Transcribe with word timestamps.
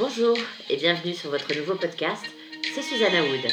Bonjour 0.00 0.34
et 0.70 0.78
bienvenue 0.78 1.12
sur 1.12 1.28
votre 1.28 1.54
nouveau 1.54 1.74
podcast, 1.74 2.24
c'est 2.74 2.80
Susanna 2.80 3.22
Wood. 3.22 3.46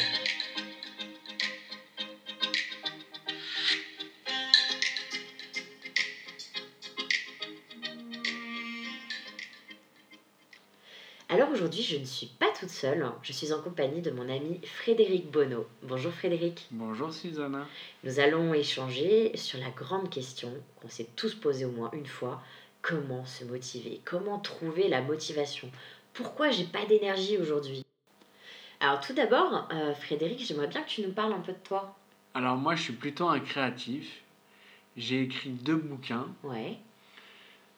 Alors 11.28 11.50
aujourd'hui, 11.50 11.82
je 11.82 11.98
ne 11.98 12.06
suis 12.06 12.28
pas 12.28 12.50
toute 12.58 12.70
seule, 12.70 13.06
je 13.20 13.34
suis 13.34 13.52
en 13.52 13.60
compagnie 13.60 14.00
de 14.00 14.10
mon 14.10 14.30
ami 14.30 14.62
Frédéric 14.64 15.30
Bonneau. 15.30 15.66
Bonjour 15.82 16.14
Frédéric. 16.14 16.66
Bonjour 16.70 17.12
Susanna. 17.12 17.66
Nous 18.04 18.20
allons 18.20 18.54
échanger 18.54 19.36
sur 19.36 19.60
la 19.60 19.68
grande 19.68 20.08
question 20.08 20.50
qu'on 20.80 20.88
s'est 20.88 21.08
tous 21.14 21.34
posée 21.34 21.66
au 21.66 21.72
moins 21.72 21.90
une 21.92 22.06
fois, 22.06 22.40
comment 22.80 23.26
se 23.26 23.44
motiver 23.44 24.00
Comment 24.06 24.38
trouver 24.38 24.88
la 24.88 25.02
motivation 25.02 25.70
Pourquoi 26.18 26.50
j'ai 26.50 26.64
pas 26.64 26.84
d'énergie 26.84 27.38
aujourd'hui? 27.38 27.84
Alors 28.80 28.98
tout 29.00 29.12
d'abord, 29.12 29.68
euh, 29.72 29.94
Frédéric, 29.94 30.40
j'aimerais 30.44 30.66
bien 30.66 30.82
que 30.82 30.88
tu 30.88 31.02
nous 31.02 31.12
parles 31.12 31.32
un 31.32 31.38
peu 31.38 31.52
de 31.52 31.58
toi. 31.62 31.96
Alors 32.34 32.56
moi, 32.56 32.74
je 32.74 32.82
suis 32.82 32.92
plutôt 32.92 33.28
un 33.28 33.38
créatif. 33.38 34.20
J'ai 34.96 35.22
écrit 35.22 35.50
deux 35.50 35.76
bouquins, 35.76 36.26
Ouais, 36.42 36.76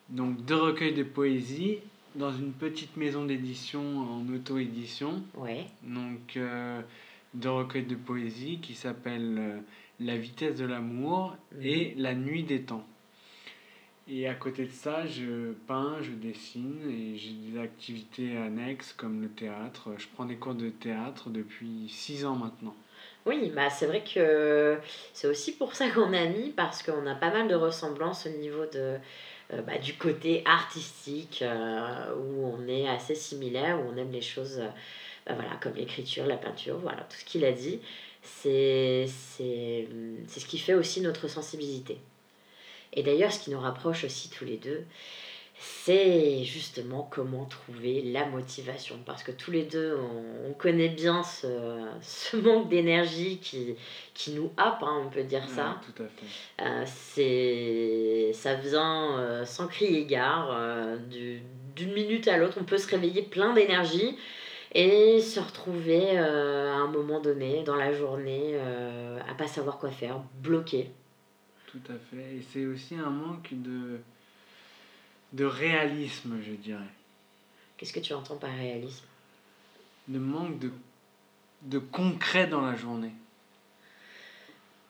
donc 0.09 0.43
deux 0.47 0.57
recueils 0.57 0.95
de 0.95 1.03
poésie 1.03 1.81
dans 2.15 2.33
une 2.33 2.53
petite 2.55 2.97
maison 2.97 3.27
d'édition 3.27 3.83
en 4.01 4.27
auto-édition. 4.34 5.23
ouais, 5.34 5.67
Donc 5.83 6.39
euh, 6.39 6.81
deux 7.34 7.51
recueils 7.51 7.84
de 7.84 7.95
poésie 7.95 8.59
qui 8.62 8.75
s'appellent 8.75 9.37
euh, 9.39 9.59
La 10.01 10.17
vitesse 10.17 10.57
de 10.57 10.65
l'amour 10.65 11.37
Mhm. 11.53 11.62
et 11.62 11.95
La 11.98 12.15
nuit 12.15 12.43
des 12.43 12.62
temps. 12.62 12.87
Et 14.12 14.27
à 14.27 14.34
côté 14.34 14.64
de 14.64 14.73
ça, 14.73 15.06
je 15.06 15.52
peins, 15.69 15.98
je 16.00 16.10
dessine 16.10 16.80
et 16.91 17.16
j'ai 17.16 17.30
des 17.30 17.60
activités 17.60 18.36
annexes 18.36 18.92
comme 18.92 19.22
le 19.22 19.28
théâtre. 19.28 19.91
Je 19.98 20.06
prends 20.12 20.25
des 20.25 20.34
cours 20.34 20.55
de 20.55 20.69
théâtre 20.69 21.30
depuis 21.30 21.89
six 21.89 22.25
ans 22.25 22.34
maintenant. 22.34 22.75
Oui, 23.25 23.52
bah 23.55 23.70
c'est 23.70 23.86
vrai 23.86 24.02
que 24.02 24.78
c'est 25.12 25.28
aussi 25.28 25.52
pour 25.52 25.77
ça 25.77 25.89
qu'on 25.91 26.12
a 26.12 26.27
mis, 26.27 26.50
parce 26.50 26.83
qu'on 26.83 27.06
a 27.06 27.14
pas 27.14 27.30
mal 27.30 27.47
de 27.47 27.55
ressemblances 27.55 28.27
au 28.27 28.30
niveau 28.30 28.64
de, 28.67 28.97
euh, 29.52 29.62
bah, 29.62 29.78
du 29.78 29.94
côté 29.94 30.42
artistique, 30.45 31.42
euh, 31.42 32.14
où 32.17 32.47
on 32.47 32.67
est 32.67 32.89
assez 32.89 33.14
similaire, 33.14 33.78
où 33.78 33.92
on 33.92 33.97
aime 33.97 34.11
les 34.11 34.22
choses 34.22 34.58
euh, 34.58 34.69
bah, 35.24 35.34
voilà, 35.34 35.52
comme 35.62 35.74
l'écriture, 35.74 36.27
la 36.27 36.36
peinture, 36.36 36.78
voilà, 36.78 37.02
tout 37.02 37.17
ce 37.17 37.24
qu'il 37.24 37.45
a 37.45 37.52
dit, 37.52 37.78
c'est 38.22 39.06
ce 39.06 40.47
qui 40.47 40.58
fait 40.58 40.74
aussi 40.74 41.00
notre 41.00 41.28
sensibilité. 41.28 41.98
Et 42.92 43.02
d'ailleurs, 43.02 43.33
ce 43.33 43.38
qui 43.41 43.50
nous 43.50 43.60
rapproche 43.60 44.05
aussi 44.05 44.30
tous 44.30 44.44
les 44.44 44.56
deux, 44.56 44.84
c'est 45.62 46.42
justement 46.42 47.06
comment 47.10 47.44
trouver 47.44 48.00
la 48.02 48.24
motivation. 48.27 48.98
Parce 49.05 49.22
que 49.22 49.30
tous 49.30 49.50
les 49.50 49.62
deux, 49.64 49.94
on, 49.96 50.50
on 50.50 50.52
connaît 50.55 50.88
bien 50.88 51.22
ce, 51.22 51.46
ce 52.00 52.36
manque 52.36 52.68
d'énergie 52.70 53.38
qui, 53.38 53.74
qui 54.14 54.33
nous 54.33 54.50
happe, 54.56 54.83
hein, 54.83 55.02
on 55.06 55.11
peut 55.11 55.22
dire 55.22 55.46
ça. 55.48 55.78
Tout 55.84 56.02
à 56.02 56.06
fait. 56.06 56.64
Euh, 56.64 56.84
c'est, 56.86 58.33
ça 58.33 58.55
vient 58.55 59.18
euh, 59.18 59.44
sans 59.44 59.66
crier 59.66 60.06
gare, 60.06 60.48
euh, 60.52 60.96
du- 60.96 61.42
d'une 61.77 61.92
minute 61.92 62.27
à 62.28 62.36
l'autre, 62.38 62.56
on 62.61 62.64
peut 62.64 62.78
se 62.78 62.88
réveiller 62.88 63.22
plein 63.22 63.52
d'énergie 63.52 64.16
et 64.74 65.20
se 65.20 65.41
retrouver 65.41 66.16
à 66.18 66.74
un 66.74 66.86
moment 66.88 67.20
donné 67.20 67.62
dans 67.64 67.74
la 67.77 67.92
journée 67.92 68.56
à 69.28 69.34
pas 69.34 69.46
savoir 69.46 69.78
quoi 69.78 69.91
faire, 69.91 70.20
bloqué. 70.42 70.91
Tout 71.71 71.93
à 71.93 71.97
fait. 72.11 72.37
Et 72.37 72.43
c'est 72.53 72.67
aussi 72.67 72.97
un 72.97 73.11
manque 73.11 73.49
de, 73.53 74.01
de 75.33 75.45
réalisme, 75.45 76.39
je 76.45 76.53
dirais. 76.53 76.83
Qu'est-ce 77.77 77.93
que 77.93 78.01
tu 78.01 78.13
entends 78.13 78.37
par 78.37 78.51
réalisme? 78.51 79.07
De 80.09 80.19
manque 80.19 80.59
de, 80.59 80.73
de 81.63 81.79
concret 81.79 82.47
dans 82.47 82.63
la 82.63 82.75
journée. 82.75 83.13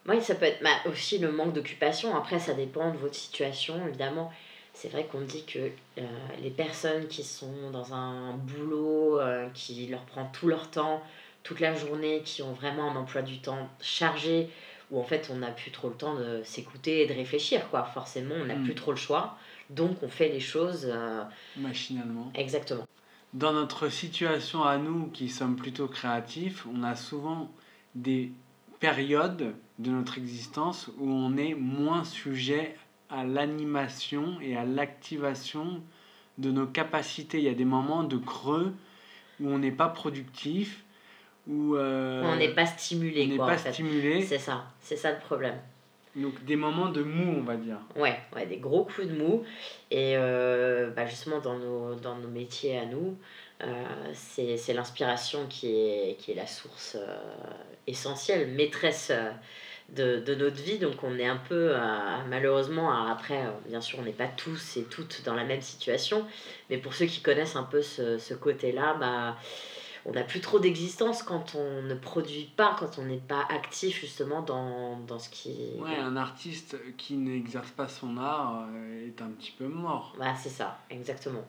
Oui, 0.09 0.23
ça 0.23 0.35
peut 0.35 0.47
être 0.47 0.63
bah, 0.63 0.77
aussi 0.87 1.19
le 1.19 1.31
manque 1.31 1.53
d'occupation. 1.53 2.17
Après, 2.17 2.39
ça 2.39 2.55
dépend 2.55 2.91
de 2.93 2.97
votre 2.97 3.15
situation, 3.15 3.87
évidemment. 3.87 4.33
C'est 4.73 4.89
vrai 4.89 5.05
qu'on 5.05 5.21
dit 5.21 5.45
que 5.45 5.59
euh, 5.99 6.03
les 6.43 6.51
personnes 6.51 7.07
qui 7.09 7.23
sont 7.23 7.71
dans 7.71 7.93
un 7.93 8.33
boulot 8.33 9.21
euh, 9.21 9.49
qui 9.53 9.87
leur 9.89 10.05
prend 10.07 10.25
tout 10.27 10.49
leur 10.49 10.71
temps, 10.71 11.03
toute 11.43 11.61
la 11.61 11.75
journée, 11.75 12.23
qui 12.25 12.43
ont 12.43 12.53
vraiment 12.53 12.91
un 12.91 12.97
emploi 12.97 13.21
du 13.21 13.41
temps 13.41 13.69
chargé, 13.81 14.49
où 14.91 15.01
en 15.01 15.05
fait 15.05 15.31
on 15.33 15.37
n'a 15.39 15.51
plus 15.51 15.71
trop 15.71 15.89
le 15.89 15.95
temps 15.95 16.15
de 16.17 16.43
s'écouter 16.45 17.03
et 17.03 17.07
de 17.07 17.15
réfléchir, 17.15 17.69
quoi. 17.71 17.85
Forcément, 17.85 18.35
on 18.41 18.45
n'a 18.47 18.57
Mm. 18.57 18.65
plus 18.65 18.75
trop 18.75 18.91
le 18.91 18.97
choix. 18.97 19.37
Donc, 19.71 20.03
on 20.03 20.09
fait 20.09 20.29
les 20.29 20.41
choses 20.41 20.87
euh, 20.91 21.23
Machinalement. 21.57 22.31
exactement. 22.35 22.85
Dans 23.33 23.53
notre 23.53 23.89
situation 23.89 24.65
à 24.65 24.77
nous 24.79 25.07
qui 25.09 25.29
sommes 25.29 25.55
plutôt 25.57 25.87
créatifs, 25.87 26.67
on 26.67 26.83
a 26.83 26.97
souvent 26.97 27.51
des 27.95 28.33
périodes 28.81 29.55
de 29.79 29.91
notre 29.91 30.19
existence 30.19 30.89
où 30.99 31.09
on 31.09 31.37
est 31.37 31.55
moins 31.55 32.03
sujet 32.03 32.75
à 33.09 33.25
l'animation 33.25 34.41
et 34.41 34.57
à 34.57 34.65
l'activation 34.65 35.81
de 36.39 36.51
nos 36.51 36.67
capacités. 36.67 37.39
Il 37.39 37.45
y 37.45 37.49
a 37.49 37.55
des 37.55 37.65
moments 37.65 38.03
de 38.03 38.17
creux 38.17 38.73
où 39.41 39.49
on 39.49 39.59
n'est 39.59 39.71
pas 39.73 39.89
productif, 39.89 40.85
où 41.49 41.77
euh, 41.77 42.23
on 42.25 42.37
n'est 42.37 42.55
pas 42.55 42.67
stimulé, 42.67 43.25
on 43.27 43.33
n'est 43.33 43.39
pas 43.39 43.55
en 43.55 43.59
fait. 43.59 43.73
stimulé. 43.73 44.23
C'est 44.23 44.39
ça, 44.39 44.65
c'est 44.81 44.97
ça 44.97 45.13
le 45.13 45.19
problème. 45.19 45.57
Donc 46.17 46.45
des 46.45 46.57
moments 46.57 46.89
de 46.89 47.03
mou, 47.03 47.37
on 47.39 47.43
va 47.43 47.57
dire. 47.57 47.79
Ouais, 47.95 48.19
ouais, 48.35 48.47
des 48.47 48.57
gros 48.57 48.85
coups 48.85 49.07
de 49.07 49.13
mou. 49.13 49.45
Et 49.91 50.17
euh, 50.17 50.91
bah 50.91 51.07
justement, 51.07 51.39
dans 51.39 51.57
nos, 51.57 51.95
dans 51.95 52.17
nos 52.17 52.29
métiers 52.29 52.79
à 52.79 52.85
nous, 52.85 53.17
euh, 53.63 53.85
c'est 54.13 54.73
l'inspiration 54.73 55.47
qui 55.49 55.69
est, 55.69 56.17
qui 56.19 56.33
est 56.33 56.35
la 56.35 56.47
source 56.49 56.97
euh, 56.99 57.17
essentielle, 57.87 58.49
maîtresse 58.49 59.13
de, 59.91 60.19
de 60.19 60.35
notre 60.35 60.61
vie. 60.61 60.79
Donc 60.79 61.05
on 61.05 61.17
est 61.17 61.29
un 61.29 61.37
peu, 61.49 61.75
malheureusement, 62.29 62.91
après, 63.09 63.45
bien 63.69 63.81
sûr, 63.81 64.01
on 64.01 64.03
n'est 64.03 64.11
pas 64.11 64.29
tous 64.29 64.79
et 64.79 64.85
toutes 64.85 65.23
dans 65.25 65.35
la 65.35 65.45
même 65.45 65.63
situation. 65.63 66.27
Mais 66.71 66.79
pour 66.79 66.95
ceux 66.95 67.07
qui 67.07 67.21
connaissent 67.21 67.57
un 67.57 67.63
peu 67.63 67.83
ce, 67.83 68.19
ce 68.19 68.35
côté-là, 68.35 68.97
bah, 68.99 69.37
on 70.07 70.13
n'a 70.13 70.23
plus 70.23 70.41
trop 70.41 70.59
d'existence 70.59 71.23
quand 71.23 71.55
on 71.55 71.83
ne 71.83 71.95
produit 71.95 72.51
pas, 72.57 72.77
quand 72.79 72.99
on 72.99 73.05
n'est 73.05 73.19
pas 73.19 73.47
actif 73.51 74.01
justement 74.01 74.43
dans, 74.43 74.99
dans 75.01 75.19
ce 75.19 75.29
qui... 75.29 75.55
Ouais, 75.79 75.97
un 75.97 76.17
artiste 76.17 76.77
qui 76.97 77.15
n'exerce 77.15 77.71
pas 77.71 77.89
son 77.89 78.17
art 78.17 78.67
euh, 78.73 79.07
est 79.07 79.21
un 79.21 79.29
petit 79.29 79.53
peu 79.53 79.67
mort. 79.67 80.15
Voilà, 80.17 80.35
c'est 80.35 80.49
ça, 80.49 80.79
exactement. 80.91 81.45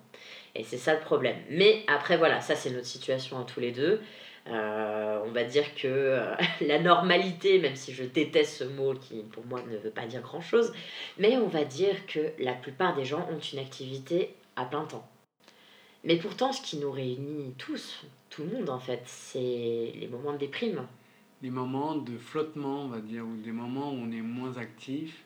Et 0.56 0.64
c'est 0.64 0.78
ça 0.78 0.94
le 0.94 1.00
problème. 1.00 1.38
Mais 1.50 1.84
après, 1.88 2.18
voilà, 2.18 2.42
ça 2.42 2.56
c'est 2.56 2.72
notre 2.72 2.88
situation 2.88 3.40
à 3.40 3.44
tous 3.44 3.60
les 3.60 3.72
deux. 3.72 4.02
Euh, 4.48 5.22
on 5.24 5.32
va 5.32 5.44
dire 5.44 5.76
que 5.76 5.88
euh, 5.88 6.36
la 6.62 6.80
normalité, 6.80 7.60
même 7.60 7.76
si 7.76 7.94
je 7.94 8.04
déteste 8.04 8.58
ce 8.58 8.64
mot 8.64 8.94
qui 8.96 9.22
pour 9.24 9.46
moi 9.46 9.62
ne 9.70 9.78
veut 9.78 9.92
pas 9.92 10.06
dire 10.08 10.22
grand-chose, 10.22 10.74
mais 11.18 11.38
on 11.38 11.48
va 11.48 11.64
dire 11.64 12.06
que 12.08 12.32
la 12.40 12.54
plupart 12.54 12.96
des 12.96 13.06
gens 13.06 13.28
ont 13.32 13.40
une 13.40 13.60
activité 13.60 14.36
à 14.56 14.66
plein 14.66 14.84
temps. 14.86 15.08
Mais 16.04 16.18
pourtant, 16.18 16.52
ce 16.52 16.62
qui 16.62 16.78
nous 16.78 16.92
réunit 16.92 17.54
tous, 17.58 18.04
tout 18.30 18.44
le 18.44 18.58
monde 18.58 18.70
en 18.70 18.80
fait, 18.80 19.02
c'est 19.06 19.94
les 19.96 20.08
moments 20.12 20.34
de 20.34 20.40
déprime. 20.40 20.88
Des 21.42 21.52
moments 21.52 21.96
de 21.96 22.18
flottement, 22.18 22.84
on 22.86 22.88
va 22.88 23.00
dire, 23.00 23.24
ou 23.26 23.36
des 23.38 23.52
moments 23.52 23.92
où 23.92 23.96
on 23.96 24.12
est 24.12 24.22
moins 24.22 24.58
actif. 24.58 25.24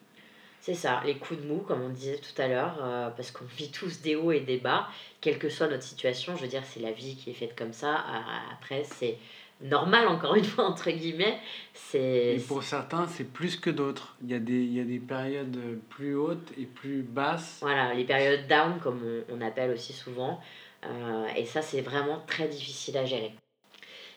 C'est 0.59 0.73
ça, 0.73 1.01
les 1.05 1.17
coups 1.17 1.39
de 1.41 1.47
mou, 1.47 1.59
comme 1.59 1.81
on 1.81 1.89
disait 1.89 2.17
tout 2.17 2.41
à 2.41 2.47
l'heure, 2.47 2.77
euh, 2.81 3.09
parce 3.11 3.29
qu'on 3.31 3.45
vit 3.45 3.69
tous 3.69 4.01
des 4.01 4.15
hauts 4.15 4.31
et 4.31 4.39
des 4.39 4.57
bas, 4.57 4.87
quelle 5.21 5.37
que 5.37 5.47
soit 5.47 5.67
notre 5.67 5.83
situation. 5.83 6.35
Je 6.35 6.41
veux 6.41 6.47
dire, 6.47 6.63
c'est 6.65 6.79
la 6.79 6.91
vie 6.91 7.15
qui 7.15 7.29
est 7.29 7.35
faite 7.35 7.55
comme 7.55 7.71
ça. 7.71 7.97
Euh, 7.97 8.53
Après, 8.53 8.83
c'est 8.83 9.17
normal, 9.61 10.07
encore 10.07 10.33
une 10.35 10.43
fois, 10.43 10.65
entre 10.65 10.89
guillemets. 10.89 11.37
C'est. 11.73 12.37
Et 12.37 12.39
pour 12.39 12.63
certains, 12.63 13.07
c'est 13.07 13.31
plus 13.31 13.57
que 13.57 13.69
d'autres. 13.69 14.15
Il 14.23 14.31
y, 14.31 14.33
a 14.33 14.39
des, 14.39 14.63
il 14.63 14.73
y 14.73 14.79
a 14.79 14.85
des 14.85 14.97
périodes 14.99 15.57
plus 15.89 16.15
hautes 16.15 16.51
et 16.57 16.65
plus 16.65 17.03
basses. 17.03 17.59
Voilà, 17.61 17.93
les 17.93 18.05
périodes 18.05 18.47
down, 18.47 18.79
comme 18.81 18.99
on, 19.29 19.35
on 19.37 19.41
appelle 19.41 19.69
aussi 19.69 19.93
souvent. 19.93 20.41
Euh, 20.85 21.27
et 21.35 21.45
ça, 21.45 21.61
c'est 21.61 21.81
vraiment 21.81 22.21
très 22.27 22.47
difficile 22.47 22.97
à 22.97 23.05
gérer. 23.05 23.33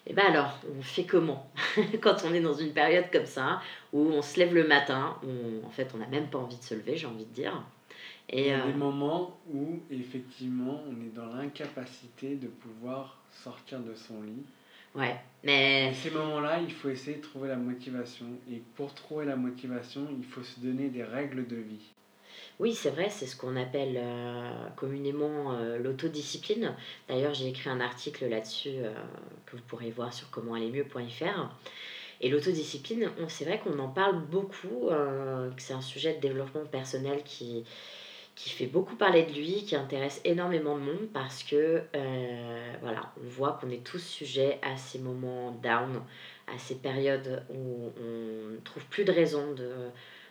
Et 0.07 0.15
ben 0.15 0.25
alors, 0.27 0.59
on 0.79 0.83
fait 0.83 1.05
comment 1.05 1.51
quand 2.03 2.25
on 2.25 2.35
est 2.35 2.41
dans 2.41 2.55
une 2.55 2.73
période 2.73 3.07
comme 3.13 3.27
ça, 3.27 3.61
où 3.93 4.01
on 4.01 4.23
se 4.23 4.39
lève 4.39 4.55
le 4.55 4.67
matin, 4.67 5.17
où 5.23 5.67
en 5.67 5.71
fait 5.71 5.91
on 5.95 5.99
n'a 5.99 6.07
même 6.09 6.31
pas 6.31 6.39
envie 6.39 6.57
de 6.59 6.63
se 6.63 6.75
lever, 6.75 6.97
j'ai 6.97 7.07
envie 7.07 7.27
de 7.27 7.33
dire. 7.35 7.63
Il 8.41 8.45
Et 8.45 8.49
y 8.49 8.53
a 8.53 8.59
euh, 8.59 8.61
des 8.61 8.73
moments 8.73 9.39
où, 9.53 9.83
effectivement, 9.91 10.83
on 10.89 11.01
est 11.05 11.11
dans 11.15 11.27
l'incapacité 11.27 12.37
de 12.37 12.49
pouvoir 12.49 13.23
sortir 13.31 13.81
de 13.81 13.95
son 13.95 14.23
lit. 14.23 14.45
ouais, 14.95 15.17
mais 15.43 15.91
Et 15.91 15.93
ces 15.95 16.11
moments-là, 16.13 16.61
il 16.61 16.73
faut 16.73 16.89
essayer 16.89 17.17
de 17.17 17.23
trouver 17.23 17.49
la 17.49 17.57
motivation. 17.57 18.27
Et 18.49 18.63
pour 18.77 18.95
trouver 18.95 19.25
la 19.25 19.35
motivation, 19.35 20.09
il 20.17 20.25
faut 20.25 20.45
se 20.45 20.61
donner 20.61 20.89
des 20.89 21.03
règles 21.03 21.49
de 21.49 21.57
vie. 21.57 21.95
Oui, 22.59 22.75
c'est 22.75 22.91
vrai, 22.91 23.09
c'est 23.09 23.27
ce 23.27 23.37
qu'on 23.37 23.55
appelle 23.55 23.97
euh, 23.97 24.69
communément 24.75 25.53
euh, 25.53 25.79
l'autodiscipline. 25.79 26.75
D'ailleurs, 27.09 27.33
j'ai 27.33 27.47
écrit 27.47 27.71
un 27.71 27.81
article 27.81 28.27
là-dessus 28.27 28.71
euh, 28.79 28.93
que 29.47 29.57
vous 29.57 29.63
pourrez 29.63 29.93
voir 29.93 30.13
sur 30.13 30.29
commentallermieux.fr. 30.31 31.55
Et 32.21 32.29
l'autodiscipline, 32.29 33.11
c'est 33.29 33.45
vrai 33.45 33.61
qu'on 33.61 33.79
en 33.79 33.87
parle 33.87 34.21
beaucoup, 34.23 34.91
c'est 35.57 35.73
un 35.73 35.81
sujet 35.81 36.15
de 36.15 36.21
développement 36.21 36.65
personnel 36.65 37.23
qui, 37.23 37.63
qui 38.35 38.51
fait 38.51 38.67
beaucoup 38.67 38.97
parler 38.97 39.23
de 39.23 39.33
lui, 39.33 39.65
qui 39.65 39.77
intéresse 39.77 40.21
énormément 40.25 40.77
de 40.77 40.83
monde 40.83 41.09
parce 41.15 41.45
que 41.45 41.85
voilà, 42.83 43.13
on 43.23 43.29
voit 43.29 43.57
qu'on 43.61 43.71
est 43.71 43.85
tous 43.85 44.01
sujets 44.01 44.59
à 44.63 44.77
ces 44.77 44.99
moments 44.99 45.53
down, 45.63 46.03
à 46.53 46.59
ces 46.59 46.75
périodes 46.75 47.45
où 47.51 47.93
on 48.03 48.51
ne 48.51 48.59
trouve 48.65 48.85
plus 48.87 49.05
de 49.05 49.13
raison 49.13 49.53
de, 49.53 49.71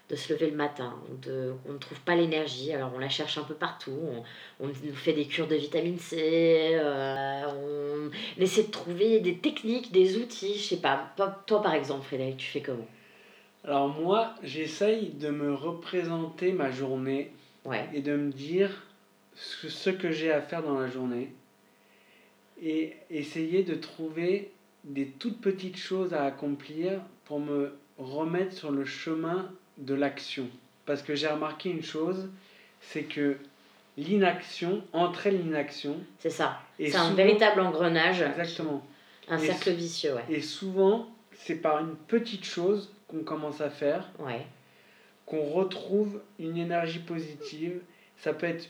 de 0.09 0.15
se 0.15 0.31
lever 0.31 0.49
le 0.49 0.55
matin, 0.55 0.95
de, 1.21 1.53
on 1.67 1.73
ne 1.73 1.77
trouve 1.77 1.99
pas 2.01 2.15
l'énergie, 2.15 2.71
alors 2.71 2.91
on 2.95 2.99
la 2.99 3.09
cherche 3.09 3.37
un 3.37 3.43
peu 3.43 3.55
partout, 3.55 3.91
on, 3.91 4.65
on 4.65 4.67
nous 4.67 4.93
fait 4.93 5.11
des 5.13 5.25
cures 5.25 5.47
de 5.47 5.55
vitamine 5.55 5.99
C, 5.99 6.71
euh, 6.73 7.43
on 7.45 8.41
essaie 8.41 8.63
de 8.63 8.71
trouver 8.71 9.19
des 9.19 9.37
techniques, 9.37 9.91
des 9.91 10.17
outils, 10.17 10.57
je 10.57 10.63
sais 10.63 10.77
pas. 10.77 11.13
Toi 11.45 11.61
par 11.61 11.73
exemple 11.73 12.05
Frédéric, 12.05 12.37
tu 12.37 12.45
fais 12.45 12.61
comment? 12.61 12.87
Alors 13.65 13.89
moi 13.89 14.33
j'essaye 14.43 15.09
de 15.09 15.29
me 15.29 15.53
représenter 15.53 16.53
ma 16.53 16.71
journée 16.71 17.33
et 17.93 18.01
de 18.01 18.15
me 18.15 18.31
dire 18.31 18.85
ce, 19.35 19.67
ce 19.67 19.89
que 19.89 20.11
j'ai 20.11 20.31
à 20.31 20.41
faire 20.41 20.63
dans 20.63 20.79
la 20.79 20.87
journée 20.87 21.33
et 22.61 22.93
essayer 23.09 23.63
de 23.63 23.75
trouver 23.75 24.51
des 24.85 25.07
toutes 25.07 25.41
petites 25.41 25.75
choses 25.75 26.13
à 26.13 26.23
accomplir 26.23 27.01
pour 27.25 27.41
me 27.41 27.73
remettre 27.97 28.53
sur 28.53 28.71
le 28.71 28.85
chemin 28.85 29.51
de 29.77 29.93
l'action. 29.93 30.47
Parce 30.85 31.01
que 31.01 31.15
j'ai 31.15 31.27
remarqué 31.27 31.69
une 31.69 31.83
chose, 31.83 32.29
c'est 32.81 33.03
que 33.03 33.37
l'inaction 33.97 34.83
entraîne 34.93 35.37
l'inaction. 35.37 35.97
C'est 36.19 36.29
ça. 36.29 36.59
C'est 36.79 36.95
un 36.95 37.13
véritable 37.13 37.61
engrenage. 37.61 38.21
Exactement. 38.21 38.85
Un 39.27 39.37
cercle 39.37 39.71
vicieux, 39.71 40.13
ouais. 40.15 40.23
Et 40.29 40.41
souvent, 40.41 41.07
c'est 41.33 41.55
par 41.55 41.79
une 41.79 41.95
petite 41.95 42.45
chose 42.45 42.93
qu'on 43.07 43.23
commence 43.23 43.59
à 43.61 43.69
faire. 43.69 44.09
Ouais 44.19 44.45
qu'on 45.27 45.43
retrouve 45.43 46.21
une 46.39 46.57
énergie 46.57 46.99
positive. 46.99 47.81
Ça 48.17 48.33
peut 48.33 48.47
être 48.47 48.67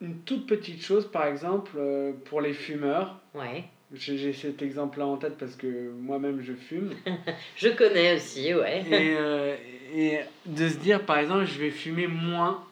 une 0.00 0.20
toute 0.20 0.46
petite 0.46 0.80
chose, 0.80 1.10
par 1.10 1.26
exemple, 1.26 1.72
euh, 1.76 2.12
pour 2.24 2.40
les 2.40 2.54
fumeurs. 2.54 3.20
Ouais. 3.34 3.64
J'ai 3.92 4.32
cet 4.32 4.62
exemple-là 4.62 5.06
en 5.06 5.16
tête 5.16 5.36
parce 5.38 5.56
que 5.56 5.90
moi-même 5.90 6.40
je 6.40 6.52
fume. 6.52 6.94
je 7.56 7.68
connais 7.68 8.16
aussi, 8.16 8.54
ouais. 8.54 8.84
et, 8.90 9.16
euh, 9.18 9.56
et 9.94 10.20
de 10.46 10.68
se 10.68 10.76
dire, 10.76 11.04
par 11.04 11.18
exemple, 11.18 11.44
je 11.44 11.58
vais 11.58 11.70
fumer 11.70 12.06
moins. 12.06 12.64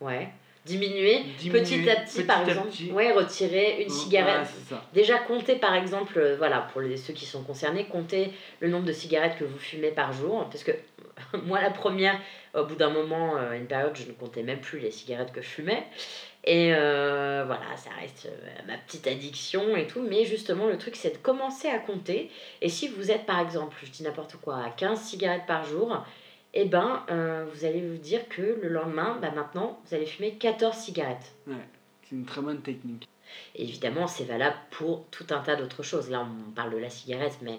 Ouais. 0.00 0.28
Diminuer, 0.66 1.24
petit 1.38 1.88
à 1.88 1.96
petit, 1.96 2.24
par 2.24 2.48
exemple. 2.48 2.70
Ouais, 2.90 3.12
retirer 3.12 3.84
une 3.84 3.88
cigarette. 3.88 4.48
Déjà, 4.92 5.18
compter, 5.18 5.56
par 5.56 5.74
exemple, 5.74 6.18
euh, 6.18 6.36
voilà, 6.36 6.68
pour 6.72 6.80
les, 6.80 6.96
ceux 6.96 7.12
qui 7.12 7.24
sont 7.24 7.44
concernés, 7.44 7.84
compter 7.84 8.32
le 8.58 8.68
nombre 8.68 8.84
de 8.84 8.92
cigarettes 8.92 9.38
que 9.38 9.44
vous 9.44 9.58
fumez 9.58 9.92
par 9.92 10.12
jour. 10.12 10.44
Parce 10.50 10.64
que 10.64 10.72
moi, 11.44 11.60
la 11.60 11.70
première, 11.70 12.18
au 12.52 12.64
bout 12.64 12.74
d'un 12.74 12.90
moment, 12.90 13.36
euh, 13.36 13.52
une 13.52 13.66
période, 13.66 13.94
je 13.94 14.08
ne 14.08 14.12
comptais 14.12 14.42
même 14.42 14.60
plus 14.60 14.80
les 14.80 14.90
cigarettes 14.90 15.32
que 15.32 15.40
je 15.40 15.46
fumais. 15.46 15.84
Et 16.42 16.74
euh, 16.74 17.44
voilà, 17.46 17.76
ça 17.76 17.90
reste 18.00 18.28
ma 18.66 18.76
petite 18.76 19.06
addiction 19.06 19.76
et 19.76 19.86
tout. 19.86 20.02
Mais 20.02 20.24
justement, 20.24 20.66
le 20.66 20.78
truc, 20.78 20.96
c'est 20.96 21.12
de 21.12 21.18
commencer 21.18 21.68
à 21.68 21.78
compter. 21.78 22.28
Et 22.60 22.68
si 22.68 22.88
vous 22.88 23.12
êtes, 23.12 23.24
par 23.24 23.38
exemple, 23.38 23.76
je 23.84 23.90
dis 23.90 24.02
n'importe 24.02 24.34
quoi, 24.42 24.56
à 24.56 24.70
15 24.70 25.00
cigarettes 25.00 25.46
par 25.46 25.64
jour, 25.64 26.04
et 26.56 26.62
eh 26.62 26.64
ben, 26.64 27.02
euh, 27.10 27.44
vous 27.52 27.66
allez 27.66 27.86
vous 27.86 27.98
dire 27.98 28.26
que 28.30 28.40
le 28.40 28.70
lendemain, 28.70 29.18
bah 29.20 29.30
maintenant, 29.30 29.78
vous 29.84 29.94
allez 29.94 30.06
fumer 30.06 30.36
14 30.36 30.74
cigarettes. 30.74 31.34
Ouais, 31.46 31.52
c'est 32.02 32.16
une 32.16 32.24
très 32.24 32.40
bonne 32.40 32.62
technique. 32.62 33.06
évidemment, 33.54 34.06
c'est 34.06 34.24
valable 34.24 34.56
pour 34.70 35.04
tout 35.10 35.26
un 35.28 35.40
tas 35.40 35.56
d'autres 35.56 35.82
choses. 35.82 36.08
Là, 36.08 36.26
on 36.26 36.50
parle 36.52 36.72
de 36.72 36.78
la 36.78 36.88
cigarette, 36.88 37.40
mais 37.42 37.58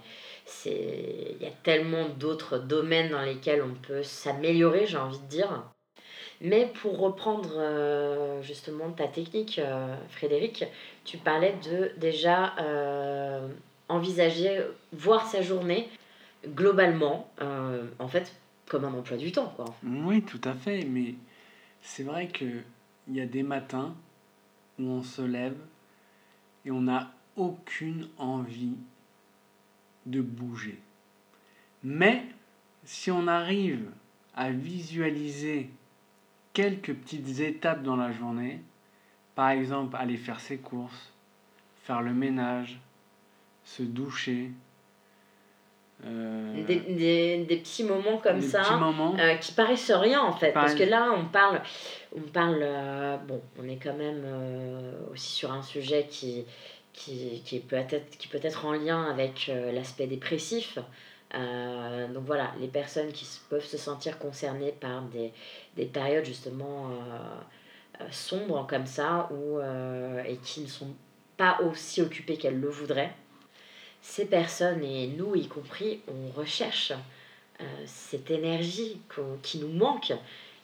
il 0.66 1.38
y 1.40 1.46
a 1.46 1.52
tellement 1.62 2.10
d'autres 2.10 2.58
domaines 2.58 3.12
dans 3.12 3.22
lesquels 3.22 3.62
on 3.62 3.76
peut 3.76 4.02
s'améliorer, 4.02 4.88
j'ai 4.88 4.98
envie 4.98 5.20
de 5.20 5.28
dire. 5.28 5.64
Mais 6.42 6.66
pour 6.82 6.98
reprendre 6.98 7.52
euh, 7.56 8.42
justement 8.42 8.90
ta 8.90 9.08
technique, 9.08 9.60
euh, 9.60 9.96
Frédéric, 10.10 10.66
tu 11.06 11.20
parlais 11.20 11.54
de 11.70 11.92
déjà 11.98 12.56
envisager, 13.90 14.60
voir 14.92 15.28
sa 15.28 15.44
journée 15.44 15.88
globalement. 16.48 17.32
en 18.00 18.08
fait, 18.08 18.34
comme 18.68 18.86
un 18.86 18.94
emploi 18.94 19.18
du 19.18 19.32
temps, 19.32 19.54
quoi. 19.56 19.66
Oui, 19.84 20.22
tout 20.22 20.42
à 20.44 20.54
fait, 20.54 20.84
mais 20.84 21.16
c'est 21.82 22.04
vrai 22.04 22.28
qu'il 22.28 22.64
y 23.10 23.22
a 23.22 23.26
des 23.26 23.44
matins 23.44 23.96
où 24.80 24.84
on 24.84 25.04
se 25.04 25.22
lève 25.22 25.58
et 26.66 26.72
on 26.72 26.82
n'a 26.82 27.12
aucune 27.36 28.08
envie 28.18 28.76
de 30.06 30.22
bouger. 30.22 30.80
Mais 31.84 32.24
si 32.84 33.12
on 33.12 33.28
arrive 33.28 33.90
à 34.36 34.52
visualiser 34.52 35.70
quelques 36.54 36.94
petites 36.94 37.40
étapes 37.40 37.84
dans 37.84 37.96
la 37.96 38.12
journée, 38.12 38.62
par 39.36 39.50
exemple 39.50 39.96
aller 39.96 40.18
faire 40.18 40.40
ses 40.40 40.58
courses, 40.58 41.14
faire 41.84 42.02
le 42.02 42.14
ménage, 42.14 42.80
se 43.64 43.84
doucher, 43.84 44.52
euh, 46.06 46.64
des, 46.68 47.40
des, 47.44 47.58
petits 47.58 47.84
moments 47.84 48.18
comme 48.18 48.40
ça 48.40 48.62
euh, 49.20 49.36
qui 49.38 49.52
paraissent 49.54 49.92
rien 49.92 50.22
en 50.22 50.32
fait. 50.32 50.52
Parce 50.52 50.76
que 50.76 50.84
là 50.84 51.12
on 51.18 51.26
parle 51.26 51.60
on 52.16 52.22
parle 52.22 52.60
euh, 52.62 53.18
bon 53.18 53.42
on 53.60 53.68
est 53.68 53.80
quand 53.82 53.96
même 53.96 54.24
aussi 55.12 55.32
sur 55.32 55.52
un 55.52 55.64
sujet 55.64 56.06
qui 56.08 56.46
qui, 56.94 57.42
qui 57.44 57.60
peut 57.60 57.76
être 57.76 58.16
qui 58.20 58.28
peut 58.28 58.40
être 58.44 58.68
en 58.68 58.74
lien 58.74 59.10
avec 59.10 59.52
l'aspect 59.74 60.06
dépressif. 60.06 60.78
Donc 61.34 62.24
voilà 62.26 62.52
les 62.60 62.68
personnes 62.68 63.12
qui 63.12 63.26
peuvent 63.50 63.66
se 63.66 63.78
sentir 63.78 64.20
concernées 64.20 64.74
par 64.80 65.02
des, 65.02 65.34
des 65.76 65.86
périodes 65.86 66.26
justement 66.26 66.92
sombres 68.12 68.68
comme 68.70 68.86
ça 68.86 69.30
ou 69.32 69.60
et 70.28 70.38
qui 70.44 70.62
ne 70.62 70.68
sont 70.68 70.94
pas 71.38 71.58
aussi 71.62 72.04
occupées 72.04 72.38
qu'elles 72.38 72.60
le 72.60 72.70
voudraient 72.70 73.14
ces 74.08 74.26
personnes, 74.26 74.84
et 74.84 75.08
nous 75.08 75.36
y 75.36 75.48
compris, 75.48 76.00
on 76.08 76.40
recherche 76.40 76.94
euh, 77.60 77.64
cette 77.86 78.32
énergie 78.32 79.02
qui 79.44 79.60
nous 79.60 79.68
manque. 79.68 80.14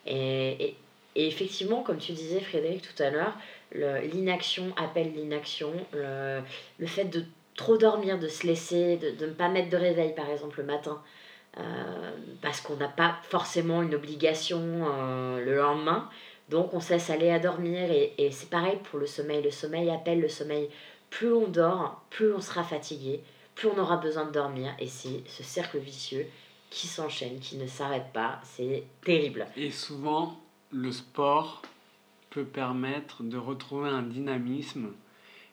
Et, 0.07 0.75
effectivement, 1.15 1.83
comme 1.83 1.97
tu 1.97 2.13
disais 2.13 2.39
Frédéric 2.39 2.81
tout 2.81 3.03
à 3.03 3.09
l'heure, 3.09 3.37
l'inaction 3.73 4.73
appelle 4.77 5.11
l'inaction, 5.13 5.73
le, 5.91 6.41
fait 6.87 7.03
de 7.05 7.25
trop 7.55 7.77
dormir, 7.77 8.17
de 8.17 8.29
se 8.29 8.47
laisser, 8.47 8.95
de, 8.97 9.25
ne 9.25 9.33
pas 9.33 9.49
mettre 9.49 9.69
de 9.69 9.77
réveil 9.77 10.15
par 10.15 10.29
exemple 10.29 10.59
le 10.61 10.65
matin, 10.65 11.01
euh, 11.59 12.11
parce 12.41 12.61
qu'on 12.61 12.77
n'a 12.77 12.87
pas 12.87 13.17
forcément 13.23 13.83
une 13.83 13.93
obligation 13.93 14.61
euh, 14.61 15.43
le 15.43 15.57
lendemain. 15.57 16.09
Donc 16.49 16.73
on 16.73 16.79
se 16.79 16.93
laisse 16.93 17.09
aller 17.09 17.29
à 17.29 17.39
dormir 17.39 17.91
et, 17.91 18.13
et 18.17 18.31
c'est 18.31 18.49
pareil 18.49 18.79
pour 18.89 18.99
le 18.99 19.05
sommeil. 19.05 19.43
Le 19.43 19.51
sommeil 19.51 19.89
appelle 19.91 20.21
le 20.21 20.29
sommeil. 20.29 20.69
Plus 21.09 21.31
on 21.31 21.47
dort, 21.47 22.01
plus 22.09 22.33
on 22.33 22.41
sera 22.41 22.63
fatigué, 22.63 23.21
plus 23.55 23.67
on 23.67 23.77
aura 23.77 23.97
besoin 23.97 24.25
de 24.25 24.31
dormir. 24.31 24.73
Et 24.79 24.87
c'est 24.87 25.23
ce 25.27 25.43
cercle 25.43 25.79
vicieux 25.79 26.27
qui 26.69 26.87
s'enchaîne, 26.87 27.39
qui 27.39 27.57
ne 27.57 27.67
s'arrête 27.67 28.11
pas. 28.13 28.39
C'est 28.43 28.83
terrible. 29.03 29.47
Et 29.55 29.71
souvent, 29.71 30.39
le 30.71 30.91
sport 30.91 31.61
peut 32.29 32.45
permettre 32.45 33.23
de 33.23 33.37
retrouver 33.37 33.89
un 33.89 34.01
dynamisme. 34.01 34.91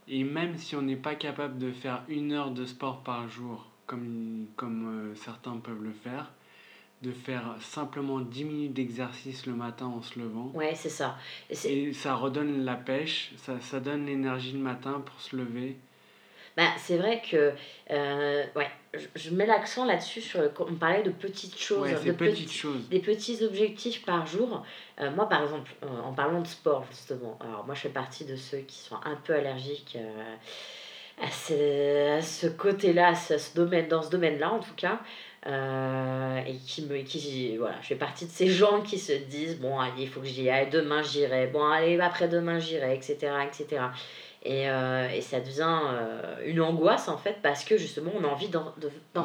Et 0.09 0.25
même 0.25 0.57
si 0.57 0.75
on 0.75 0.83
n'est 0.83 0.97
pas 0.97 1.15
capable 1.15 1.59
de 1.59 1.71
faire 1.71 2.03
une 2.09 2.33
heure 2.33 2.51
de 2.51 2.65
sport 2.65 3.03
par 3.03 3.29
jour, 3.29 3.67
comme, 3.87 4.47
comme 4.57 5.11
euh, 5.11 5.15
certains 5.15 5.57
peuvent 5.59 5.83
le 5.83 5.93
faire, 5.93 6.33
de 7.03 7.13
faire 7.13 7.57
simplement 7.61 8.21
10 8.21 8.45
minutes 8.45 8.73
d'exercice 8.75 9.47
le 9.47 9.55
matin 9.55 9.87
en 9.87 10.03
se 10.03 10.19
levant. 10.19 10.51
Ouais, 10.55 10.75
c'est 10.75 10.91
ça. 10.91 11.17
Et, 11.65 11.93
ça 11.93 12.15
redonne 12.15 12.65
la 12.65 12.77
pêche, 12.77 13.33
ça, 13.37 13.59
ça 13.61 13.81
donne 13.81 14.07
l'énergie 14.07 14.53
le 14.53 14.59
matin 14.59 15.03
pour 15.05 15.21
se 15.21 15.37
lever. 15.37 15.77
Bah, 16.57 16.65
c'est 16.79 16.97
vrai 16.97 17.23
que 17.29 17.53
euh, 17.91 18.45
ouais, 18.57 18.69
je, 19.15 19.31
mets 19.31 19.47
l'accent 19.47 19.85
là-dessus 19.85 20.21
sur 20.21 20.41
on 20.59 20.75
parlait 20.75 21.03
de 21.03 21.11
petites 21.11 21.59
choses, 21.59 21.89
de 22.05 22.13
petites 22.13 22.51
choses. 22.51 22.89
des 22.89 22.99
petits 22.99 23.45
objectifs 23.45 24.05
par 24.05 24.27
jour. 24.27 24.65
Euh, 25.01 25.11
moi 25.13 25.29
par 25.29 25.43
exemple, 25.43 25.71
euh, 25.85 25.87
en 26.05 26.13
parlant 26.13 26.41
de 26.41 26.47
sport 26.47 26.85
justement, 26.91 27.39
alors 27.41 27.65
moi 27.67 27.75
je 27.75 27.83
fais 27.83 27.89
partie 27.89 28.25
de 28.25 28.37
ceux 28.37 28.59
qui 28.59 28.79
sont 28.79 28.97
un 29.05 29.15
peu 29.15 29.35
allergiques 29.35 29.97
à 31.23 31.31
ce, 31.31 32.19
à 32.19 32.23
ce 32.23 32.47
côté-là, 32.49 33.09
à 33.09 33.15
ce, 33.15 33.55
domaine, 33.55 33.87
dans 33.89 34.03
ce 34.03 34.11
domaine-là 34.11 34.53
en 34.53 34.59
tout 34.59 34.75
cas. 34.77 34.99
et 35.47 36.57
qui 36.67 36.83
me 36.83 36.99
qui 37.03 37.57
voilà 37.59 37.77
je 37.81 37.87
fais 37.87 37.95
partie 37.95 38.27
de 38.27 38.31
ces 38.31 38.49
gens 38.61 38.83
qui 38.83 38.99
se 38.99 39.13
disent 39.13 39.59
bon 39.61 39.79
allez 39.79 40.03
il 40.03 40.09
faut 40.09 40.21
que 40.21 40.27
j'y 40.27 40.51
aille 40.51 40.69
demain 40.69 41.03
j'irai 41.03 41.47
bon 41.47 41.65
allez 41.65 41.99
après 42.01 42.29
demain 42.29 42.59
j'irai 42.59 42.95
etc 42.95 43.33
etc 43.47 43.85
et, 44.43 44.71
euh, 44.71 45.09
et 45.11 45.21
ça 45.21 45.39
devient 45.41 45.81
euh, 45.85 46.37
une 46.47 46.63
angoisse 46.63 47.09
en 47.09 47.19
fait 47.19 47.37
parce 47.43 47.63
que 47.63 47.77
justement 47.77 48.11
on 48.19 48.25
a 48.25 48.29
envie 48.29 48.49
d'en, 48.49 48.73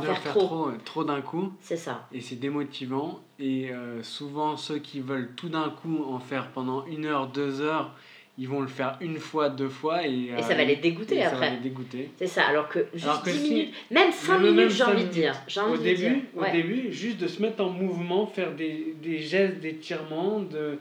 faire, 0.01 0.17
faire, 0.17 0.33
trop. 0.33 0.69
Trop, 0.83 1.03
d'un 1.05 1.21
coup. 1.21 1.53
C'est 1.61 1.77
ça. 1.77 2.07
Et 2.11 2.19
c'est 2.19 2.35
démotivant. 2.35 3.21
Et 3.39 3.71
euh, 3.71 4.03
souvent 4.03 4.57
ceux 4.57 4.79
qui 4.79 4.99
veulent 4.99 5.31
tout 5.37 5.47
d'un 5.47 5.69
coup 5.69 6.03
en 6.09 6.19
faire 6.19 6.51
pendant 6.51 6.85
une 6.85 7.05
heure, 7.05 7.27
deux 7.27 7.61
heures, 7.61 7.95
ils 8.37 8.49
vont 8.49 8.59
le 8.59 8.67
faire 8.67 8.97
une 8.99 9.17
fois, 9.17 9.47
deux 9.47 9.69
fois. 9.69 10.05
Et, 10.05 10.31
et 10.37 10.41
ça 10.41 10.53
va 10.53 10.65
les 10.65 10.75
dégoûter 10.75 11.23
après. 11.23 11.39
Ça 11.39 11.45
va 11.45 11.49
les 11.51 11.61
dégoûter. 11.61 12.11
C'est 12.17 12.27
ça. 12.27 12.47
Alors 12.47 12.67
que 12.67 12.87
juste 12.93 13.23
10 13.23 13.41
minutes, 13.41 13.73
même 13.91 14.11
5 14.11 14.39
minutes, 14.39 14.69
j'ai 14.69 14.83
envie 14.83 15.05
de 15.05 15.09
dire. 15.09 15.41
au, 15.71 15.77
début, 15.77 16.25
au 16.35 16.43
début, 16.51 16.91
juste 16.91 17.19
de 17.19 17.27
se 17.27 17.41
mettre 17.41 17.63
en 17.63 17.69
mouvement, 17.69 18.27
faire 18.27 18.53
des, 18.53 18.97
des 19.01 19.19
gestes 19.19 19.61
d'étirement, 19.61 20.39
de 20.39 20.77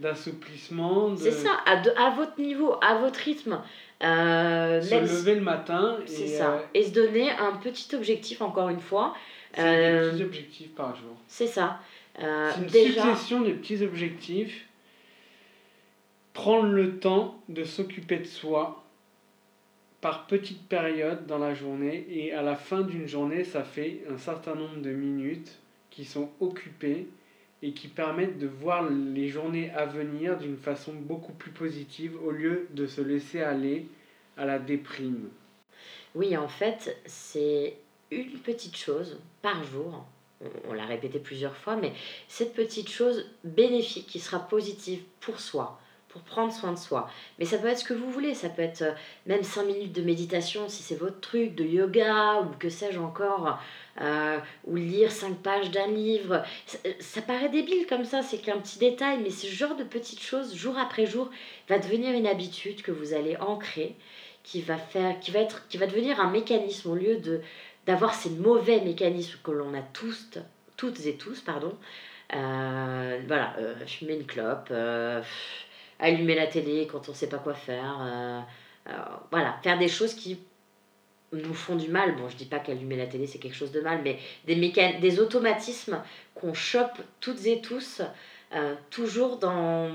d'assouplissement. 0.00 1.10
De... 1.10 1.16
C'est 1.16 1.30
ça, 1.32 1.50
à, 1.66 1.76
de- 1.76 1.90
à 1.96 2.10
votre 2.10 2.40
niveau, 2.40 2.74
à 2.82 2.96
votre 2.98 3.18
rythme. 3.20 3.60
Euh, 4.02 4.80
Se 4.80 4.94
même 4.94 5.04
lever 5.04 5.34
le 5.34 5.40
matin 5.42 5.98
C'est 6.06 6.22
et, 6.22 6.26
ça. 6.28 6.52
euh, 6.54 6.58
Et 6.74 6.84
se 6.84 6.90
donner 6.92 7.30
un 7.30 7.52
petit 7.56 7.94
objectif, 7.94 8.40
encore 8.40 8.70
une 8.70 8.80
fois. 8.80 9.14
Euh, 9.58 10.06
des 10.06 10.16
petits 10.16 10.22
objectifs 10.24 10.74
par 10.74 10.96
jour. 10.96 11.16
C'est 11.28 11.46
ça. 11.46 11.80
Euh, 12.22 12.50
C'est 12.54 12.60
une 12.62 12.66
déjà, 12.68 13.02
succession 13.02 13.40
de 13.42 13.52
petits 13.52 13.82
objectifs. 13.84 14.66
Prendre 16.32 16.68
le 16.70 16.98
temps 16.98 17.40
de 17.48 17.64
s'occuper 17.64 18.18
de 18.18 18.24
soi 18.24 18.82
par 20.00 20.26
petites 20.26 20.66
périodes 20.68 21.26
dans 21.26 21.38
la 21.38 21.52
journée 21.54 22.06
et 22.08 22.32
à 22.32 22.40
la 22.40 22.54
fin 22.56 22.80
d'une 22.80 23.06
journée, 23.06 23.44
ça 23.44 23.62
fait 23.64 24.02
un 24.10 24.16
certain 24.16 24.54
nombre 24.54 24.80
de 24.80 24.90
minutes 24.90 25.58
qui 25.90 26.04
sont 26.06 26.30
occupées 26.40 27.06
et 27.62 27.72
qui 27.72 27.88
permettent 27.88 28.38
de 28.38 28.46
voir 28.46 28.88
les 28.88 29.28
journées 29.28 29.70
à 29.70 29.86
venir 29.86 30.38
d'une 30.38 30.56
façon 30.56 30.92
beaucoup 30.94 31.32
plus 31.32 31.50
positive 31.50 32.16
au 32.24 32.30
lieu 32.30 32.68
de 32.70 32.86
se 32.86 33.00
laisser 33.00 33.42
aller 33.42 33.86
à 34.36 34.44
la 34.44 34.58
déprime. 34.58 35.28
oui, 36.14 36.36
en 36.36 36.48
fait, 36.48 36.96
c'est 37.06 37.76
une 38.10 38.38
petite 38.38 38.76
chose 38.76 39.18
par 39.42 39.62
jour. 39.64 40.04
On, 40.68 40.72
l'a 40.72 40.86
répété 40.86 41.18
plusieurs 41.18 41.56
fois, 41.56 41.76
mais 41.76 41.92
cette 42.26 42.54
petite 42.54 42.88
chose 42.88 43.26
bénéfique 43.44 44.06
qui 44.06 44.18
sera 44.18 44.38
positive 44.38 45.02
pour 45.20 45.38
soi, 45.38 45.79
pour 46.10 46.22
prendre 46.22 46.52
soin 46.52 46.72
de 46.72 46.78
soi. 46.78 47.08
Mais 47.38 47.44
ça 47.44 47.58
peut 47.58 47.68
être 47.68 47.78
ce 47.78 47.84
que 47.84 47.94
vous 47.94 48.10
voulez, 48.10 48.34
ça 48.34 48.48
peut 48.48 48.62
être 48.62 48.82
euh, 48.82 48.92
même 49.26 49.42
5 49.42 49.64
minutes 49.64 49.92
de 49.92 50.02
méditation 50.02 50.68
si 50.68 50.82
c'est 50.82 50.96
votre 50.96 51.20
truc, 51.20 51.54
de 51.54 51.64
yoga 51.64 52.40
ou 52.40 52.56
que 52.58 52.68
sais-je 52.68 52.98
encore, 52.98 53.58
euh, 54.00 54.38
ou 54.66 54.76
lire 54.76 55.12
5 55.12 55.36
pages 55.36 55.70
d'un 55.70 55.86
livre. 55.86 56.42
Ça, 56.66 56.78
ça 56.98 57.22
paraît 57.22 57.48
débile 57.48 57.86
comme 57.86 58.04
ça, 58.04 58.22
c'est 58.22 58.38
qu'un 58.38 58.58
petit 58.58 58.78
détail, 58.78 59.20
mais 59.22 59.30
ce 59.30 59.46
genre 59.46 59.76
de 59.76 59.84
petites 59.84 60.22
choses, 60.22 60.54
jour 60.54 60.76
après 60.78 61.06
jour, 61.06 61.30
va 61.68 61.78
devenir 61.78 62.12
une 62.12 62.26
habitude 62.26 62.82
que 62.82 62.90
vous 62.90 63.14
allez 63.14 63.36
ancrer, 63.36 63.94
qui 64.42 64.62
va, 64.62 64.78
faire, 64.78 65.20
qui 65.20 65.30
va, 65.30 65.40
être, 65.40 65.68
qui 65.68 65.78
va 65.78 65.86
devenir 65.86 66.20
un 66.20 66.30
mécanisme 66.30 66.90
au 66.90 66.94
lieu 66.94 67.16
de 67.18 67.40
d'avoir 67.86 68.14
ces 68.14 68.30
mauvais 68.30 68.80
mécanismes 68.80 69.38
que 69.42 69.50
l'on 69.50 69.74
a 69.74 69.80
tous, 69.80 70.30
toutes 70.76 71.06
et 71.06 71.16
tous, 71.16 71.40
pardon. 71.40 71.76
Euh, 72.34 73.20
voilà, 73.26 73.54
euh, 73.58 73.74
fumer 73.86 74.14
une 74.14 74.26
clope, 74.26 74.68
euh, 74.70 75.20
allumer 76.00 76.34
la 76.34 76.46
télé 76.46 76.86
quand 76.90 77.08
on 77.08 77.12
ne 77.12 77.16
sait 77.16 77.28
pas 77.28 77.38
quoi 77.38 77.54
faire. 77.54 77.98
euh, 78.00 78.40
euh, 78.88 78.92
voilà, 79.30 79.58
faire 79.62 79.78
des 79.78 79.88
choses 79.88 80.14
qui 80.14 80.40
nous 81.32 81.54
font 81.54 81.76
du 81.76 81.88
mal. 81.88 82.16
Bon, 82.16 82.28
je 82.28 82.36
dis 82.36 82.46
pas 82.46 82.58
qu'allumer 82.58 82.96
la 82.96 83.06
télé 83.06 83.26
c'est 83.26 83.38
quelque 83.38 83.56
chose 83.56 83.72
de 83.72 83.80
mal, 83.80 84.00
mais 84.02 84.18
des, 84.46 84.56
mécan- 84.56 84.98
des 85.00 85.20
automatismes 85.20 86.02
qu'on 86.34 86.54
chope 86.54 86.98
toutes 87.20 87.46
et 87.46 87.60
tous, 87.60 88.02
euh, 88.52 88.74
toujours 88.90 89.38
dans, 89.38 89.90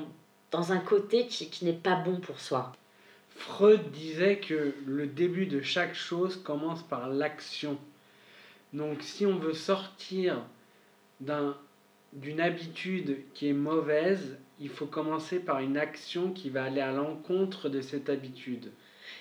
dans 0.52 0.72
un 0.72 0.80
côté 0.80 1.28
qui, 1.28 1.50
qui 1.50 1.66
n'est 1.66 1.74
pas 1.74 1.96
bon 1.96 2.18
pour 2.18 2.40
soi. 2.40 2.72
Freud 3.36 3.92
disait 3.92 4.38
que 4.38 4.74
le 4.86 5.08
début 5.08 5.46
de 5.46 5.62
chaque 5.62 5.94
chose 5.94 6.42
commence 6.42 6.84
par 6.84 7.10
l'action. 7.10 7.78
Donc 8.72 9.02
si 9.02 9.26
on 9.26 9.38
veut 9.38 9.54
sortir 9.54 10.42
d'un 11.20 11.58
d'une 12.16 12.42
habitude 12.42 13.18
qui 13.34 13.50
est 13.50 13.54
mauvaise, 13.54 14.38
il 14.60 14.70
faut 14.70 14.86
commencer 14.86 15.40
par 15.40 15.60
une 15.60 15.78
action 15.78 16.32
qui 16.32 16.50
va 16.50 16.64
aller 16.64 16.82
à 16.82 16.92
l'encontre 16.92 17.70
de 17.70 17.82
cette 17.82 18.10
habitude. 18.10 18.72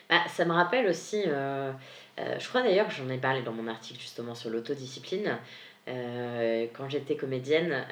Bah, 0.08 0.20
ça 0.28 0.44
me 0.44 0.52
rappelle 0.52 0.86
aussi, 0.86 1.22
euh, 1.26 1.72
euh, 2.18 2.38
je 2.38 2.48
crois 2.48 2.62
d'ailleurs 2.62 2.88
que 2.88 2.94
j'en 2.94 3.08
ai 3.08 3.18
parlé 3.18 3.42
dans 3.42 3.52
mon 3.52 3.68
article 3.68 4.00
justement 4.00 4.34
sur 4.34 4.50
l'autodiscipline. 4.50 5.38
Euh, 5.86 6.66
quand 6.72 6.88
j'étais 6.88 7.14
comédienne, 7.14 7.84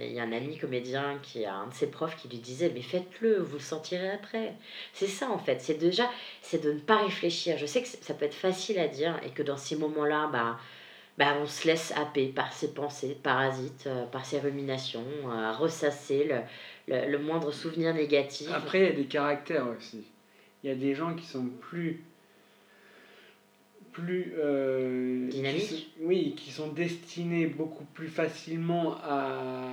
il 0.00 0.12
y 0.12 0.18
a 0.18 0.22
un 0.22 0.32
ami 0.32 0.56
comédien 0.56 1.18
qui 1.22 1.44
a 1.44 1.54
un 1.54 1.66
de 1.66 1.74
ses 1.74 1.88
profs 1.88 2.16
qui 2.16 2.28
lui 2.28 2.38
disait 2.38 2.70
Mais 2.74 2.80
faites-le, 2.80 3.38
vous 3.38 3.56
le 3.56 3.62
sentirez 3.62 4.10
après. 4.10 4.54
C'est 4.94 5.06
ça 5.06 5.30
en 5.30 5.38
fait, 5.38 5.60
c'est 5.60 5.78
déjà 5.78 6.08
c'est 6.40 6.62
de 6.62 6.72
ne 6.72 6.78
pas 6.78 7.02
réfléchir. 7.02 7.58
Je 7.58 7.66
sais 7.66 7.82
que 7.82 7.88
ça 7.88 8.14
peut 8.14 8.24
être 8.24 8.34
facile 8.34 8.78
à 8.78 8.88
dire 8.88 9.20
et 9.26 9.30
que 9.30 9.42
dans 9.42 9.58
ces 9.58 9.76
moments-là, 9.76 10.30
bah, 10.32 10.58
bah, 11.18 11.36
on 11.40 11.46
se 11.46 11.66
laisse 11.68 11.92
happer 11.96 12.26
par 12.28 12.52
ses 12.52 12.72
pensées 12.74 13.16
parasites, 13.22 13.86
euh, 13.86 14.04
par 14.06 14.24
ses 14.26 14.40
ruminations, 14.40 15.04
à 15.30 15.52
ressasser 15.52 16.24
le, 16.24 16.40
le, 16.94 17.10
le 17.10 17.18
moindre 17.18 17.52
souvenir 17.52 17.94
négatif. 17.94 18.48
Après, 18.52 18.80
il 18.80 18.84
y 18.84 18.88
a 18.88 18.92
des 18.92 19.04
caractères 19.06 19.66
aussi. 19.68 20.04
Il 20.62 20.70
y 20.70 20.72
a 20.72 20.76
des 20.76 20.94
gens 20.94 21.14
qui 21.14 21.24
sont 21.26 21.46
plus. 21.60 22.02
plus. 23.92 24.32
euh, 24.38 25.28
qui 25.28 25.36
Dynamiques 25.36 25.62
sont- 25.62 25.76
Oui, 26.02 26.34
qui 26.36 26.50
sont 26.50 26.68
destinés 26.72 27.46
beaucoup 27.46 27.84
plus 27.94 28.08
facilement 28.08 28.96
à. 29.04 29.68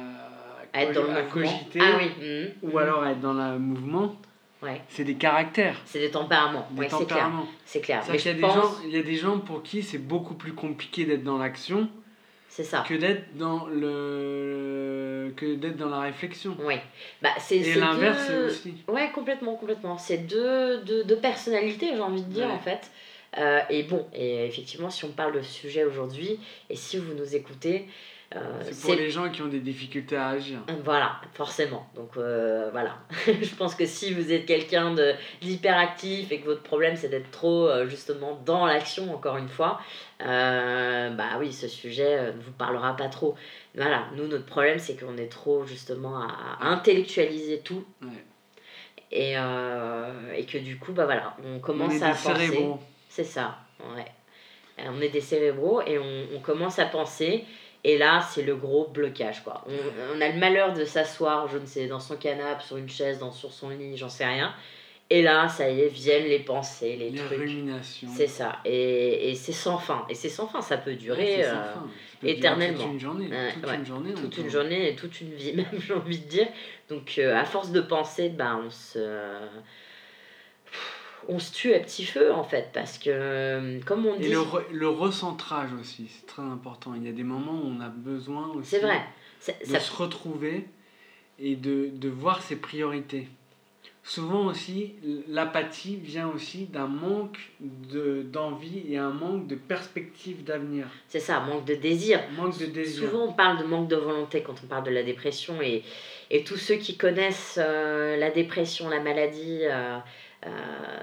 à 0.74 0.84
être 0.84 0.94
dans 0.94 1.04
le 1.04 1.10
à 1.10 1.24
mouvement. 1.24 1.32
cogiter. 1.34 1.80
Ah 1.82 1.98
oui. 1.98 2.10
mhm, 2.26 2.52
Ou 2.64 2.68
mhm. 2.74 2.78
alors 2.78 3.04
à 3.04 3.12
être 3.12 3.22
dans 3.22 3.34
le 3.34 3.58
mouvement. 3.60 4.16
Ouais. 4.62 4.82
C'est 4.90 5.04
des 5.04 5.16
caractères. 5.16 5.80
C'est 5.86 6.00
des 6.00 6.12
tempéraments. 6.12 6.68
Des 6.72 6.82
Ouais, 6.82 6.86
c'est 6.90 6.96
clair. 6.98 7.08
tempéraments. 7.08 7.48
C'est 7.66 7.82
clair. 7.82 8.04
Mais 8.12 8.18
qu'il 8.18 8.28
y, 8.28 8.30
a 8.30 8.34
des 8.36 8.42
gens- 8.42 8.76
il 8.86 8.92
y 8.92 9.00
a 9.00 9.04
des 9.04 9.16
gens 9.16 9.40
pour 9.40 9.64
qui 9.64 9.82
c'est 9.82 9.98
beaucoup 9.98 10.36
plus 10.36 10.54
compliqué 10.54 11.06
d'être 11.06 11.24
dans 11.24 11.38
l'action 11.40 11.90
c'est 12.48 12.64
ça. 12.64 12.84
que 12.88 12.94
d'être 12.94 13.36
dans 13.38 13.66
le 14.22 15.34
que 15.36 15.56
d'être 15.56 15.78
dans 15.78 15.90
la 15.90 16.02
réflexion. 16.02 16.56
Oui. 16.64 16.76
Bah, 17.22 17.30
c'est 17.40 17.58
Et 17.58 17.76
l'inverse 17.76 18.28
deux... 18.30 18.46
aussi. 18.48 18.74
Ouais, 18.88 19.10
complètement, 19.14 19.56
complètement. 19.56 19.98
C'est 19.98 20.20
deux, 20.20 20.82
deux, 20.82 21.04
deux 21.06 21.18
personnalités, 21.18 21.92
j'ai 21.96 22.02
envie 22.02 22.22
de 22.24 22.30
dire, 22.32 22.48
Ouais. 22.48 22.52
en 22.54 22.60
fait. 22.60 22.92
Euh, 23.38 23.62
et 23.70 23.84
bon, 23.84 24.06
et 24.14 24.46
effectivement, 24.46 24.90
si 24.90 25.06
on 25.06 25.12
parle 25.12 25.34
de 25.34 25.42
ce 25.42 25.52
sujet 25.54 25.86
aujourd'hui, 25.86 26.38
et 26.70 26.76
si 26.76 26.98
vous 26.98 27.14
nous 27.14 27.34
écoutez, 27.36 27.88
C'est 28.62 28.82
pour 28.82 28.94
les 28.94 29.10
gens 29.10 29.30
qui 29.30 29.42
ont 29.42 29.48
des 29.48 29.60
difficultés 29.60 30.16
à 30.16 30.30
agir. 30.30 30.60
Voilà, 30.86 31.20
forcément. 31.34 31.86
Donc 31.96 32.16
euh, 32.16 32.70
voilà. 32.72 32.96
je 33.28 33.54
pense 33.56 33.76
que 33.76 33.86
si 33.86 34.14
vous 34.14 34.32
êtes 34.32 34.46
quelqu'un 34.46 34.96
d'hyperactif 35.42 36.32
et 36.32 36.40
que 36.40 36.46
votre 36.46 36.64
problème 36.64 36.96
c'est 36.96 37.10
d'être 37.10 37.30
trop 37.32 37.68
euh, 37.68 37.88
justement 37.88 38.40
dans 38.46 38.66
l'action, 38.66 39.14
encore 39.14 39.36
une 39.38 39.50
fois, 39.50 39.82
euh, 40.26 41.10
bah 41.10 41.32
oui, 41.40 41.52
ce 41.52 41.68
sujet 41.68 42.18
euh, 42.20 42.34
ne 42.34 42.42
vous 42.42 42.54
parlera 42.54 42.96
pas 42.96 43.10
trop. 43.10 43.36
Voilà, 43.76 44.06
nous 44.16 44.28
notre 44.28 44.46
problème 44.46 44.80
c'est 44.80 44.98
qu'on 44.98 45.18
est 45.18 45.30
trop 45.32 45.66
justement 45.66 46.22
à, 46.22 46.58
intellectualiser 46.62 47.60
tout 47.60 47.84
Ouais. 48.02 48.08
et, 49.12 49.34
euh, 49.38 50.34
et 50.38 50.46
que 50.46 50.58
du 50.58 50.78
coup, 50.78 50.94
bah 50.94 51.04
voilà, 51.06 51.36
on 51.46 51.60
commence 51.60 51.92
on 51.94 51.96
est 51.98 52.04
à 52.04 52.12
des 52.14 52.14
penser. 52.14 52.46
cérébraux. 52.48 52.80
C'est 53.10 53.26
ça, 53.26 53.58
ouais. 53.98 54.06
Euh, 54.80 54.84
On 54.96 55.02
est 55.02 55.10
des 55.10 55.20
cérébraux 55.22 55.82
et 55.82 56.00
on, 56.00 56.28
on 56.38 56.40
commence 56.40 56.80
à 56.80 56.86
penser. 56.86 57.44
Et 57.84 57.98
là, 57.98 58.22
c'est 58.30 58.44
le 58.44 58.56
gros 58.56 58.88
blocage, 58.88 59.44
quoi. 59.44 59.64
On, 59.68 60.18
on 60.18 60.22
a 60.22 60.30
le 60.30 60.40
malheur 60.40 60.74
de 60.74 60.86
s'asseoir, 60.86 61.48
je 61.48 61.58
ne 61.58 61.66
sais, 61.66 61.88
dans 61.88 62.00
son 62.00 62.16
canapé, 62.16 62.64
sur 62.64 62.78
une 62.78 62.90
chaise, 62.90 63.20
dans, 63.20 63.32
sur 63.32 63.52
son 63.52 63.70
lit, 63.70 63.98
j'en 63.98 64.10
sais 64.10 64.26
rien. 64.26 64.54
Et 65.14 65.22
là, 65.22 65.50
ça 65.50 65.70
y 65.70 65.82
est, 65.82 65.90
viennent 65.90 66.24
les 66.24 66.40
pensées, 66.40 66.96
les, 66.96 67.10
Les 67.10 67.18
trucs. 67.18 67.50
C'est 68.16 68.28
ça. 68.28 68.60
Et, 68.64 69.32
et 69.32 69.36
c'est 69.36 69.52
sans 69.52 69.78
fin. 69.78 70.06
Et 70.10 70.16
c'est 70.16 70.30
sans 70.30 70.48
fin, 70.48 70.62
ça 70.62 70.78
peut 70.78 70.96
durer 70.96 71.44
euh, 71.44 71.50
fin. 71.50 71.52
Ça 71.52 71.80
peut 71.82 72.28
durer 72.28 72.38
éternellement. 72.38 72.84
Toute 72.84 72.94
une 72.94 73.00
journée. 73.00 73.30
Toute 73.54 73.66
ouais. 73.70 73.76
une 73.76 73.86
journée. 73.86 74.14
toute 74.14 74.38
une 74.38 74.50
journée 74.50 74.90
et 74.90 74.96
toute 74.96 75.20
une 75.20 75.34
vie, 75.34 75.54
même, 75.56 75.66
j'ai 75.86 75.94
envie 75.94 76.20
de 76.20 76.28
dire. 76.30 76.48
Donc, 76.88 77.16
euh, 77.18 77.36
à 77.36 77.44
force 77.44 77.72
de 77.72 77.82
penser, 77.82 78.30
ben, 78.30 78.62
on 78.66 78.70
se. 78.70 79.00
On 81.28 81.40
se 81.40 81.54
tue 81.54 81.74
à 81.74 81.80
petit 81.80 82.06
feu, 82.06 82.32
en 82.34 82.44
fait, 82.44 82.70
parce 82.74 82.98
que, 82.98 83.10
euh, 83.12 83.80
comme 83.86 84.06
on 84.06 84.16
Et 84.16 84.20
dit. 84.24 84.30
le, 84.30 84.40
re- 84.40 84.64
le 84.72 84.88
recentrage 84.88 85.70
aussi, 85.80 86.08
c'est 86.10 86.26
très 86.26 86.42
important. 86.42 86.94
Il 86.96 87.06
y 87.06 87.10
a 87.10 87.12
des 87.14 87.24
moments 87.24 87.62
où 87.64 87.68
on 87.78 87.80
a 87.82 87.90
besoin 87.90 88.48
aussi 88.50 88.78
vrai. 88.80 89.02
De 89.48 89.66
Ça, 89.72 89.80
se 89.80 89.94
retrouver 89.96 90.66
et 91.40 91.56
de, 91.56 91.90
de 91.94 92.10
voir 92.10 92.42
ses 92.42 92.56
priorités. 92.56 93.28
Souvent 94.04 94.48
aussi, 94.48 94.94
l'apathie 95.28 95.96
vient 95.96 96.28
aussi 96.28 96.66
d'un 96.66 96.88
manque 96.88 97.38
de- 97.60 98.24
d'envie 98.24 98.82
et 98.92 98.98
un 98.98 99.12
manque 99.12 99.46
de 99.46 99.54
perspective 99.56 100.44
d'avenir. 100.44 100.88
c'est 101.08 101.20
ça, 101.20 101.40
manque 101.40 101.66
de 101.66 101.76
désir. 101.76 102.20
Manque 102.36 102.58
de 102.58 102.66
désir. 102.66 103.10
Souvent, 103.10 103.26
on 103.28 103.34
parle 103.34 103.60
de 103.60 103.64
manque 103.64 103.88
de 103.88 103.96
volonté 103.96 104.42
quand 104.42 104.56
on 104.64 104.68
parle 104.68 104.86
de 104.86 104.90
la 104.92 105.04
dépression. 105.04 105.62
Et, 105.62 105.84
et 106.32 106.44
tous 106.44 106.58
ceux 106.58 106.76
qui 106.76 106.98
connaissent 106.98 107.60
euh, 107.62 108.18
la 108.18 108.32
dépression, 108.32 108.90
la 108.90 109.00
maladie, 109.02 109.60
euh, 109.66 109.98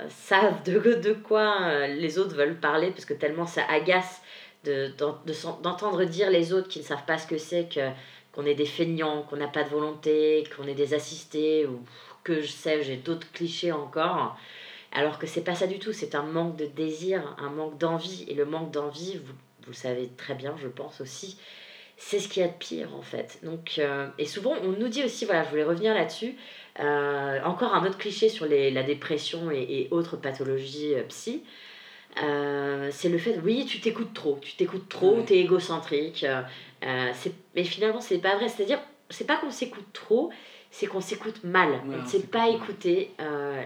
savent 0.09 0.62
de, 0.64 1.12
quoi 1.12 1.59
euh, 1.62 1.87
les 1.87 2.18
autres 2.18 2.35
veulent 2.35 2.59
parler, 2.59 2.90
parce 2.90 3.04
que 3.04 3.14
tellement 3.14 3.47
ça 3.47 3.62
agace 3.68 4.21
de- 4.64 4.88
d'en- 4.99 5.18
de 5.26 5.62
d'entendre 5.62 6.04
dire 6.04 6.30
les 6.30 6.52
autres 6.52 6.68
qui 6.68 6.80
ne 6.80 6.85
savent 6.85 7.04
pas 7.07 7.18
ce 7.18 7.26
que 7.26 7.38
c'est 7.38 7.73
que 7.73 7.88
qu'on 8.33 8.47
est 8.47 8.54
des 8.54 8.66
feignants, 8.66 9.23
qu'on 9.23 9.37
n'a 9.37 9.49
pas 9.49 9.64
de 9.64 9.68
volonté, 9.71 10.45
qu'on 10.57 10.66
est 10.68 10.75
des 10.75 10.95
assistés, 10.95 11.66
ou 11.66 11.80
que 12.25 12.40
je 12.42 12.49
sais, 12.49 12.83
j'ai 12.83 12.97
d'autres 12.97 13.30
clichés 13.33 13.73
encore. 13.73 14.37
Alors 14.92 15.18
que 15.18 15.26
c'est 15.26 15.42
pas 15.42 15.54
ça 15.54 15.66
du 15.66 15.78
tout, 15.78 15.92
c'est 15.92 16.14
un 16.14 16.23
manque 16.23 16.57
de 16.57 16.66
désir, 16.66 17.35
un 17.38 17.50
manque 17.50 17.78
d'envie. 17.78 18.25
Et 18.28 18.35
le 18.35 18.45
manque 18.45 18.71
d'envie, 18.71 19.16
vous, 19.18 19.33
vous 19.33 19.68
le 19.68 19.73
savez 19.75 20.09
très 20.16 20.35
bien, 20.35 20.54
je 20.61 20.68
pense 20.68 21.00
aussi, 21.00 21.38
c'est 21.97 22.21
ce 22.21 22.28
qu'il 22.28 22.42
y 22.42 22.45
a 22.45 22.49
de 22.49 22.54
pire 22.59 22.95
en 22.95 23.02
fait. 23.02 23.38
Donc, 23.42 23.76
euh, 23.78 24.07
et 24.18 24.26
souvent, 24.26 24.54
on 24.62 24.68
nous 24.68 24.88
dit 24.88 25.04
aussi, 25.04 25.25
voilà, 25.25 25.42
je 25.45 25.50
voulais 25.50 25.64
revenir 25.64 25.95
là-dessus, 25.95 26.37
euh, 26.80 27.42
encore 27.44 27.75
un 27.75 27.85
autre 27.87 27.99
cliché 27.99 28.28
sur 28.28 28.47
les, 28.47 28.70
la 28.70 28.82
dépression 28.82 29.50
et, 29.50 29.56
et 29.68 29.88
autres 29.90 30.16
pathologies 30.16 30.94
euh, 30.94 31.02
psy. 31.08 31.42
Euh, 32.23 32.88
c'est 32.90 33.08
le 33.08 33.18
fait, 33.18 33.38
oui, 33.44 33.64
tu 33.66 33.80
t'écoutes 33.80 34.14
trop, 34.14 34.38
tu 34.40 34.54
t'écoutes 34.54 34.88
trop, 34.88 35.16
Ouais. 35.16 35.25
t'es 35.25 35.38
égocentrique. 35.38 36.25
euh, 36.82 37.11
c'est- 37.14 37.35
mais 37.54 37.64
finalement, 37.64 38.00
c'est 38.00 38.18
pas 38.18 38.37
vrai. 38.37 38.49
C'est-à-dire, 38.49 38.80
c'est 39.11 39.26
pas 39.26 39.37
qu'on 39.37 39.50
s'écoute 39.50 39.87
trop, 39.92 40.30
c'est 40.70 40.87
qu'on 40.87 41.00
s'écoute 41.00 41.44
mal. 41.44 41.70
Ouais, 41.70 41.97
on 41.99 42.02
ne 42.02 42.06
sait 42.06 42.23
pas 42.26 42.49
écouter 42.49 43.11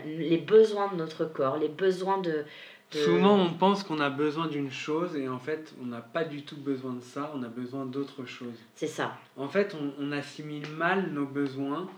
les 0.07 0.39
besoins 0.39 0.89
de 0.93 0.97
notre 0.97 1.25
corps, 1.25 1.57
les 1.59 1.69
besoins 1.69 2.19
de. 2.19 2.45
de- 2.93 2.99
Souvent, 2.99 3.39
on 3.39 3.51
pense 3.55 3.83
qu'on 3.85 4.01
a 4.01 4.11
besoin 4.11 4.47
d'une 4.49 4.71
chose 4.71 5.17
et 5.17 5.29
en 5.29 5.39
fait, 5.39 5.73
on 5.83 5.87
n'a 5.87 6.01
pas 6.03 6.25
du 6.25 6.43
tout 6.45 6.57
besoin 6.57 6.93
de 6.93 7.01
ça, 7.01 7.33
on 7.35 7.43
a 7.43 7.49
besoin 7.49 7.87
d'autre 7.87 8.25
chose. 8.27 8.55
C'est 8.75 8.87
ça. 8.87 9.17
En 9.37 9.49
fait, 9.49 9.75
on, 9.75 9.93
on 10.05 10.13
assimile 10.13 10.67
mal 10.77 11.11
nos 11.11 11.25
besoins 11.27 11.89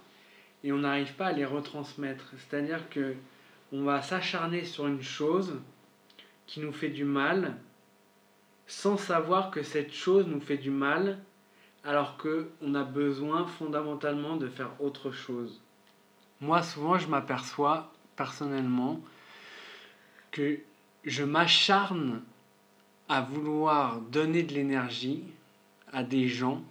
et 0.65 0.73
on 0.73 0.79
n'arrive 0.79 1.15
pas 1.15 1.27
à 1.27 1.33
les 1.33 1.45
retransmettre. 1.45 2.33
C'est-à-dire 2.39 2.89
que 2.89 3.15
on 3.71 3.85
va 3.85 4.03
s'acharner 4.03 4.65
sur 4.65 4.87
une 4.87 5.03
chose 5.03 5.61
qui 6.47 6.61
nous 6.61 6.73
fait 6.73 6.89
du 6.89 7.05
mal 7.05 7.57
sans 8.67 8.97
savoir 8.97 9.51
que 9.51 9.63
cette 9.63 9.93
chose 9.93 10.27
nous 10.27 10.41
fait 10.41 10.57
du 10.57 10.71
mal 10.71 11.19
alors 11.85 12.17
que 12.17 12.49
on 12.63 12.75
a 12.75 12.83
besoin 12.83 13.47
fondamentalement 13.47 14.37
de 14.37 14.49
faire 14.49 14.71
autre 14.81 15.11
chose. 15.11 15.61
Moi, 16.41 16.63
souvent, 16.63 16.99
je 16.99 17.09
m'aperçois 17.09 17.93
personnellement 18.17 19.01
que 20.31 20.59
je 21.05 21.25
m'acharne 21.25 22.23
à 23.09 23.21
vouloir 23.21 24.01
donner 24.01 24.43
de 24.43 24.55
l'énergie 24.55 25.25
à 25.93 26.03
des 26.03 26.27
gens 26.27 26.63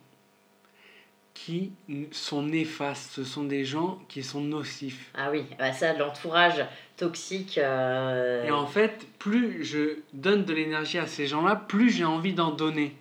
qui 1.33 1.71
sont 2.11 2.43
néfastes. 2.43 3.11
Ce 3.13 3.23
sont 3.23 3.43
des 3.43 3.65
gens 3.65 3.99
qui 4.07 4.23
sont 4.23 4.41
nocifs. 4.41 5.11
Ah 5.15 5.29
oui, 5.31 5.45
bah 5.57 5.73
ça, 5.73 5.93
l'entourage 5.93 6.65
toxique. 6.97 7.57
euh, 7.57 8.45
Et 8.45 8.51
en 8.51 8.67
fait, 8.67 9.07
plus 9.19 9.63
je 9.63 9.97
donne 10.13 10.45
de 10.45 10.53
l'énergie 10.53 10.99
à 10.99 11.07
ces 11.07 11.27
gens-là, 11.27 11.55
plus 11.55 11.89
j'ai 11.89 12.05
envie 12.05 12.33
d'en 12.33 12.51
donner. 12.51 12.95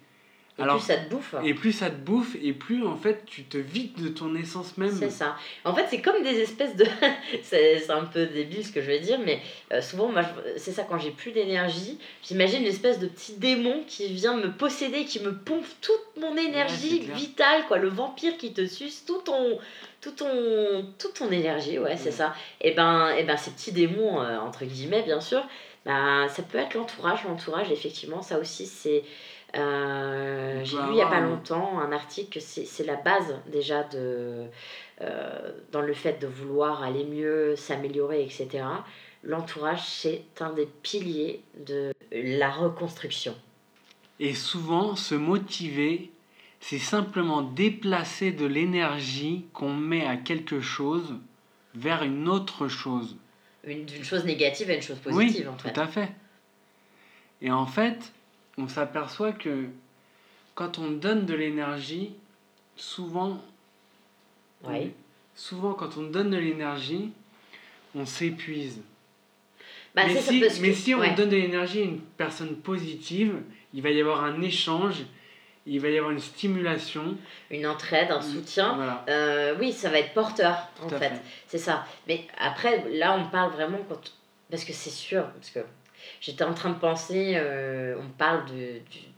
Et 0.58 0.62
Alors, 0.62 0.76
plus 0.76 0.86
ça 0.86 0.96
te 0.98 1.08
bouffe. 1.08 1.34
et 1.44 1.54
plus 1.54 1.72
ça 1.72 1.88
te 1.88 1.94
bouffe, 1.96 2.36
et 2.42 2.52
plus 2.52 2.86
en 2.86 2.96
fait 2.96 3.24
tu 3.26 3.44
te 3.44 3.56
vides 3.56 3.94
de 4.02 4.08
ton 4.08 4.34
essence 4.34 4.76
même. 4.76 4.94
C'est 4.96 5.08
ça. 5.10 5.34
En 5.64 5.74
fait, 5.74 5.86
c'est 5.88 6.00
comme 6.02 6.22
des 6.22 6.40
espèces 6.40 6.76
de. 6.76 6.84
c'est 7.42 7.90
un 7.90 8.04
peu 8.04 8.26
débile 8.26 8.64
ce 8.66 8.70
que 8.72 8.80
je 8.82 8.86
vais 8.86 9.00
dire, 9.00 9.18
mais 9.24 9.40
euh, 9.72 9.80
souvent, 9.80 10.08
moi, 10.08 10.22
je- 10.22 10.58
c'est 10.58 10.72
ça, 10.72 10.82
quand 10.84 10.98
j'ai 10.98 11.10
plus 11.10 11.32
d'énergie, 11.32 11.98
j'imagine 12.22 12.60
une 12.62 12.66
espèce 12.68 12.98
de 12.98 13.06
petit 13.06 13.32
démon 13.38 13.82
qui 13.86 14.08
vient 14.12 14.36
me 14.36 14.50
posséder, 14.52 15.04
qui 15.04 15.20
me 15.20 15.32
pompe 15.34 15.64
toute 15.80 16.20
mon 16.22 16.36
énergie 16.36 16.98
vitale, 17.14 17.62
quoi. 17.66 17.78
Le 17.78 17.88
vampire 17.88 18.36
qui 18.36 18.52
te 18.52 18.66
suce 18.66 19.04
tout 19.06 19.22
ton. 19.24 19.58
Tout 20.02 20.10
ton, 20.10 20.84
toute 20.98 21.14
ton 21.14 21.30
énergie, 21.30 21.78
ouais, 21.78 21.96
c'est 21.96 22.10
ça. 22.10 22.34
Et 22.60 22.72
ben, 22.72 23.10
et 23.16 23.22
ben, 23.22 23.36
ces 23.36 23.52
petits 23.52 23.70
démons, 23.70 24.20
euh, 24.20 24.36
entre 24.38 24.64
guillemets, 24.64 25.02
bien 25.02 25.20
sûr, 25.20 25.46
ben, 25.86 26.26
ça 26.28 26.42
peut 26.42 26.58
être 26.58 26.74
l'entourage. 26.74 27.20
L'entourage, 27.24 27.70
effectivement, 27.70 28.20
ça 28.20 28.38
aussi, 28.40 28.66
c'est. 28.66 29.04
Euh, 29.56 30.60
J'ai 30.64 30.76
lu 30.76 30.82
il 30.88 30.94
n'y 30.94 31.02
a 31.02 31.06
pas 31.06 31.20
longtemps 31.20 31.78
un 31.80 31.92
article 31.92 32.38
que 32.38 32.40
c'est 32.40 32.84
la 32.86 32.96
base 32.96 33.36
déjà 33.50 33.82
de, 33.84 34.46
euh, 35.00 35.52
dans 35.72 35.82
le 35.82 35.92
fait 35.94 36.20
de 36.20 36.26
vouloir 36.26 36.82
aller 36.82 37.04
mieux, 37.04 37.56
s'améliorer, 37.56 38.22
etc. 38.22 38.64
L'entourage, 39.24 39.86
c'est 39.86 40.24
un 40.40 40.50
des 40.52 40.66
piliers 40.82 41.42
de 41.66 41.92
la 42.10 42.50
reconstruction. 42.50 43.34
Et 44.20 44.34
souvent, 44.34 44.96
se 44.96 45.14
motiver, 45.14 46.10
c'est 46.60 46.78
simplement 46.78 47.42
déplacer 47.42 48.32
de 48.32 48.46
l'énergie 48.46 49.46
qu'on 49.52 49.72
met 49.74 50.06
à 50.06 50.16
quelque 50.16 50.60
chose 50.60 51.14
vers 51.74 52.02
une 52.02 52.28
autre 52.28 52.68
chose. 52.68 53.16
Une- 53.64 53.84
D'une 53.86 54.04
chose 54.04 54.24
négative 54.24 54.70
à 54.70 54.74
une 54.74 54.82
chose 54.82 54.98
positive, 54.98 55.46
oui, 55.46 55.48
en 55.48 55.58
fait. 55.58 55.72
tout 55.72 55.80
à 55.80 55.86
fait. 55.86 56.10
Et 57.40 57.50
en 57.50 57.66
fait, 57.66 58.12
on 58.62 58.68
s'aperçoit 58.68 59.32
que 59.32 59.66
quand 60.54 60.78
on 60.78 60.90
donne 60.90 61.26
de 61.26 61.34
l'énergie, 61.34 62.12
souvent, 62.76 63.40
Oui. 64.64 64.92
souvent 65.34 65.74
quand 65.74 65.96
on 65.96 66.02
donne 66.02 66.30
de 66.30 66.36
l'énergie, 66.36 67.12
on 67.94 68.06
s'épuise. 68.06 68.80
Bah, 69.94 70.02
mais 70.06 70.20
si, 70.20 70.40
que- 70.40 70.94
on 70.96 71.00
ouais. 71.00 71.14
donne 71.14 71.28
de 71.28 71.36
l'énergie 71.36 71.80
à 71.80 71.84
une 71.84 72.00
personne 72.00 72.56
positive, 72.56 73.34
il 73.74 73.82
va 73.82 73.90
y 73.90 74.00
avoir 74.00 74.24
un 74.24 74.40
échange, 74.40 75.02
il 75.66 75.80
va 75.80 75.90
y 75.90 75.98
avoir 75.98 76.12
une 76.12 76.18
stimulation. 76.18 77.16
Une 77.50 77.66
entraide, 77.66 78.10
un 78.10 78.22
soutien. 78.22 78.74
Voilà. 78.74 79.04
Euh, 79.08 79.54
oui, 79.60 79.72
ça 79.72 79.90
va 79.90 79.98
être 79.98 80.14
porteur, 80.14 80.68
en 80.82 80.88
Tout 80.88 80.96
fait. 80.96 81.10
fait. 81.10 81.20
C'est 81.46 81.58
ça. 81.58 81.86
Mais 82.08 82.26
après, 82.38 82.88
là, 82.90 83.16
on 83.18 83.28
parle 83.30 83.52
vraiment 83.52 83.78
quand. 83.88 84.12
Parce 84.50 84.64
que 84.64 84.72
c'est 84.72 84.90
sûr, 84.90 85.24
parce 85.30 85.50
que 85.50 85.60
j'étais 86.20 86.44
en 86.44 86.54
train 86.54 86.70
de 86.70 86.78
penser, 86.78 87.34
euh, 87.36 87.96
on 88.00 88.08
parle 88.16 88.44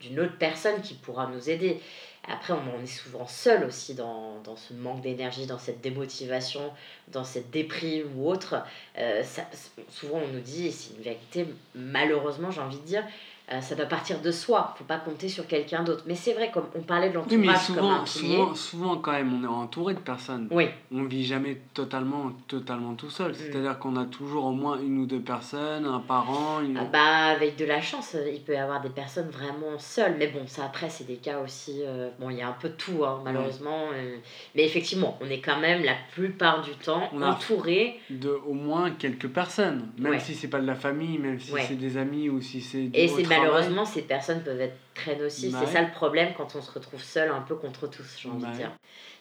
d'une 0.01 0.21
autre 0.21 0.37
personne 0.39 0.81
qui 0.83 0.95
pourra 0.95 1.27
nous 1.29 1.51
aider. 1.51 1.81
Après, 2.27 2.55
on, 2.55 2.61
on 2.79 2.83
est 2.83 2.87
souvent 2.87 3.27
seul 3.27 3.65
aussi 3.65 3.95
dans, 3.95 4.41
dans 4.45 4.57
ce 4.57 4.73
manque 4.73 5.03
d'énergie, 5.03 5.47
dans 5.47 5.59
cette 5.59 5.83
démotivation, 5.83 6.73
dans 7.09 7.25
cette 7.25 7.51
déprime 7.51 8.07
ou 8.17 8.29
autre. 8.31 8.57
Euh, 8.97 9.23
ça- 9.23 9.49
souvent, 9.91 10.21
on 10.25 10.29
nous 10.29 10.41
dit, 10.41 10.67
et 10.69 10.71
c'est 10.71 10.95
une 10.97 11.03
vérité, 11.03 11.47
malheureusement, 11.75 12.51
j'ai 12.51 12.63
envie 12.63 12.79
de 12.79 12.87
dire, 12.87 13.05
euh, 13.53 13.61
ça 13.61 13.75
doit 13.75 13.87
partir 13.87 14.21
de 14.21 14.31
soi. 14.31 14.75
faut 14.79 14.85
pas 14.85 14.97
compter 14.99 15.29
sur 15.29 15.47
quelqu'un 15.47 15.83
d'autre. 15.85 16.05
Mais 16.07 16.15
c'est 16.15 16.33
vrai, 16.33 16.51
comme 16.51 16.65
on 16.75 16.81
parlait 16.81 17.11
de 17.11 17.19
Oui, 17.19 17.37
mais 17.37 17.47
l'entourage 17.49 17.67
comme 17.77 17.79
un 17.91 18.07
souvent, 18.07 18.07
souvent, 18.07 18.55
souvent, 18.55 18.97
quand 18.97 19.13
même, 19.13 19.33
on 19.39 19.45
est 19.45 19.47
entouré 19.47 19.95
de 19.95 19.99
personnes. 20.01 20.49
Oui, 20.51 20.67
On 20.93 21.05
vit 21.05 21.25
jamais 21.25 21.61
totalement, 21.75 22.33
totalement 22.49 22.95
tout 22.95 23.07
Mm. 23.07 23.11
seul. 23.11 23.35
C'est-à-dire 23.35 23.79
qu'on 23.79 23.97
a 23.97 24.05
toujours 24.07 24.47
au 24.47 24.53
moins 24.53 24.79
une 24.81 24.99
ou 24.99 25.07
deux 25.07 25.21
personnes, 25.21 25.85
un 25.85 26.01
parent. 26.01 26.61
Une... 26.63 26.79
Ah 26.79 26.85
bah, 26.91 27.27
avec 27.37 27.57
de 27.57 27.65
la 27.67 27.81
chance, 27.83 28.17
il 28.33 28.41
peut 28.41 28.55
y 28.55 28.57
avoir 28.57 28.81
des 28.81 28.89
personnes 28.89 29.29
vraiment 29.29 29.79
seules. 29.79 30.17
Mais 30.19 30.29
bon, 30.29 30.47
ça 30.47 30.65
après, 30.65 30.89
c'est 30.89 31.07
des 31.07 31.17
cas 31.17 31.41
aussi. 31.41 31.83
euh, 31.85 32.09
bon, 32.19 32.31
il 32.31 32.39
y 32.39 32.43
a 32.43 32.49
un 32.49 32.53
peu 32.59 32.69
de 32.71 32.75
tout, 32.75 33.05
hein, 33.05 33.21
malheureusement. 33.25 33.89
euh, 33.95 34.17
mais 34.55 34.65
effectivement, 34.65 35.19
on 35.21 35.27
est 35.29 35.41
quand 35.41 35.59
même 35.61 35.83
la 35.85 35.95
plupart 36.15 36.63
du 36.63 36.71
temps 36.77 37.11
On 37.13 37.21
entouré. 37.23 38.01
de 38.11 38.31
au 38.47 38.55
moins 38.55 38.91
quelques 38.91 39.29
personnes, 39.29 39.89
même 39.99 40.13
Ouais. 40.13 40.19
si 40.21 40.35
c'est 40.35 40.49
pas 40.49 40.61
de 40.61 40.67
la 40.67 40.75
famille, 40.75 41.19
même 41.19 41.39
si 41.39 41.53
Ouais. 41.53 41.65
c'est 41.69 41.75
des 41.75 41.97
amis 41.97 42.29
ou 42.31 42.41
si 42.41 42.61
c'est 42.61 42.91
Malheureusement, 43.39 43.85
ces 43.85 44.03
personnes 44.03 44.43
peuvent 44.43 44.61
être 44.61 44.77
très 44.95 45.17
nocives. 45.17 45.53
Bah 45.53 45.59
c'est 45.61 45.67
ouais. 45.67 45.73
ça 45.73 45.83
le 45.83 45.91
problème 45.91 46.33
quand 46.37 46.55
on 46.57 46.63
se 46.63 46.71
retrouve 46.71 47.03
seul 47.03 47.31
un 47.31 47.41
peu 47.41 47.55
contre 47.57 47.87
tous, 47.87 48.17
j'ai 48.19 48.29
envie 48.29 48.43
Bah 48.43 48.49
de 48.49 48.53
ouais. 48.53 48.59
dire. 48.59 48.73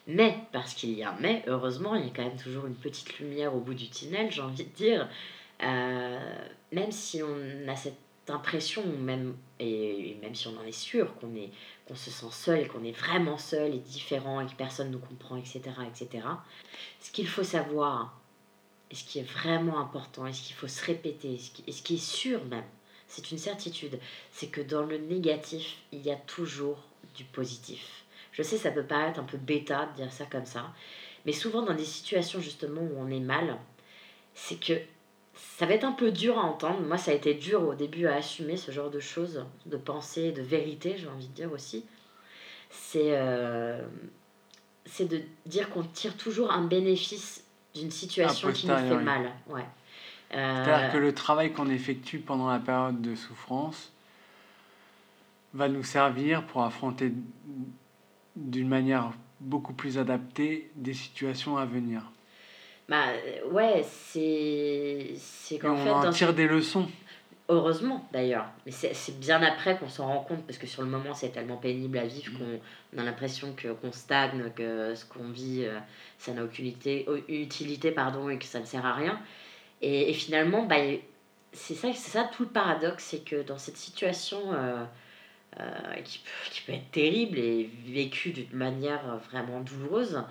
Mais, 0.08 0.38
parce 0.52 0.74
qu'il 0.74 0.92
y 0.94 1.04
a 1.04 1.12
un 1.12 1.16
mais, 1.20 1.44
heureusement, 1.48 1.96
il 1.96 2.06
y 2.06 2.10
a 2.10 2.14
quand 2.14 2.24
même 2.24 2.36
toujours 2.38 2.66
une 2.66 2.76
petite 2.76 3.20
lumière 3.20 3.56
au 3.56 3.60
bout 3.60 3.74
du 3.74 3.90
tunnel, 3.90 4.32
j'ai 4.32 4.42
envie 4.42 4.66
de 4.66 4.70
dire. 4.70 5.08
Euh, 5.64 6.20
même 6.72 6.92
si 6.92 7.22
on 7.24 7.70
a 7.70 7.76
cette 7.76 7.96
impression, 8.28 8.84
même, 8.86 9.36
et, 9.60 10.12
et 10.12 10.18
même 10.22 10.36
si 10.36 10.48
on 10.48 10.58
en 10.60 10.64
est 10.66 10.72
sûr 10.72 11.16
qu'on 11.20 11.34
est 11.36 11.50
qu'on 11.88 11.96
se 11.96 12.10
sent 12.10 12.26
seul 12.32 12.60
et 12.60 12.68
qu'on 12.68 12.84
est 12.84 12.98
vraiment 12.98 13.38
seul 13.38 13.74
et 13.74 13.80
différent 13.80 14.40
et 14.42 14.46
que 14.46 14.54
personne 14.56 14.88
ne 14.88 14.94
nous 14.94 15.00
comprend, 15.00 15.36
etc., 15.36 15.62
etc. 15.88 16.26
Ce 17.02 17.12
qu'il 17.12 17.28
faut 17.28 17.44
savoir, 17.44 18.18
et 18.90 18.96
ce 18.96 19.04
qui 19.04 19.20
est 19.20 19.30
vraiment 19.30 19.80
important, 19.80 20.26
et 20.28 20.34
ce 20.34 20.42
qu'il 20.44 20.56
faut 20.56 20.68
se 20.68 20.84
répéter, 20.86 21.34
et 21.34 21.38
ce 21.38 21.52
qui, 21.52 21.64
et 21.68 21.72
ce 21.72 21.82
qui 21.82 21.96
est 21.96 22.06
sûr 22.06 22.44
même, 22.46 22.64
c'est 23.14 23.30
une 23.30 23.38
certitude, 23.38 24.00
c'est 24.32 24.48
que 24.48 24.60
dans 24.60 24.82
le 24.82 24.98
négatif, 24.98 25.78
il 25.92 26.02
y 26.02 26.10
a 26.10 26.16
toujours 26.16 26.80
du 27.16 27.24
positif. 27.24 28.06
Je 28.32 28.42
sais, 28.42 28.58
ça 28.58 28.72
peut 28.72 28.84
paraître 28.84 29.20
un 29.20 29.24
peu 29.24 29.38
bêta 29.38 29.86
de 29.86 30.02
dire 30.02 30.12
ça 30.12 30.26
comme 30.26 30.48
ça, 30.48 30.74
mais 31.24 31.32
souvent 31.32 31.62
dans 31.62 31.76
des 31.76 31.86
situations 31.86 32.42
justement 32.42 32.82
où 32.82 32.96
on 32.98 33.12
est 33.12 33.20
mal, 33.20 33.56
c'est 34.34 34.60
que 34.60 34.74
ça 35.36 35.68
va 35.68 35.76
être 35.76 35.84
un 35.84 35.92
peu 35.92 36.12
dur 36.12 36.40
à 36.40 36.42
entendre. 36.42 36.80
Moi, 36.80 36.98
ça 36.98 37.12
a 37.12 37.14
été 37.14 37.36
dur 37.36 37.62
au 37.62 37.76
début 37.76 38.08
à 38.08 38.16
assumer 38.16 38.58
ce 38.58 38.72
genre 38.72 38.90
de 38.90 39.00
choses, 39.00 39.46
de 39.68 39.78
pensée, 39.78 40.32
de 40.32 40.42
vérité, 40.42 40.96
j'ai 40.98 41.08
envie 41.08 41.28
de 41.28 41.34
dire 41.34 41.52
aussi. 41.52 41.86
C'est 42.72 43.16
euh, 43.16 43.80
c'est 44.86 45.08
de 45.08 45.22
dire 45.46 45.70
qu'on 45.70 45.84
tire 45.84 46.18
toujours 46.18 46.52
un 46.52 46.64
bénéfice 46.64 47.44
d'une 47.76 47.92
situation 47.92 48.52
qui 48.52 48.66
nous 48.66 48.76
fait 48.76 48.98
mal. 48.98 49.32
Ouais. 49.48 49.66
Euh, 50.36 50.64
C'est-à-dire 50.66 50.92
que 50.94 50.98
le 50.98 51.14
travail 51.14 51.54
qu'on 51.54 51.70
effectue 51.70 52.20
pendant 52.20 52.50
la 52.50 52.60
période 52.60 53.02
de 53.02 53.16
souffrance 53.16 53.92
va 55.54 55.68
nous 55.70 55.84
servir 55.84 56.44
pour 56.48 56.64
affronter 56.64 57.14
d'une 58.36 58.68
manière 58.68 59.12
beaucoup 59.40 59.74
plus 59.74 59.98
adaptée 59.98 60.72
des 60.76 60.94
situations 60.94 61.58
à 61.58 61.66
venir. 61.66 62.02
Bah 62.90 63.04
euh, 63.10 63.50
ouais, 63.52 63.84
c'est 63.88 65.14
c'est 65.18 65.58
qu'en 65.60 65.74
on 65.74 65.78
fait, 65.84 65.90
en 65.90 66.04
dans- 66.04 66.12
tire 66.12 66.34
des 66.34 66.48
leçons. 66.48 66.88
heureusement 67.48 68.08
d'ailleurs, 68.12 68.48
mais 68.66 68.72
c'est 68.72 68.94
c'est 68.94 69.20
bien 69.20 69.42
après 69.42 69.78
qu'on 69.78 69.88
s'en 69.88 70.08
rend 70.08 70.20
compte 70.22 70.46
parce 70.46 70.58
que 70.58 70.68
sur 70.68 70.82
le 70.82 70.90
moment 70.90 71.14
c'est 71.14 71.30
tellement 71.30 71.58
pénible 71.58 71.98
à 71.98 72.06
vivre 72.06 72.38
qu'on 72.38 72.60
on 72.96 72.98
a 73.00 73.04
l'impression 73.04 73.54
que 73.56 73.70
qu'on 73.74 73.92
stagne, 73.92 74.50
que 74.56 74.96
ce 74.96 75.06
qu'on 75.06 75.30
vit 75.30 75.64
euh, 75.66 75.80
ça 76.18 76.34
n'a 76.34 76.44
aucune 76.44 76.66
utilité, 76.68 77.08
utilité 77.30 77.92
pardon 77.92 78.30
et 78.30 78.38
que 78.38 78.46
ça 78.46 78.60
ne 78.60 78.66
sert 78.66 78.86
à 78.86 78.94
rien. 78.94 79.20
Et, 79.86 80.14
finalement, 80.14 80.64
bah, 80.64 80.78
c'est 81.52 81.76
ça, 81.76 81.92
ça 81.94 82.24
tout 82.24 82.44
le 82.44 82.50
paradoxe, 82.50 83.04
c'est 83.04 83.24
que 83.24 83.44
dans 83.44 83.58
cette 83.58 83.76
situation 83.76 84.54
euh, 84.54 84.86
euh, 85.60 85.94
qui, 86.06 86.22
peut, 86.66 86.72
être 86.72 86.90
terrible 86.92 87.38
et 87.38 87.70
vécue 87.86 88.32
d'une 88.32 88.56
manière 88.58 89.18
vraiment 89.30 89.60
douloureuse, 89.60 90.24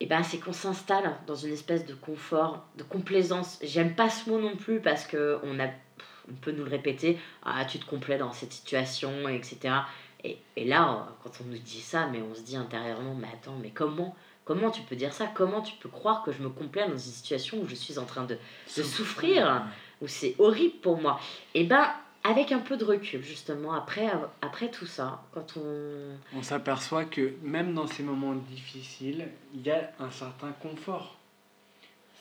et 0.00 0.06
ben 0.06 0.22
c'est 0.22 0.38
qu'on 0.38 0.52
s'installe 0.52 1.14
dans 1.26 1.34
une 1.34 1.52
espèce 1.52 1.84
de 1.84 1.94
confort, 1.94 2.64
de 2.76 2.84
complaisance. 2.84 3.58
J'aime 3.62 3.94
pas 3.94 4.08
ce 4.08 4.30
mot 4.30 4.40
non 4.40 4.56
plus 4.56 4.80
parce 4.80 5.06
que 5.06 5.38
on 5.44 6.34
peut 6.40 6.52
nous 6.52 6.64
le 6.64 6.70
répéter. 6.70 7.18
Ah, 7.44 7.64
tu 7.66 7.78
te 7.78 7.84
complais 7.84 8.16
dans 8.16 8.32
cette 8.32 8.52
situation, 8.52 9.28
etc. 9.28 9.74
Et, 10.24 10.38
et 10.56 10.64
là, 10.64 11.08
quand 11.22 11.32
on 11.42 11.44
nous 11.44 11.58
dit 11.58 11.80
ça, 11.80 12.06
mais 12.06 12.22
on 12.22 12.34
se 12.34 12.42
dit 12.42 12.56
intérieurement, 12.56 13.14
mais 13.14 13.28
attends, 13.28 13.56
mais 13.60 13.70
comment, 13.70 14.16
comment 14.48 14.70
tu 14.70 14.80
peux 14.80 14.96
dire 14.96 15.12
ça? 15.12 15.26
Comment 15.26 15.60
tu 15.60 15.74
peux 15.74 15.90
croire 15.90 16.22
que 16.22 16.32
je 16.32 16.40
me 16.42 16.48
complais 16.48 16.86
dans 16.86 16.92
une 16.92 16.98
situation 16.98 17.58
où 17.58 17.68
je 17.68 17.74
suis 17.74 17.98
en 17.98 18.06
train 18.06 18.24
de, 18.24 18.38
de 18.78 18.82
souffrir, 18.82 19.62
où 20.00 20.08
c'est 20.08 20.34
horrible 20.38 20.76
pour 20.80 20.98
moi? 20.98 21.20
Eh 21.52 21.64
ben, 21.64 21.86
avec 22.24 22.50
un 22.50 22.60
peu 22.60 22.78
de 22.78 22.84
recul, 22.84 23.22
justement, 23.22 23.74
après, 23.74 24.08
après 24.40 24.70
tout 24.70 24.86
ça, 24.86 25.22
quand 25.34 25.58
on... 25.58 26.16
On 26.34 26.42
s'aperçoit 26.42 27.04
que 27.04 27.34
même 27.42 27.74
dans 27.74 27.86
ces 27.86 28.02
moments 28.02 28.34
difficiles, 28.34 29.28
il 29.54 29.66
y 29.66 29.70
a 29.70 29.92
un 30.00 30.10
certain 30.10 30.52
confort. 30.62 31.18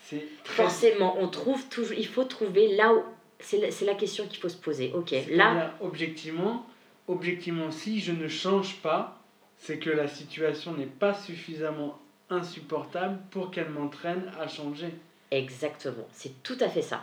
C'est 0.04 0.28
Forcément, 0.44 1.16
on 1.20 1.30
trouve 1.30 1.66
toujours... 1.70 1.98
Il 1.98 2.08
faut 2.08 2.26
trouver 2.26 2.76
là 2.76 2.94
où... 2.94 3.04
C'est 3.40 3.60
la, 3.60 3.94
la 3.94 3.96
question 3.96 4.28
qu'il 4.28 4.40
faut 4.40 4.50
se 4.50 4.58
poser. 4.58 4.92
Ok, 4.94 5.16
là... 5.30 5.74
Objectivement, 5.80 6.66
objectivement, 7.08 7.72
si 7.72 8.02
je 8.02 8.12
ne 8.12 8.28
change 8.28 8.76
pas, 8.82 9.18
c'est 9.58 9.80
que 9.80 9.90
la 9.90 10.10
situation 10.10 10.74
n'est 10.74 10.86
pas 10.86 11.13
suffisamment 11.13 11.98
insupportable 12.30 13.20
pour 13.32 13.52
qu'elle 13.52 13.70
m'entraîne 13.70 14.32
à 14.40 14.48
changer. 14.48 14.94
Exactement, 15.32 16.08
c'est 16.12 16.42
tout 16.44 16.58
à 16.60 16.70
fait 16.70 16.82
ça. 16.82 17.02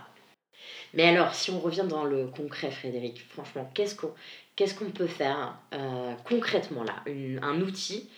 Mais 0.94 1.04
alors, 1.04 1.34
si 1.34 1.50
on 1.50 1.60
revient 1.60 1.84
dans 1.88 2.04
le 2.04 2.26
concret, 2.26 2.70
Frédéric, 2.70 3.24
franchement, 3.28 3.70
qu'est-ce 3.74 3.94
qu'on 3.94 4.90
peut 4.90 5.06
faire 5.06 5.56
euh, 5.74 6.14
concrètement 6.24 6.84
là 6.84 7.02
Un 7.42 7.60
outil 7.60 8.08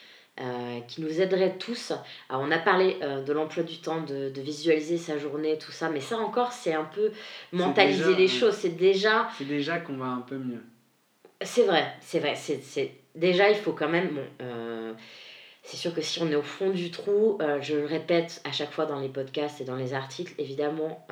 euh, 0.40 0.80
qui 0.86 1.00
nous 1.00 1.20
aiderait 1.20 1.56
tous? 1.56 1.92
Alors, 2.28 2.42
on 2.42 2.50
a 2.50 2.58
parlé 2.58 2.98
euh, 3.02 3.22
de 3.24 3.32
l'emploi 3.32 3.62
du 3.62 3.78
temps, 3.78 4.02
de, 4.02 4.28
de, 4.28 4.40
visualiser 4.40 4.98
sa 4.98 5.18
journée, 5.18 5.58
tout 5.58 5.72
ça, 5.72 5.88
mais 5.88 6.00
ça 6.00 6.18
encore, 6.18 6.52
c'est 6.52 6.74
un 6.74 6.84
peu 6.84 7.10
mentaliser 7.52 8.14
les 8.14 8.28
choses. 8.28 8.54
C'est 8.54 8.76
déjà. 8.76 9.28
C'est 9.38 9.46
déjà 9.46 9.78
qu'on 9.78 9.96
va 9.96 10.06
un 10.06 10.20
peu 10.20 10.36
mieux. 10.36 10.62
C'est 11.40 11.64
vrai, 11.64 11.94
c'est 12.00 12.20
vrai. 12.20 12.34
C'est, 12.36 12.92
Déjà, 13.14 13.48
il 13.48 13.56
faut 13.56 13.72
quand 13.72 13.88
même. 13.88 14.20
Bon, 14.38 14.96
c'est 15.66 15.76
sûr 15.76 15.94
que 15.94 16.00
si 16.00 16.22
on 16.22 16.30
est 16.30 16.36
au 16.36 16.42
fond 16.42 16.70
du 16.70 16.90
trou, 16.90 17.38
je 17.60 17.74
le 17.74 17.84
répète 17.84 18.40
à 18.44 18.52
chaque 18.52 18.72
fois 18.72 18.86
dans 18.86 19.00
les 19.00 19.08
podcasts 19.08 19.60
et 19.60 19.64
dans 19.64 19.76
les 19.76 19.92
articles, 19.92 20.32
évidemment 20.38 21.06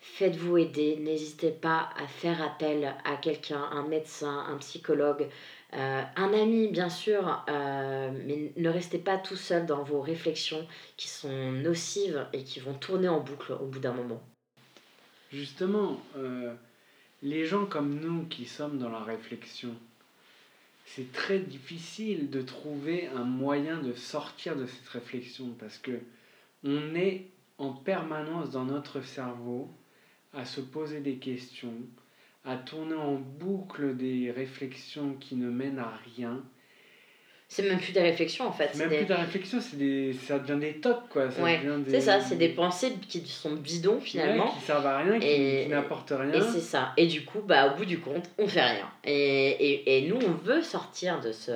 faites-vous 0.00 0.56
aider, 0.56 0.96
n'hésitez 0.96 1.50
pas 1.50 1.90
à 1.96 2.06
faire 2.06 2.42
appel 2.42 2.94
à 3.04 3.16
quelqu'un, 3.16 3.62
un 3.70 3.86
médecin, 3.86 4.46
un 4.48 4.56
psychologue, 4.56 5.28
euh, 5.74 6.02
un 6.16 6.32
ami 6.32 6.68
bien 6.68 6.88
sûr, 6.88 7.44
euh, 7.48 8.10
mais 8.26 8.52
ne 8.56 8.68
restez 8.70 8.98
pas 8.98 9.18
tout 9.18 9.36
seul 9.36 9.66
dans 9.66 9.82
vos 9.82 10.00
réflexions 10.00 10.66
qui 10.96 11.08
sont 11.08 11.52
nocives 11.52 12.26
et 12.32 12.44
qui 12.44 12.60
vont 12.60 12.74
tourner 12.74 13.08
en 13.08 13.20
boucle 13.20 13.52
au 13.52 13.66
bout 13.66 13.78
d'un 13.78 13.92
moment. 13.92 14.22
Justement, 15.30 16.00
euh, 16.16 16.54
les 17.22 17.44
gens 17.44 17.66
comme 17.66 18.00
nous 18.00 18.24
qui 18.24 18.46
sommes 18.46 18.78
dans 18.78 18.90
la 18.90 19.04
réflexion, 19.04 19.74
c'est 20.94 21.12
très 21.12 21.38
difficile 21.38 22.30
de 22.30 22.42
trouver 22.42 23.06
un 23.08 23.22
moyen 23.22 23.78
de 23.78 23.92
sortir 23.92 24.56
de 24.56 24.66
cette 24.66 24.88
réflexion 24.88 25.54
parce 25.58 25.78
que 25.78 26.00
on 26.64 26.96
est 26.96 27.28
en 27.58 27.72
permanence 27.72 28.50
dans 28.50 28.64
notre 28.64 29.00
cerveau 29.00 29.68
à 30.34 30.44
se 30.44 30.60
poser 30.60 31.00
des 31.00 31.16
questions, 31.16 31.76
à 32.44 32.56
tourner 32.56 32.94
en 32.94 33.14
boucle 33.14 33.96
des 33.96 34.32
réflexions 34.32 35.14
qui 35.14 35.36
ne 35.36 35.48
mènent 35.48 35.78
à 35.78 35.94
rien. 36.16 36.42
C'est 37.52 37.64
même 37.64 37.80
plus 37.80 37.90
des 37.90 38.00
réflexions 38.00 38.46
en 38.46 38.52
fait. 38.52 38.76
Même 38.76 38.88
plus 38.88 39.06
des 39.06 39.14
réflexions, 39.14 39.58
des... 39.72 40.14
ça 40.26 40.38
devient 40.38 40.60
des 40.60 40.74
tocs 40.74 41.08
quoi. 41.08 41.28
Ça 41.32 41.42
ouais, 41.42 41.60
des... 41.84 41.90
c'est 41.90 42.00
ça, 42.00 42.20
c'est 42.20 42.36
des 42.36 42.50
pensées 42.50 42.92
qui 43.08 43.26
sont 43.26 43.54
bidons 43.54 44.00
finalement. 44.00 44.52
qui 44.52 44.60
servent 44.64 44.86
à 44.86 44.98
rien, 44.98 45.18
qui, 45.18 45.66
n'apportent 45.66 46.12
rien. 46.16 46.32
Et 46.32 46.42
c'est 46.52 46.60
ça. 46.60 46.92
Et 46.96 47.08
du 47.08 47.24
coup, 47.24 47.40
bah, 47.44 47.72
au 47.72 47.76
bout 47.76 47.86
du 47.86 47.98
compte, 47.98 48.30
on 48.38 48.46
fait 48.46 48.62
rien. 48.62 48.88
Et, 49.02 49.48
et, 49.48 49.98
et 49.98 50.08
nous, 50.08 50.18
on 50.24 50.30
veut 50.30 50.62
sortir 50.62 51.20
de 51.20 51.32
ce, 51.32 51.50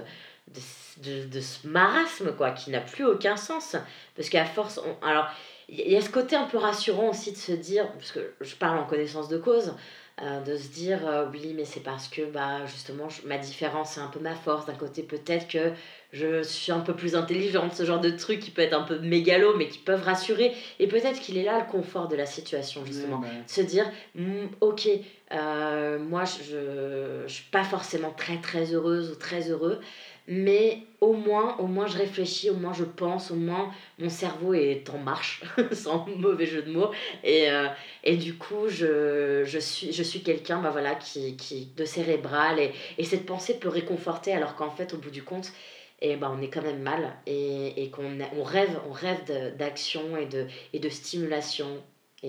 de, 0.99 1.27
de, 1.27 1.41
ce 1.41 1.69
marasme 1.69 2.35
quoi, 2.35 2.51
qui 2.51 2.71
n'a 2.71 2.81
plus 2.81 3.05
aucun 3.05 3.37
sens. 3.37 3.77
Parce 4.17 4.29
qu'à 4.29 4.45
force. 4.45 4.81
On... 4.85 5.07
Alors 5.07 5.29
il 5.69 5.91
y 5.91 5.97
a 5.97 6.01
ce 6.01 6.11
côté 6.11 6.37
un 6.37 6.45
peu 6.45 6.59
rassurant 6.59 7.11
aussi 7.11 7.33
de 7.33 7.37
se 7.37 7.53
dire, 7.53 7.91
parce 7.93 8.13
que 8.13 8.35
je 8.41 8.55
parle 8.55 8.79
en 8.79 8.85
connaissance 8.85 9.29
de 9.29 9.39
cause, 9.39 9.75
euh, 10.23 10.41
de 10.43 10.57
se 10.57 10.69
dire 10.69 11.09
euh, 11.09 11.27
oui 11.33 11.55
mais 11.57 11.65
c'est 11.65 11.81
parce 11.83 12.07
que 12.07 12.23
bah 12.23 12.65
justement 12.67 13.09
ma 13.25 13.37
différence 13.37 13.95
c'est 13.95 14.01
un 14.01 14.07
peu 14.07 14.21
ma 14.21 14.35
force. 14.37 14.65
D'un 14.65 14.75
côté 14.75 15.03
peut-être 15.03 15.49
que 15.49 15.73
je 16.13 16.43
suis 16.43 16.71
un 16.71 16.79
peu 16.81 16.95
plus 16.95 17.17
intelligente 17.17 17.75
ce 17.75 17.85
genre 17.85 18.01
de 18.01 18.11
truc 18.11 18.39
qui 18.39 18.53
peut 18.53 18.63
être 18.63 18.75
un 18.75 18.85
peu 18.85 19.01
mégalo 19.01 19.57
mais 19.57 19.67
qui 19.67 19.79
peuvent 19.79 20.05
rassurer. 20.05 20.55
Et 20.79 20.87
peut-être 20.87 21.21
qu'il 21.21 21.37
est 21.37 21.43
là 21.43 21.59
le 21.59 21.71
confort 21.71 22.07
de 22.07 22.15
la 22.15 22.27
situation 22.27 22.85
justement. 22.87 23.19
bah. 23.19 23.29
Se 23.49 23.61
dire 23.61 23.91
hmm, 24.15 24.47
ok 24.61 24.89
euh, 25.33 25.99
moi 25.99 26.23
je, 26.25 27.25
je 27.27 27.33
suis 27.33 27.51
pas 27.51 27.65
forcément 27.65 28.13
très 28.13 28.39
très 28.39 28.73
heureuse 28.73 29.11
ou 29.11 29.17
très 29.17 29.51
heureux 29.51 29.81
mais 30.27 30.79
au 31.01 31.13
moins, 31.13 31.57
au 31.59 31.67
moins 31.67 31.87
je 31.87 31.99
réfléchis, 31.99 32.49
au 32.49 32.55
moins 32.55 32.73
je 32.73 32.85
pense, 32.85 33.31
au 33.31 33.35
moins 33.35 33.71
mon 33.99 34.09
cerveau 34.09 34.55
est 34.55 34.89
en 34.89 34.99
marche, 34.99 35.43
sans 35.73 36.07
mauvais 36.17 36.47
jeu 36.47 36.63
de 36.63 36.73
mots. 36.73 36.91
Et, 37.23 37.51
euh, 37.51 37.69
et 38.03 38.17
du 38.17 38.35
coup, 38.35 38.69
je, 38.69 39.43
je 39.45 39.59
suis, 39.59 39.93
je 39.93 40.03
suis 40.03 40.23
quelqu'un 40.23 40.63
bah 40.63 40.71
voilà, 40.71 40.95
qui, 40.95 41.37
qui, 41.37 41.67
de 41.77 41.85
cérébral 41.85 42.59
et, 42.59 42.73
et 42.97 43.05
cette 43.05 43.27
pensée 43.27 43.59
peut 43.59 43.69
réconforter 43.69 44.33
alors 44.33 44.55
qu'en 44.57 44.71
fait, 44.71 44.95
au 44.95 44.99
bout 44.99 45.11
du 45.11 45.23
compte, 45.23 45.53
et 46.01 46.13
eh 46.13 46.17
ben, 46.17 46.35
on 46.37 46.43
est 46.43 46.49
quand 46.49 46.63
même 46.63 46.83
mal 46.83 47.15
et, 47.27 47.83
et 47.83 47.91
qu'on 47.91 48.19
on 48.37 48.43
rêve, 48.43 48.79
on 48.89 48.93
rêve 48.93 49.57
d'action 49.57 50.17
et 50.17 50.27
de, 50.27 50.47
et 50.73 50.79
de 50.79 50.89
stimulation. 50.89 51.83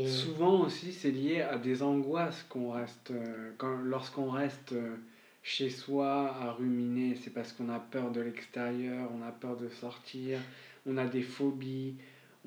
Souvent 0.05 0.61
aussi, 0.61 0.91
c'est 0.91 1.11
lié 1.11 1.41
à 1.41 1.57
des 1.57 1.81
angoisses 1.81 2.45
qu'on 2.49 2.71
reste, 2.71 3.11
euh, 3.11 3.51
lorsqu'on 3.83 4.29
reste... 4.29 4.73
Euh, 4.73 4.97
chez 5.45 5.69
soi 5.69 6.35
à 6.41 6.51
ruminer, 6.53 7.15
c'est 7.23 7.29
parce 7.29 7.53
qu'on 7.53 7.69
a 7.69 7.77
peur 7.77 8.09
de 8.09 8.19
l'extérieur, 8.19 9.07
on 9.15 9.25
a 9.25 9.31
peur 9.31 9.55
de 9.55 9.69
sortir, 9.69 10.39
on 10.87 10.97
a 10.97 11.05
des 11.05 11.21
phobies, 11.21 11.93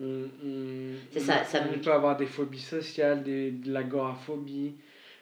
on, 0.01 0.25
on, 0.45 1.21
ça, 1.21 1.45
ça 1.45 1.61
on 1.73 1.79
peut 1.79 1.93
avoir 1.93 2.17
des 2.17 2.27
phobies 2.27 2.61
sociales, 2.61 3.23
des, 3.23 3.53
de 3.53 3.73
l'agoraphobie. 3.73 4.75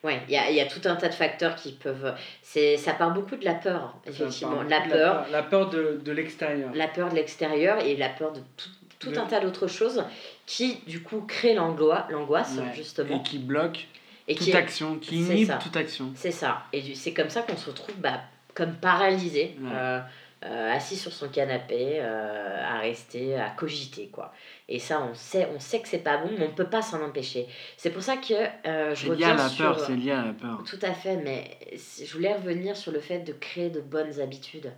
Oui, 0.02 0.14
il 0.26 0.32
y 0.32 0.38
a, 0.38 0.50
y 0.50 0.60
a, 0.60 0.64
tout 0.64 0.80
un 0.86 0.96
tas 0.96 1.08
de 1.08 1.14
facteurs 1.14 1.54
qui 1.54 1.72
peuvent... 1.72 2.14
C'est, 2.40 2.78
ça 2.78 2.94
part 2.94 3.12
beaucoup 3.12 3.36
de 3.36 3.44
la 3.44 3.54
peur, 3.54 3.98
effectivement. 4.06 4.62
La 4.62 4.80
peur, 4.80 5.26
la 5.30 5.42
peur, 5.42 5.68
de, 5.68 6.00
de 6.02 6.12
l'extérieur. 6.12 6.70
La 6.74 6.88
peur 6.88 7.10
de 7.10 7.16
l'extérieur 7.16 7.84
et 7.84 7.94
la 7.96 8.08
peur 8.08 8.32
de 8.32 8.40
tout, 8.56 8.70
tout 8.98 9.20
un 9.20 9.26
tas 9.26 9.40
d'autres 9.40 9.66
choses 9.66 10.02
qui, 10.46 10.76
du 10.86 11.02
coup, 11.02 11.20
créent 11.22 11.54
l'angoisse, 11.54 12.58
justement. 12.74 13.20
Et 13.20 13.22
qui 13.22 13.38
bloquent 13.38 13.80
et 14.28 14.34
toute 14.34 14.44
qui 14.44 14.56
action, 14.56 14.98
qui 14.98 15.16
inhibe 15.16 15.52
toute 15.62 15.76
action. 15.76 16.12
C'est 16.14 16.30
ça. 16.30 16.64
Et 16.72 16.94
c'est 16.94 17.12
comme 17.12 17.30
ça 17.30 17.42
qu'on 17.42 17.56
se 17.56 17.70
retrouve 17.70 17.94
bah, 17.98 18.20
comme 18.54 18.74
paralysé, 18.74 19.54
euh, 19.64 20.00
euh, 20.44 20.72
assis 20.72 20.96
sur 20.96 21.12
son 21.12 21.28
canapé, 21.28 21.98
euh, 22.00 22.64
à 22.64 22.80
rester, 22.80 23.36
à 23.36 23.50
cogiter. 23.50 24.08
quoi. 24.08 24.32
Et 24.68 24.78
ça, 24.78 25.02
on 25.02 25.14
sait, 25.14 25.48
on 25.54 25.60
sait 25.60 25.80
que 25.80 25.88
c'est 25.88 25.98
pas 25.98 26.16
bon, 26.16 26.30
mais 26.36 26.46
on 26.46 26.50
ne 26.50 26.54
peut 26.54 26.68
pas 26.68 26.82
s'en 26.82 27.02
empêcher. 27.02 27.46
C'est 27.76 27.90
pour 27.90 28.02
ça 28.02 28.16
que 28.16 28.34
je 28.64 29.08
reviens 29.08 29.34
lié 29.34 29.40
à 29.40 29.44
la 29.44 29.50
peur, 29.50 29.78
c'est 29.78 29.94
lié 29.94 30.12
à 30.12 30.24
la 30.24 30.32
peur. 30.32 30.64
Tout 30.66 30.78
à 30.82 30.92
fait, 30.92 31.16
mais 31.16 31.58
je 31.72 32.12
voulais 32.12 32.34
revenir 32.34 32.76
sur 32.76 32.90
le 32.92 33.00
fait 33.00 33.20
de 33.20 33.32
créer 33.32 33.70
de 33.70 33.80
bonnes 33.80 34.20
habitudes. 34.20 34.72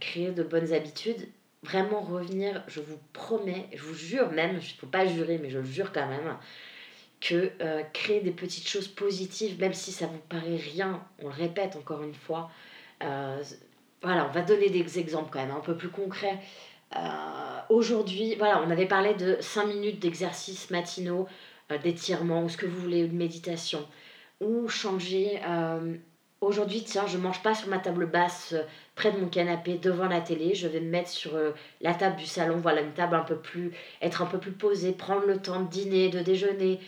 créer 0.00 0.32
de 0.32 0.42
bonnes 0.42 0.72
habitudes, 0.72 1.28
vraiment 1.62 2.00
revenir, 2.00 2.62
je 2.66 2.80
vous 2.80 2.98
promets, 3.12 3.68
je 3.74 3.82
vous 3.82 3.94
jure 3.94 4.30
même, 4.32 4.52
il 4.52 4.56
ne 4.56 4.60
faut 4.60 4.86
pas 4.86 5.06
jurer, 5.06 5.38
mais 5.40 5.50
je 5.50 5.58
le 5.58 5.64
jure 5.64 5.92
quand 5.92 6.06
même, 6.06 6.36
que 7.24 7.50
euh, 7.62 7.82
créer 7.94 8.20
des 8.20 8.32
petites 8.32 8.68
choses 8.68 8.86
positives, 8.86 9.58
même 9.58 9.72
si 9.72 9.92
ça 9.92 10.06
vous 10.06 10.20
paraît 10.28 10.56
rien, 10.56 11.02
on 11.22 11.28
le 11.28 11.34
répète 11.34 11.74
encore 11.74 12.02
une 12.02 12.14
fois. 12.14 12.50
Euh, 13.02 13.42
voilà, 14.02 14.26
on 14.28 14.32
va 14.32 14.42
donner 14.42 14.68
des 14.68 14.98
exemples 14.98 15.30
quand 15.32 15.40
même 15.40 15.56
un 15.56 15.60
peu 15.60 15.74
plus 15.74 15.88
concrets. 15.88 16.38
Euh, 16.94 16.98
aujourd'hui, 17.70 18.34
voilà, 18.36 18.62
on 18.62 18.70
avait 18.70 18.86
parlé 18.86 19.14
de 19.14 19.38
5 19.40 19.66
minutes 19.66 20.00
d'exercice 20.00 20.70
matinaux, 20.70 21.26
d'étirement, 21.82 22.44
ou 22.44 22.50
ce 22.50 22.58
que 22.58 22.66
vous 22.66 22.78
voulez, 22.78 23.08
de 23.08 23.16
méditation, 23.16 23.88
ou 24.42 24.68
changer. 24.68 25.40
Aujourd'hui, 26.42 26.84
tiens, 26.84 27.06
je 27.06 27.16
mange 27.16 27.42
pas 27.42 27.54
sur 27.54 27.68
ma 27.68 27.78
table 27.78 28.04
basse 28.04 28.54
près 28.96 29.10
de 29.10 29.18
mon 29.18 29.28
canapé 29.28 29.78
devant 29.78 30.08
la 30.08 30.20
télé, 30.20 30.54
je 30.54 30.68
vais 30.68 30.80
me 30.80 30.90
mettre 30.90 31.08
sur 31.08 31.32
la 31.80 31.94
table 31.94 32.16
du 32.16 32.26
salon, 32.26 32.58
voilà 32.58 32.82
une 32.82 32.92
table 32.92 33.16
un 33.16 33.24
peu 33.24 33.36
plus 33.36 33.72
être 34.02 34.20
un 34.20 34.26
peu 34.26 34.38
plus 34.38 34.52
posée, 34.52 34.92
prendre 34.92 35.24
le 35.26 35.38
temps 35.38 35.62
de 35.62 35.70
dîner, 35.70 36.10
de 36.10 36.20
déjeuner, 36.20 36.80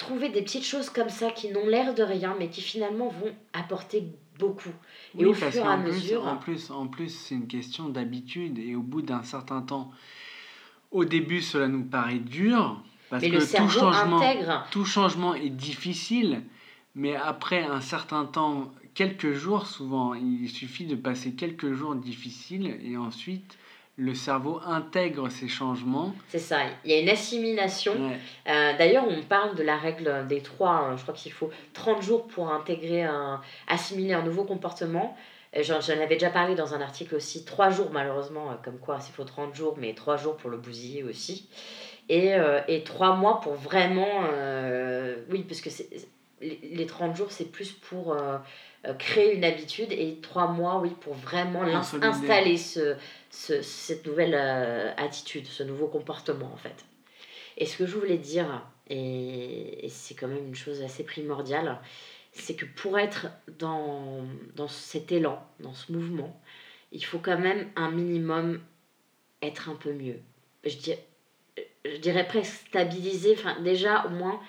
trouver 0.00 0.30
des 0.30 0.42
petites 0.42 0.64
choses 0.64 0.90
comme 0.90 1.10
ça 1.10 1.30
qui 1.30 1.50
n'ont 1.50 1.66
l'air 1.66 1.94
de 1.94 2.02
rien, 2.02 2.34
mais 2.38 2.48
qui 2.48 2.62
finalement 2.62 3.08
vont 3.08 3.34
apporter 3.52 4.04
beaucoup. 4.38 4.72
Et 5.18 5.26
au 5.26 5.34
fur 5.34 5.54
et 5.54 5.58
à 5.60 5.76
mesure. 5.76 6.26
En 6.26 6.36
plus, 6.36 6.70
en 6.70 6.86
plus 6.86 7.10
c'est 7.10 7.34
une 7.34 7.46
question 7.46 7.88
d'habitude. 7.88 8.58
Et 8.58 8.74
au 8.74 8.82
bout 8.82 9.02
d'un 9.02 9.22
certain 9.22 9.60
temps, 9.60 9.92
au 10.90 11.04
début, 11.04 11.42
cela 11.42 11.68
nous 11.68 11.84
paraît 11.84 12.18
dur. 12.18 12.82
Parce 13.10 13.22
que 13.24 13.56
tout 13.56 13.68
changement, 13.68 14.20
tout 14.70 14.84
changement 14.84 15.34
est 15.34 15.50
difficile. 15.50 16.42
Mais 16.94 17.14
après 17.14 17.62
un 17.62 17.80
certain 17.80 18.24
temps, 18.24 18.72
quelques 18.94 19.32
jours 19.32 19.66
souvent, 19.66 20.14
il 20.14 20.48
suffit 20.48 20.86
de 20.86 20.96
passer 20.96 21.34
quelques 21.34 21.72
jours 21.72 21.94
difficiles 21.94 22.78
et 22.82 22.96
ensuite 22.96 23.58
le 24.00 24.14
cerveau 24.14 24.60
intègre 24.66 25.28
ces 25.28 25.46
changements. 25.46 26.14
C'est 26.28 26.38
ça, 26.38 26.60
il 26.84 26.90
y 26.90 26.94
a 26.94 27.00
une 27.00 27.10
assimilation. 27.10 27.92
Euh, 28.48 28.72
d'ailleurs, 28.78 29.04
on 29.06 29.22
parle 29.22 29.54
de 29.56 29.62
la 29.62 29.76
règle 29.76 30.26
des 30.26 30.40
trois, 30.40 30.70
hein. 30.70 30.96
je 30.96 31.02
crois 31.02 31.12
qu'il 31.12 31.32
faut 31.32 31.50
30 31.74 32.02
jours 32.02 32.26
pour 32.26 32.50
intégrer, 32.50 33.02
un, 33.02 33.42
assimiler 33.68 34.14
un 34.14 34.22
nouveau 34.22 34.44
comportement. 34.44 35.14
J'en 35.60 35.80
avais 35.80 36.06
déjà 36.06 36.30
parlé 36.30 36.54
dans 36.54 36.72
un 36.74 36.80
article 36.80 37.16
aussi, 37.16 37.44
trois 37.44 37.68
jours 37.68 37.90
malheureusement, 37.92 38.56
comme 38.64 38.78
quoi 38.78 38.98
il 39.06 39.12
faut 39.12 39.24
30 39.24 39.54
jours, 39.54 39.76
mais 39.78 39.92
trois 39.92 40.16
jours 40.16 40.36
pour 40.36 40.48
le 40.48 40.56
bousiller 40.56 41.02
aussi. 41.02 41.48
Et, 42.08 42.32
et 42.68 42.82
trois 42.84 43.16
mois 43.16 43.40
pour 43.40 43.54
vraiment. 43.54 44.22
oui, 45.28 45.44
parce 45.46 45.60
que 45.60 45.68
les 46.40 46.86
30 46.86 47.16
jours, 47.16 47.32
c'est 47.32 47.50
plus 47.50 47.72
pour 47.72 48.16
créer 48.98 49.34
une 49.34 49.44
habitude 49.44 49.92
et 49.92 50.20
trois 50.22 50.46
mois, 50.46 50.78
oui, 50.80 50.90
pour 51.00 51.14
vraiment 51.14 51.62
installer 51.62 52.56
ce, 52.56 52.96
ce, 53.30 53.62
cette 53.62 54.06
nouvelle 54.06 54.34
attitude, 54.96 55.46
ce 55.46 55.62
nouveau 55.62 55.86
comportement 55.86 56.50
en 56.52 56.56
fait. 56.56 56.84
Et 57.56 57.66
ce 57.66 57.76
que 57.76 57.86
je 57.86 57.96
voulais 57.96 58.18
dire, 58.18 58.66
et, 58.88 59.86
c'est 59.88 60.14
quand 60.14 60.28
même 60.28 60.46
une 60.48 60.54
chose 60.54 60.82
assez 60.82 61.04
primordiale, 61.04 61.78
c'est 62.32 62.54
que 62.54 62.64
pour 62.64 62.98
être 62.98 63.26
dans, 63.58 64.24
dans 64.56 64.68
cet 64.68 65.12
élan, 65.12 65.44
dans 65.60 65.74
ce 65.74 65.92
mouvement, 65.92 66.40
il 66.92 67.04
faut 67.04 67.18
quand 67.18 67.38
même 67.38 67.68
un 67.76 67.90
minimum 67.90 68.60
être 69.42 69.68
un 69.68 69.74
peu 69.74 69.92
mieux. 69.92 70.20
Je, 70.64 70.76
dirais, 70.76 71.04
je 71.84 71.96
dirais 71.96 72.26
presque 72.26 72.68
stabiliser, 72.68 73.34
enfin 73.38 73.60
déjà 73.60 74.06
au 74.06 74.10
moins 74.10 74.40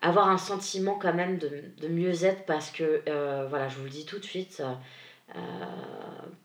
avoir 0.00 0.28
un 0.28 0.38
sentiment 0.38 0.94
quand 0.94 1.14
même 1.14 1.38
de, 1.38 1.64
de 1.80 1.88
mieux-être 1.88 2.44
parce 2.46 2.70
que, 2.70 3.02
euh, 3.08 3.46
voilà, 3.48 3.68
je 3.68 3.76
vous 3.78 3.84
le 3.84 3.90
dis 3.90 4.04
tout 4.06 4.18
de 4.18 4.24
suite, 4.24 4.60
euh, 4.60 4.72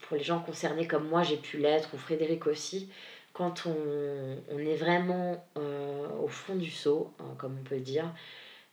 pour 0.00 0.16
les 0.16 0.22
gens 0.22 0.40
concernés 0.40 0.86
comme 0.86 1.08
moi, 1.08 1.22
j'ai 1.22 1.36
pu 1.36 1.58
l'être, 1.58 1.94
ou 1.94 1.98
Frédéric 1.98 2.46
aussi, 2.46 2.90
quand 3.34 3.66
on, 3.66 3.76
on 4.50 4.58
est 4.58 4.76
vraiment 4.76 5.44
euh, 5.58 6.08
au 6.22 6.28
fond 6.28 6.54
du 6.54 6.70
seau, 6.70 7.12
hein, 7.18 7.34
comme 7.36 7.58
on 7.60 7.64
peut 7.64 7.74
le 7.74 7.80
dire, 7.80 8.10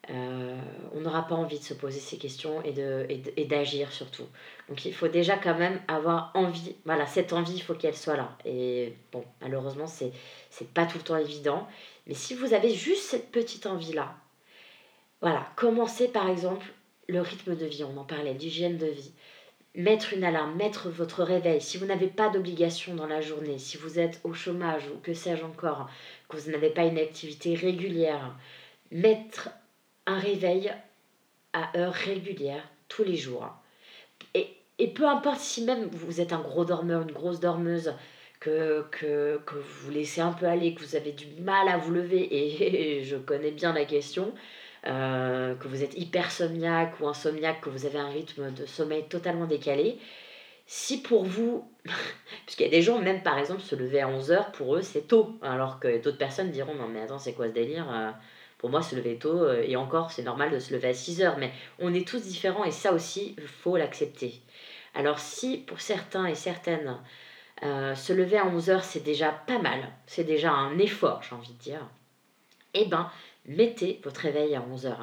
euh, 0.10 0.60
on 0.94 1.02
n'aura 1.02 1.28
pas 1.28 1.36
envie 1.36 1.60
de 1.60 1.64
se 1.64 1.74
poser 1.74 2.00
ces 2.00 2.18
questions 2.18 2.64
et, 2.64 2.72
de, 2.72 3.06
et, 3.10 3.46
d'agir 3.46 3.92
surtout. 3.92 4.28
Donc 4.70 4.86
il 4.86 4.94
faut 4.94 5.08
déjà 5.08 5.38
quand 5.38 5.56
même 5.56 5.80
avoir 5.88 6.32
envie, 6.36 6.76
voilà, 6.86 7.06
cette 7.06 7.34
envie, 7.34 7.54
il 7.56 7.62
faut 7.62 7.74
qu'elle 7.74 7.98
soit 7.98 8.18
là. 8.18 8.38
Et 8.46 8.94
bon, 9.12 9.24
malheureusement, 9.42 9.88
c'est, 9.88 10.12
c'est 10.50 10.72
pas 10.72 10.86
tout 10.86 10.98
le 11.00 11.04
temps 11.04 11.18
évident. 11.18 11.68
Mais 12.08 12.14
si 12.14 12.36
vous 12.36 12.54
avez 12.54 12.74
juste 12.74 13.04
cette 13.04 13.32
petite 13.32 13.66
envie-là, 13.66 14.16
voilà, 15.22 15.48
commencez 15.56 16.08
par 16.08 16.30
exemple 16.30 16.66
le 17.08 17.22
rythme 17.22 17.56
de 17.56 17.66
vie, 17.66 17.84
on 17.84 17.98
en 17.98 18.06
parlait, 18.06 18.34
l'hygiène 18.34 18.78
de 18.78 18.88
vie 18.88 19.14
mettre 19.76 20.14
une 20.14 20.24
alarme, 20.24 20.56
mettre 20.56 20.90
votre 20.90 21.24
réveil, 21.24 21.62
si 21.62 21.78
vous 21.78 21.86
n'avez 21.86 22.08
pas 22.08 22.30
d'obligation 22.30 22.94
dans 22.94 23.08
la 23.08 23.22
journée, 23.22 23.58
si 23.58 23.78
vous 23.78 24.00
êtes 24.00 24.20
au 24.24 24.34
chômage 24.34 24.84
ou 24.94 25.00
que 25.00 25.14
sais-je 25.14 25.44
encore, 25.44 25.90
que 26.28 26.38
vous 26.38 26.52
n'avez 26.52 26.70
pas 26.70 26.84
une 26.84 26.98
activité 26.98 27.56
régulière, 27.56 28.36
mettre 28.92 29.50
un 30.06 30.20
réveil 30.20 30.74
à 31.54 31.78
heure 31.78 31.94
régulière 31.94 32.68
tous 32.88 33.04
les 33.04 33.16
jours. 33.16 33.50
Et, 34.34 34.48
et 34.78 34.88
peu 34.88 35.08
importe 35.08 35.40
si 35.40 35.64
même 35.64 35.88
vous 35.92 36.20
êtes 36.20 36.34
un 36.34 36.42
gros 36.42 36.66
dormeur, 36.66 37.04
une 37.04 37.12
grosse 37.12 37.40
dormeuse, 37.40 37.94
que, 38.42 38.84
que, 38.90 39.40
que 39.46 39.56
vous 39.56 39.92
laissez 39.92 40.20
un 40.20 40.34
peu 40.34 40.48
aller, 40.48 40.74
que 40.74 40.82
vous 40.82 40.96
avez 40.96 41.12
du 41.12 41.28
mal 41.42 41.70
à 41.70 41.78
vous 41.78 41.94
lever, 41.94 42.28
et 42.32 43.04
je 43.06 43.16
connais 43.16 43.52
bien 43.52 43.72
la 43.72 43.86
question, 43.86 44.34
euh, 44.88 45.54
que 45.56 45.68
vous 45.68 45.84
êtes 45.84 45.96
hypersomniaque 45.96 47.00
ou 47.00 47.08
insomniaque, 47.08 47.62
que 47.62 47.70
vous 47.70 47.86
avez 47.86 48.00
un 48.00 48.10
rythme 48.10 48.52
de 48.52 48.66
sommeil 48.66 49.08
totalement 49.08 49.46
décalé, 49.46 50.00
si 50.66 51.02
pour 51.04 51.24
vous, 51.24 51.70
puisqu'il 52.46 52.64
y 52.64 52.68
a 52.68 52.72
des 52.72 52.82
gens, 52.82 53.00
même 53.00 53.22
par 53.22 53.38
exemple, 53.38 53.62
se 53.62 53.76
lever 53.76 54.02
à 54.02 54.10
11h, 54.10 54.52
pour 54.54 54.76
eux 54.76 54.82
c'est 54.82 55.08
tôt, 55.08 55.38
alors 55.44 55.80
que 55.80 56.02
d'autres 56.02 56.18
personnes 56.18 56.50
diront 56.50 56.74
non 56.74 56.88
mais 56.88 57.02
attends 57.02 57.20
c'est 57.20 57.34
quoi 57.34 57.48
ce 57.48 57.54
délire 57.54 57.86
euh, 57.94 58.10
Pour 58.58 58.72
moi 58.72 58.82
se 58.82 58.96
lever 58.96 59.18
tôt, 59.18 59.44
euh, 59.44 59.64
et 59.64 59.76
encore 59.76 60.12
c'est 60.12 60.24
normal 60.24 60.50
de 60.50 60.58
se 60.58 60.74
lever 60.74 60.88
à 60.88 60.94
6h, 60.94 61.36
mais 61.38 61.52
on 61.78 61.94
est 61.94 62.08
tous 62.08 62.24
différents 62.24 62.64
et 62.64 62.72
ça 62.72 62.92
aussi, 62.92 63.36
il 63.38 63.48
faut 63.48 63.78
l'accepter. 63.78 64.42
Alors 64.96 65.20
si 65.20 65.58
pour 65.58 65.80
certains 65.80 66.26
et 66.26 66.36
certaines, 66.36 66.98
se 67.62 68.12
lever 68.12 68.38
à 68.38 68.50
11h 68.50 68.82
c'est 68.82 69.04
déjà 69.04 69.30
pas 69.30 69.60
mal, 69.60 69.92
c'est 70.08 70.24
déjà 70.24 70.52
un 70.52 70.80
effort 70.80 71.22
j'ai 71.22 71.36
envie 71.36 71.54
de 71.54 71.60
dire, 71.60 71.88
eh 72.74 72.86
ben 72.86 73.12
mettez 73.56 74.00
votre 74.04 74.22
réveil 74.22 74.56
à 74.56 74.62
11h. 74.62 74.96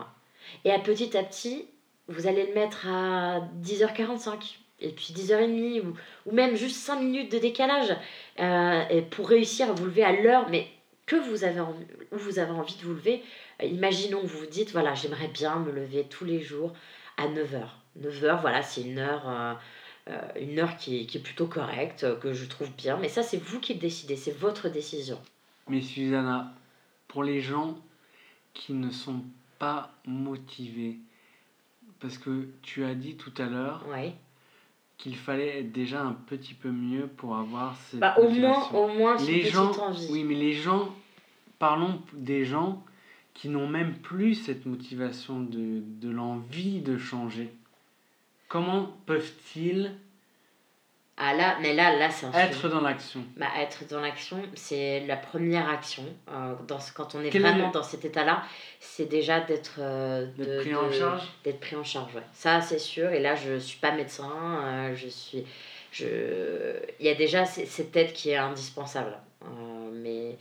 Et 0.64 0.70
à 0.70 0.78
petit 0.78 1.16
à 1.16 1.22
petit, 1.22 1.66
vous 2.08 2.26
allez 2.26 2.46
le 2.46 2.54
mettre 2.54 2.86
à 2.88 3.40
10h45 3.62 4.56
et 4.80 4.90
puis 4.90 5.12
10h30 5.14 5.80
ou, 5.82 5.94
ou 6.26 6.32
même 6.32 6.56
juste 6.56 6.76
5 6.76 7.00
minutes 7.00 7.32
de 7.32 7.38
décalage 7.38 7.94
euh, 8.40 9.02
pour 9.10 9.28
réussir 9.28 9.68
à 9.68 9.72
vous 9.72 9.86
lever 9.86 10.04
à 10.04 10.12
l'heure, 10.12 10.48
mais 10.50 10.66
que 11.06 11.16
vous 11.16 11.44
avez 11.44 11.60
où 11.60 12.16
vous 12.16 12.38
avez 12.38 12.50
envie 12.50 12.76
de 12.76 12.82
vous 12.82 12.94
lever. 12.94 13.22
Euh, 13.62 13.66
imaginons 13.66 14.20
que 14.20 14.26
vous 14.26 14.38
vous 14.38 14.46
dites, 14.46 14.72
voilà, 14.72 14.94
j'aimerais 14.94 15.28
bien 15.28 15.56
me 15.56 15.72
lever 15.72 16.04
tous 16.08 16.24
les 16.24 16.40
jours 16.40 16.72
à 17.16 17.26
9h. 17.28 17.68
9h, 18.00 18.40
voilà, 18.40 18.62
c'est 18.62 18.82
une 18.82 18.98
heure, 18.98 19.24
euh, 20.08 20.20
une 20.40 20.60
heure 20.60 20.76
qui, 20.76 21.06
qui 21.06 21.18
est 21.18 21.22
plutôt 21.22 21.46
correcte, 21.46 22.06
que 22.20 22.32
je 22.32 22.44
trouve 22.44 22.70
bien, 22.76 22.96
mais 22.98 23.08
ça 23.08 23.22
c'est 23.22 23.42
vous 23.42 23.58
qui 23.58 23.74
le 23.74 23.80
décidez, 23.80 24.16
c'est 24.16 24.36
votre 24.36 24.68
décision. 24.68 25.18
Mais 25.68 25.80
Susanna, 25.80 26.54
pour 27.08 27.24
les 27.24 27.40
gens 27.40 27.76
qui 28.58 28.74
ne 28.74 28.90
sont 28.90 29.22
pas 29.58 29.90
motivés. 30.06 30.98
Parce 32.00 32.18
que 32.18 32.48
tu 32.62 32.84
as 32.84 32.94
dit 32.94 33.16
tout 33.16 33.32
à 33.38 33.46
l'heure 33.46 33.86
qu'il 34.98 35.16
fallait 35.16 35.60
être 35.60 35.72
déjà 35.72 36.02
un 36.02 36.12
petit 36.12 36.54
peu 36.54 36.70
mieux 36.70 37.06
pour 37.06 37.36
avoir 37.36 37.76
cette 37.76 38.00
bah, 38.00 38.16
au 38.18 38.28
moins 38.28 38.68
au 38.72 38.88
moins 38.88 39.16
les 39.18 39.44
gens 39.44 39.70
oui 40.10 40.24
mais 40.24 40.34
les 40.34 40.54
gens 40.54 40.92
parlons 41.60 42.02
des 42.12 42.44
gens 42.44 42.84
qui 43.32 43.48
n'ont 43.48 43.68
même 43.68 43.94
plus 43.94 44.34
cette 44.34 44.66
motivation 44.66 45.40
de, 45.40 45.80
de 46.00 46.10
l'envie 46.10 46.80
de 46.80 46.98
changer. 46.98 47.52
Comment 48.48 48.96
peuvent-ils 49.06 49.94
ah 51.20 51.34
là, 51.34 51.58
mais 51.60 51.74
là, 51.74 51.96
là 51.96 52.10
c'est 52.10 52.26
Être 52.32 52.68
dans 52.68 52.80
l'action. 52.80 53.24
Bah, 53.36 53.46
être 53.58 53.84
dans 53.88 54.00
l'action, 54.00 54.40
c'est 54.54 55.00
la 55.00 55.16
première 55.16 55.68
action. 55.68 56.04
Euh, 56.30 56.54
dans 56.68 56.78
quand 56.94 57.16
on 57.16 57.22
est 57.22 57.36
vraiment 57.36 57.70
dans 57.70 57.82
cet 57.82 58.04
état-là, 58.04 58.44
c'est 58.78 59.06
déjà 59.06 59.40
d'être 59.40 59.78
euh, 59.80 60.26
pris 60.60 60.74
en 60.76 60.92
charge. 60.92 61.22
D'être 61.42 61.58
pris 61.58 61.74
en 61.74 61.82
charge, 61.82 62.14
ouais. 62.14 62.22
Ça, 62.32 62.60
c'est 62.60 62.78
sûr. 62.78 63.10
Et 63.10 63.18
là, 63.18 63.34
je 63.34 63.58
suis 63.58 63.80
pas 63.80 63.90
médecin. 63.90 64.30
Euh, 64.62 64.94
je 64.94 65.08
suis. 65.08 65.44
Je... 65.90 66.06
Il 67.00 67.06
y 67.06 67.08
a 67.08 67.14
déjà 67.14 67.44
cette 67.44 67.96
aide 67.96 68.12
qui 68.12 68.30
est 68.30 68.36
indispensable. 68.36 69.18
mais 69.92 70.36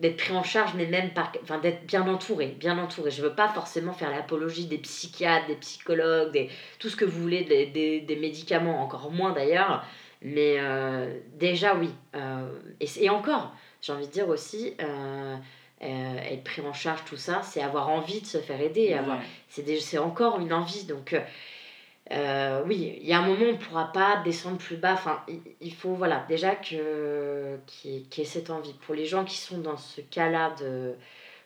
d'être 0.00 0.16
pris 0.16 0.32
en 0.32 0.42
charge, 0.42 0.72
mais 0.74 0.86
même 0.86 1.10
par, 1.10 1.32
enfin, 1.42 1.58
d'être 1.58 1.86
bien 1.86 2.06
entouré, 2.08 2.56
bien 2.58 2.78
entouré. 2.78 3.10
Je 3.10 3.22
veux 3.22 3.34
pas 3.34 3.48
forcément 3.48 3.92
faire 3.92 4.10
l'apologie 4.10 4.66
des 4.66 4.78
psychiatres, 4.78 5.46
des 5.46 5.56
psychologues, 5.56 6.32
des, 6.32 6.50
tout 6.78 6.88
ce 6.88 6.96
que 6.96 7.04
vous 7.04 7.20
voulez, 7.20 7.44
des, 7.44 7.66
des, 7.66 8.00
des 8.00 8.16
médicaments, 8.16 8.82
encore 8.82 9.10
moins 9.10 9.32
d'ailleurs. 9.32 9.84
Mais 10.22 10.56
euh, 10.58 11.18
déjà, 11.34 11.74
oui. 11.76 11.90
Euh, 12.16 12.48
et, 12.80 12.86
et, 12.98 13.10
encore, 13.10 13.52
j'ai 13.82 13.92
envie 13.92 14.06
de 14.06 14.12
dire 14.12 14.28
aussi, 14.28 14.74
euh, 14.80 15.36
être 15.80 16.44
pris 16.44 16.62
en 16.62 16.72
charge, 16.72 17.04
tout 17.04 17.16
ça, 17.16 17.42
c'est 17.42 17.62
avoir 17.62 17.90
envie 17.90 18.20
de 18.20 18.26
se 18.26 18.38
faire 18.38 18.60
aider. 18.60 18.94
avoir 18.94 19.18
C'est 19.48 19.98
encore 19.98 20.40
une 20.40 20.52
envie. 20.52 20.84
Donc, 20.84 21.14
euh, 22.12 22.62
oui, 22.66 22.98
il 23.00 23.06
y 23.06 23.12
a 23.12 23.20
un 23.20 23.26
moment 23.26 23.44
où 23.44 23.48
on 23.48 23.52
ne 23.52 23.56
pourra 23.56 23.92
pas 23.92 24.20
descendre 24.24 24.58
plus 24.58 24.76
bas. 24.76 24.94
Enfin, 24.94 25.22
il, 25.60 25.74
faut 25.74 25.94
voilà, 25.94 26.24
déjà 26.28 26.56
que, 26.56 27.56
qu'il, 27.66 28.02
y 28.16 28.20
ait 28.20 28.24
cette 28.24 28.50
envie. 28.50 28.72
Pour 28.84 28.94
les 28.94 29.06
gens 29.06 29.24
qui 29.24 29.36
sont 29.36 29.58
dans 29.58 29.76
ce 29.76 30.00
cas-là, 30.00 30.54
de, 30.60 30.94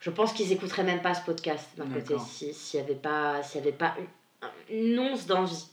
je 0.01 0.11
pense 0.11 0.33
qu'ils 0.33 0.49
n'écouteraient 0.49 0.85
même 0.85 1.03
pas 1.03 1.15
ce 1.15 1.25
podcast 1.25 1.69
d'un 1.77 1.87
côté 1.87 2.17
s'il 2.19 2.81
n'y 2.81 2.85
avait 2.87 2.95
pas, 2.95 3.43
s'il 3.43 3.61
avait 3.61 3.73
pas 3.73 3.95
une, 4.71 4.99
once 4.99 5.27
d'envie. 5.27 5.67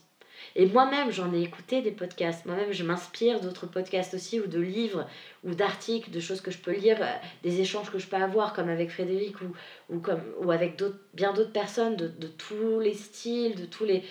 Et 0.56 0.66
moi-même, 0.66 1.10
j'en 1.10 1.32
ai 1.32 1.40
écouté 1.40 1.80
des 1.80 1.92
podcasts. 1.92 2.44
Moi-même, 2.44 2.72
je 2.72 2.82
m'inspire 2.82 3.40
d'autres 3.40 3.66
podcasts 3.66 4.12
aussi, 4.12 4.40
ou 4.40 4.46
de 4.46 4.60
livres, 4.60 5.06
ou 5.44 5.54
d'articles, 5.54 6.10
de 6.10 6.20
choses 6.20 6.42
que 6.42 6.50
je 6.50 6.58
peux 6.58 6.72
lire, 6.72 6.98
euh, 7.00 7.14
des 7.42 7.60
échanges 7.60 7.90
que 7.90 7.98
je 7.98 8.06
peux 8.06 8.16
avoir, 8.16 8.52
comme 8.52 8.68
avec 8.68 8.90
Frédéric, 8.90 9.40
ou, 9.40 9.52
ou, 9.88 10.00
comme, 10.00 10.20
ou 10.40 10.50
avec 10.50 10.82
bien 11.14 11.32
d'autres 11.32 11.52
personnes 11.52 11.96
de, 11.96 12.08
de 12.08 12.26
tous 12.26 12.80
les 12.80 12.92
styles, 12.92 13.54
de 13.54 13.64
tous 13.64 13.84
les 13.84 14.02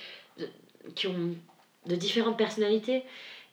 qui 0.96 1.08
ont 1.08 1.36
de 1.86 1.96
différentes 1.96 2.38
personnalités. 2.38 3.04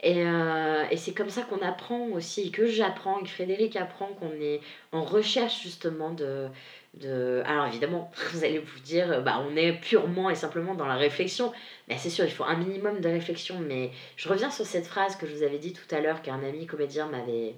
Et, 0.00 0.22
euh, 0.24 0.84
et 0.90 0.96
c'est 0.96 1.12
comme 1.12 1.30
ça 1.30 1.42
qu'on 1.42 1.60
apprend 1.60 2.06
aussi, 2.08 2.52
que 2.52 2.66
j'apprends, 2.66 3.20
que 3.20 3.28
Frédéric 3.28 3.74
apprend, 3.74 4.06
qu'on 4.06 4.32
est 4.40 4.60
en 4.92 5.02
recherche 5.02 5.62
justement 5.62 6.12
de, 6.12 6.46
de... 6.94 7.42
Alors 7.44 7.66
évidemment, 7.66 8.10
vous 8.32 8.44
allez 8.44 8.60
vous 8.60 8.78
dire, 8.80 9.22
bah, 9.22 9.44
on 9.48 9.56
est 9.56 9.72
purement 9.72 10.30
et 10.30 10.36
simplement 10.36 10.74
dans 10.74 10.86
la 10.86 10.94
réflexion. 10.94 11.52
Mais 11.88 11.98
c'est 11.98 12.10
sûr, 12.10 12.24
il 12.24 12.30
faut 12.30 12.44
un 12.44 12.56
minimum 12.56 13.00
de 13.00 13.08
réflexion. 13.08 13.58
Mais 13.58 13.90
je 14.16 14.28
reviens 14.28 14.50
sur 14.50 14.66
cette 14.66 14.86
phrase 14.86 15.16
que 15.16 15.26
je 15.26 15.34
vous 15.34 15.42
avais 15.42 15.58
dit 15.58 15.72
tout 15.72 15.94
à 15.94 16.00
l'heure, 16.00 16.22
qu'un 16.22 16.42
ami 16.44 16.66
comédien 16.66 17.08
m'avait, 17.08 17.54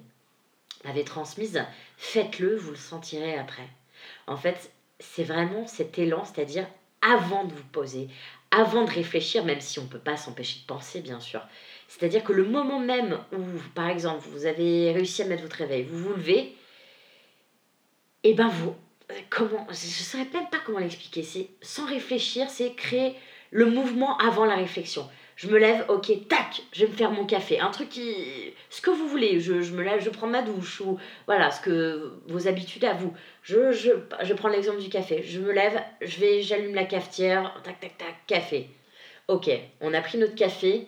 m'avait 0.83 1.03
transmise. 1.03 1.63
Faites-le, 1.97 2.55
vous 2.55 2.71
le 2.71 2.77
sentirez 2.77 3.37
après. 3.37 3.67
En 4.25 4.37
fait, 4.37 4.71
c'est 4.99 5.23
vraiment 5.23 5.67
cet 5.67 5.99
élan, 5.99 6.25
c'est-à-dire 6.25 6.65
avant 7.01 7.45
de 7.45 7.53
vous 7.53 7.63
poser, 7.71 8.09
avant 8.51 8.83
de 8.83 8.91
réfléchir, 8.91 9.45
même 9.45 9.61
si 9.61 9.79
on 9.79 9.83
ne 9.83 9.87
peut 9.87 9.99
pas 9.99 10.17
s'empêcher 10.17 10.59
de 10.59 10.65
penser, 10.65 11.01
bien 11.01 11.19
sûr. 11.19 11.41
C'est-à-dire 11.87 12.23
que 12.23 12.33
le 12.33 12.43
moment 12.43 12.79
même 12.79 13.17
où, 13.31 13.41
par 13.73 13.89
exemple, 13.89 14.27
vous 14.29 14.45
avez 14.45 14.91
réussi 14.91 15.21
à 15.21 15.25
mettre 15.25 15.43
votre 15.43 15.57
réveil, 15.57 15.83
vous 15.83 15.97
vous 15.97 16.13
levez, 16.13 16.55
et 18.23 18.29
eh 18.29 18.33
ben 18.33 18.49
vous, 18.49 18.75
comment, 19.29 19.65
je 19.69 19.71
ne 19.71 19.75
saurais 19.75 20.27
même 20.31 20.49
pas 20.51 20.59
comment 20.63 20.79
l'expliquer, 20.79 21.23
c'est 21.23 21.49
sans 21.61 21.85
réfléchir, 21.85 22.49
c'est 22.49 22.73
créer 22.73 23.15
le 23.49 23.65
mouvement 23.65 24.17
avant 24.17 24.45
la 24.45 24.55
réflexion. 24.55 25.09
Je 25.35 25.47
me 25.47 25.57
lève, 25.57 25.85
ok, 25.89 26.27
tac, 26.27 26.61
je 26.71 26.85
vais 26.85 26.91
me 26.91 26.95
faire 26.95 27.11
mon 27.11 27.25
café. 27.25 27.59
Un 27.59 27.71
truc 27.71 27.89
qui. 27.89 28.13
Ce 28.69 28.81
que 28.81 28.91
vous 28.91 29.07
voulez. 29.07 29.39
Je, 29.39 29.61
je 29.61 29.73
me 29.73 29.81
lève, 29.83 30.01
je 30.03 30.09
prends 30.09 30.27
ma 30.27 30.41
douche. 30.43 30.81
Ou 30.81 30.99
voilà, 31.25 31.49
ce 31.51 31.61
que 31.61 32.11
vos 32.27 32.47
habitudes 32.47 32.85
à 32.85 32.93
vous. 32.93 33.13
Je, 33.43 33.71
je, 33.71 33.89
je 34.23 34.33
prends 34.33 34.49
l'exemple 34.49 34.79
du 34.79 34.89
café. 34.89 35.23
Je 35.23 35.39
me 35.39 35.51
lève, 35.51 35.81
je 36.01 36.19
vais, 36.19 36.41
j'allume 36.41 36.75
la 36.75 36.83
cafetière. 36.85 37.59
Tac, 37.63 37.79
tac, 37.79 37.97
tac, 37.97 38.15
café. 38.27 38.69
Ok, 39.27 39.49
on 39.79 39.93
a 39.93 40.01
pris 40.01 40.17
notre 40.17 40.35
café. 40.35 40.85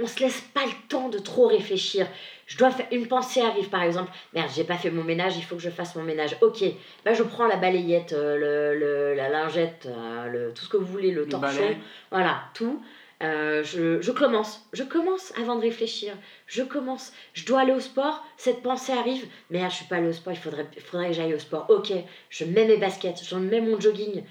On 0.00 0.06
se 0.06 0.20
laisse 0.20 0.40
pas 0.54 0.64
le 0.64 0.88
temps 0.88 1.08
de 1.08 1.18
trop 1.18 1.48
réfléchir. 1.48 2.06
Je 2.46 2.56
dois 2.56 2.70
faire 2.70 2.86
une 2.92 3.08
pensée 3.08 3.40
arrive 3.42 3.68
par 3.68 3.82
exemple. 3.82 4.10
Merde, 4.32 4.48
j'ai 4.54 4.62
pas 4.64 4.76
fait 4.76 4.90
mon 4.90 5.02
ménage, 5.04 5.36
il 5.36 5.42
faut 5.42 5.56
que 5.56 5.60
je 5.62 5.70
fasse 5.70 5.96
mon 5.96 6.04
ménage. 6.04 6.36
Ok, 6.40 6.62
bah 7.04 7.14
je 7.14 7.22
prends 7.24 7.46
la 7.48 7.56
balayette, 7.56 8.12
euh, 8.12 8.72
le, 8.72 8.78
le- 8.78 9.14
la 9.14 9.28
lingette, 9.28 9.86
euh, 9.86 10.26
le, 10.28 10.54
tout 10.54 10.64
ce 10.64 10.68
que 10.68 10.76
vous 10.76 10.86
voulez, 10.86 11.10
le 11.10 11.26
torchon, 11.28 11.58
balai. 11.60 11.76
voilà, 12.12 12.42
tout. 12.54 12.80
Euh, 13.22 13.64
je, 13.64 14.00
je 14.00 14.12
commence, 14.12 14.68
je 14.72 14.84
commence 14.84 15.32
avant 15.36 15.56
de 15.56 15.62
réfléchir. 15.62 16.14
Je 16.46 16.62
commence. 16.62 17.12
Je 17.32 17.44
dois 17.44 17.60
aller 17.60 17.72
au 17.72 17.80
sport, 17.80 18.24
cette 18.36 18.62
pensée 18.62 18.92
arrive. 18.92 19.26
Merde, 19.50 19.70
je 19.70 19.76
suis 19.76 19.86
pas 19.86 19.96
allée 19.96 20.08
au 20.08 20.12
sport, 20.12 20.32
il 20.32 20.38
faudrait, 20.38 20.68
faudrait 20.78 21.08
que 21.08 21.14
j'aille 21.14 21.34
au 21.34 21.38
sport. 21.38 21.66
Ok, 21.68 21.92
je 22.30 22.44
mets 22.44 22.66
mes 22.66 22.76
baskets, 22.76 23.24
je 23.24 23.34
mets 23.34 23.60
mon 23.60 23.80
jogging 23.80 24.22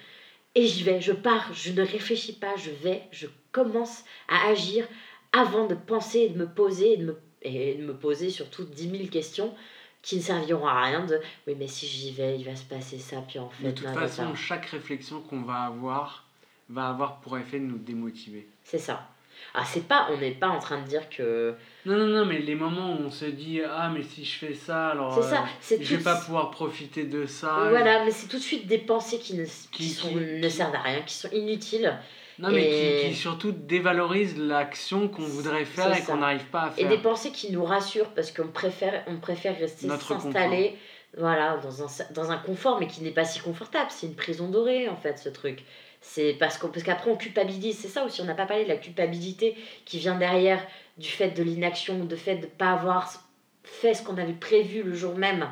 et 0.56 0.66
j'y 0.66 0.84
vais. 0.84 1.02
Je 1.02 1.12
pars, 1.12 1.52
je 1.54 1.74
ne 1.74 1.82
réfléchis 1.82 2.34
pas, 2.34 2.56
je 2.56 2.72
vais, 2.72 3.04
je 3.12 3.28
commence 3.52 4.06
à 4.30 4.48
agir 4.50 4.88
avant 5.34 5.68
de 5.68 5.76
penser 5.76 6.20
et 6.20 6.30
de 6.30 6.38
me 6.38 6.48
poser 6.48 6.94
et 6.94 6.98
de 6.98 7.06
me, 7.06 7.18
et 7.42 7.76
de 7.76 7.84
me 7.84 7.94
poser 7.94 8.30
surtout 8.30 8.64
10 8.64 8.90
000 8.90 9.10
questions 9.10 9.54
qui 10.02 10.18
ne 10.18 10.22
serviront 10.22 10.68
à 10.68 10.84
rien 10.84 11.06
de 11.06 11.20
oui 11.48 11.56
mais 11.58 11.68
si 11.68 11.86
j'y 11.86 12.12
vais 12.12 12.38
il 12.40 12.46
va 12.46 12.56
se 12.56 12.64
passer 12.64 12.98
ça 12.98 13.18
puis 13.28 13.40
en 13.40 13.50
fait 13.50 13.64
De 13.64 13.72
toute 13.72 13.88
façon, 13.90 14.36
chaque 14.36 14.68
réflexion 14.68 15.22
qu'on 15.22 15.42
va 15.42 15.64
avoir 15.64 16.27
va 16.70 16.90
avoir 16.90 17.20
pour 17.22 17.38
effet 17.38 17.60
de 17.60 17.66
nous 17.66 17.78
démotiver. 17.78 18.48
c'est 18.64 18.78
ça 18.80 19.08
ah 19.54 19.64
c'est 19.66 19.88
pas 19.88 20.08
on 20.12 20.18
n'est 20.18 20.32
pas 20.32 20.48
en 20.48 20.58
train 20.58 20.82
de 20.82 20.88
dire 20.88 21.08
que 21.10 21.54
Non, 21.86 21.96
non, 21.96 22.08
non, 22.08 22.26
mais 22.26 22.40
les 22.40 22.56
moments 22.56 22.94
où 22.94 23.04
on 23.06 23.12
se 23.12 23.26
dit 23.26 23.62
Ah, 23.62 23.88
mais 23.94 24.02
si 24.02 24.26
je 24.26 24.40
fais 24.40 24.56
ça, 24.56 24.90
alors 24.90 25.14
c'est 25.14 25.20
euh, 25.20 25.30
ça 25.30 25.46
c'est 25.62 25.84
je 25.84 25.96
vais 25.96 26.04
pas 26.04 26.16
pouvoir 26.16 26.50
profiter 26.50 27.04
de 27.04 27.28
ça. 27.28 27.68
voilà 27.70 28.04
mais 28.04 28.10
c'est 28.12 28.28
tout 28.28 28.38
de 28.38 28.42
suite 28.42 28.66
des 28.66 28.80
pensées 28.80 29.20
qui 29.20 29.36
ne, 29.36 29.46
qui 29.46 29.70
Qui- 29.72 29.90
sont- 29.90 30.10
qui- 30.10 30.16
ne 30.16 30.50
servent 30.50 30.74
à 30.74 30.82
rien 30.82 31.02
qui 31.02 31.14
sont 31.14 31.30
inutiles 31.32 31.96
Non, 32.40 32.50
mais 32.50 32.64
Et- 32.64 33.02
qui, 33.04 33.10
qui 33.10 33.16
surtout 33.16 33.52
dévalorisent 33.52 34.38
l'action 34.40 35.08
qu'on 35.08 35.22
voudrait 35.24 35.66
faire 35.66 35.96
et 35.96 36.02
qu'on 36.02 36.18
n'arrive 36.18 36.46
pas 36.46 36.62
à 36.64 36.72
et 36.76 36.82
faire. 36.82 36.90
des 36.90 36.98
pensées 36.98 37.32
qui 37.32 37.52
nous 37.52 37.64
rassurent 37.64 38.10
parce 38.16 38.32
qu'on 38.32 38.48
préfère 38.48 39.04
on 39.08 39.18
préfère 39.18 39.56
rester 39.58 39.88
s'installer 39.88 40.76
voilà 41.16 41.58
dans 41.58 41.84
un 41.84 41.88
dans 42.16 42.32
un 42.32 42.38
confort 42.38 42.80
mais 42.80 42.88
qui 42.88 43.02
n'est 43.04 43.12
pas 43.12 43.24
si 43.26 43.40
confortable 43.40 43.92
c'est 43.92 44.08
une 44.08 44.16
prison 44.16 44.50
dorée 44.50 44.90
en 44.90 44.96
fait 44.98 45.20
ce 45.20 45.30
truc 45.30 45.64
c'est 46.02 46.34
parce 46.34 46.58
qu'on 46.58 46.70
parce 46.70 46.84
qu'après 46.84 47.10
on 47.10 47.16
culpabilise. 47.16 47.78
C'est 47.80 47.88
ça 47.88 48.06
aussi 48.06 48.22
on 48.22 48.26
n'a 48.26 48.34
pas 48.34 48.46
parlé 48.46 48.64
de 48.64 48.70
la 48.70 48.78
culpabilité 48.78 49.56
qui 49.86 50.00
vient 50.00 50.16
derrière 50.16 50.66
du 50.98 51.08
fait 51.08 51.32
de 51.32 51.44
l'inaction 51.44 52.04
du 52.04 52.16
fait 52.16 52.36
de 52.36 52.42
ne 52.42 52.52
pas 52.52 52.72
avoir 52.72 53.12
fait 53.64 53.94
ce 53.94 54.04
qu'on 54.04 54.18
avait 54.18 54.34
prévu 54.34 54.84
le 54.84 54.94
jour 54.94 55.16
même. 55.16 55.50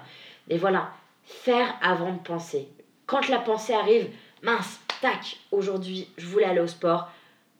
Mais 0.47 0.58
voilà 0.58 0.91
faire 1.23 1.75
avant 1.81 2.13
de 2.13 2.19
penser. 2.19 2.67
Quand 3.08 3.27
la 3.29 3.39
pensée 3.39 3.73
arrive 3.73 4.10
mince 4.43 4.79
tac 5.01 5.38
aujourd'hui 5.51 6.08
je 6.17 6.25
voulais 6.25 6.45
aller 6.45 6.62
au 6.62 6.67
sport. 6.67 7.10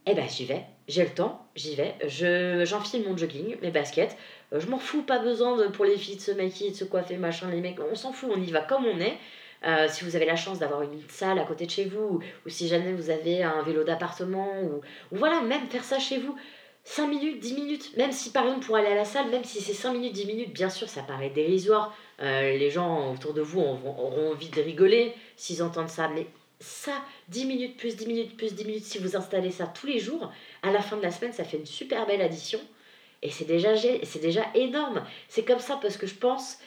Eh 0.08 0.14
ben 0.14 0.28
j'y 0.30 0.46
vais. 0.46 0.64
J'ai 0.88 1.04
le 1.04 1.10
temps 1.10 1.46
j'y 1.56 1.76
vais. 1.76 1.96
Je 2.08 2.64
j'enfile 2.66 3.08
mon 3.08 3.18
jogging 3.18 3.58
mes 3.62 3.72
baskets. 3.72 4.16
Euh, 4.54 4.60
je 4.60 4.68
m'en 4.68 4.78
fous 4.78 5.02
pas 5.02 5.20
besoin 5.20 5.58
de, 5.58 5.68
pour 5.68 5.86
les 5.86 5.98
filles 5.98 6.18
de 6.18 6.22
se 6.22 6.32
maquiller 6.32 6.72
de 6.72 6.76
se 6.76 6.86
coiffer 6.86 7.18
machin 7.18 7.50
les 7.50 7.62
mecs. 7.62 7.80
On 7.80 7.96
s'en 7.96 8.14
fout 8.14 8.30
on 8.34 8.42
y 8.42 8.52
va 8.52 8.62
comme 8.62 8.86
on 8.86 9.00
est 9.00 9.18
Euh, 9.66 9.88
si 9.90 10.04
vous 10.04 10.16
avez 10.16 10.26
la 10.26 10.36
chance 10.36 10.60
d'avoir 10.60 10.84
une 10.84 11.02
salle 11.10 11.40
à 11.40 11.44
côté 11.44 11.66
de 11.66 11.72
chez 11.72 11.86
vous 11.86 12.20
ou, 12.46 12.50
si 12.50 12.68
jamais 12.68 12.94
vous 12.94 13.10
avez 13.10 13.42
un 13.42 13.64
vélo 13.64 13.84
d'appartement 13.84 14.62
ou, 14.62 14.82
voilà 15.12 15.42
même 15.42 15.68
faire 15.68 15.84
ça 15.84 16.00
chez 16.00 16.20
vous. 16.20 16.36
5 16.88 17.08
minutes 17.08 17.40
10 17.40 17.54
minutes 17.56 17.98
même 17.98 18.12
si 18.12 18.32
par 18.32 18.46
exemple 18.46 18.64
pour 18.64 18.76
aller 18.76 18.90
à 18.90 18.96
la 18.96 19.06
salle 19.06 19.32
même 19.32 19.44
si 19.44 19.60
c'est 19.60 19.74
5 19.74 19.94
minutes 19.94 20.14
10 20.14 20.28
minutes 20.28 20.54
bien 20.54 20.70
sûr 20.70 20.88
ça 20.88 21.02
paraît 21.02 21.32
dérisoire. 21.32 21.96
Euh, 22.22 22.56
les 22.58 22.70
gens 22.70 23.12
autour 23.14 23.34
de 23.34 23.42
vous 23.42 23.60
auront, 23.60 24.32
envie 24.32 24.50
de 24.50 24.62
rigoler 24.62 25.14
s'ils 25.36 25.64
entendent 25.64 25.90
ça. 25.90 26.10
Mais 26.10 26.28
ça 26.60 26.94
10 27.30 27.46
minutes 27.46 27.78
plus 27.78 27.96
10 27.96 28.06
minutes 28.06 28.38
plus 28.38 28.54
10 28.54 28.66
minutes 28.66 28.84
si 28.84 29.00
vous 29.00 29.16
installez 29.16 29.50
ça 29.50 29.66
tous 29.66 29.88
les 29.88 29.98
jours 29.98 30.32
à 30.62 30.72
la 30.72 30.82
fin 30.82 30.96
de 30.96 31.02
la 31.02 31.12
semaine 31.12 31.34
ça 31.34 31.44
fait 31.44 31.58
une 31.58 31.66
super 31.66 32.06
belle 32.06 32.22
addition. 32.22 32.60
Et 33.24 33.32
c'est 33.32 33.46
déjà, 33.46 33.74
déjà 34.22 34.46
énorme. 34.54 35.04
C'est 35.28 35.44
comme 35.44 35.60
ça 35.60 35.80
parce 35.82 35.98
que 35.98 36.06
je 36.06 36.14
pense 36.14 36.60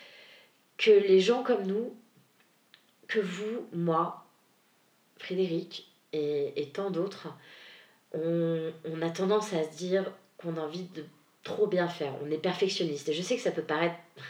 que 0.76 0.90
les 0.90 1.20
gens 1.20 1.44
comme 1.44 1.64
nous, 1.64 1.94
que 3.08 3.18
vous, 3.18 3.66
moi, 3.72 4.24
Frédéric 5.18 5.88
et, 6.12 6.52
et 6.56 6.66
tant 6.68 6.90
d'autres, 6.90 7.28
on, 8.14 8.70
on 8.84 9.02
a 9.02 9.10
tendance 9.10 9.52
à 9.52 9.64
se 9.64 9.76
dire 9.76 10.10
qu'on 10.36 10.56
a 10.56 10.60
envie 10.60 10.84
de 10.94 11.04
trop 11.42 11.66
bien 11.66 11.88
faire. 11.88 12.12
On 12.24 12.30
est 12.30 12.38
perfectionniste. 12.38 13.08
Et 13.08 13.12
je 13.12 13.22
sais 13.22 13.36
que 13.36 13.42
ça 13.42 13.50
peut 13.50 13.62
paraître... 13.62 13.96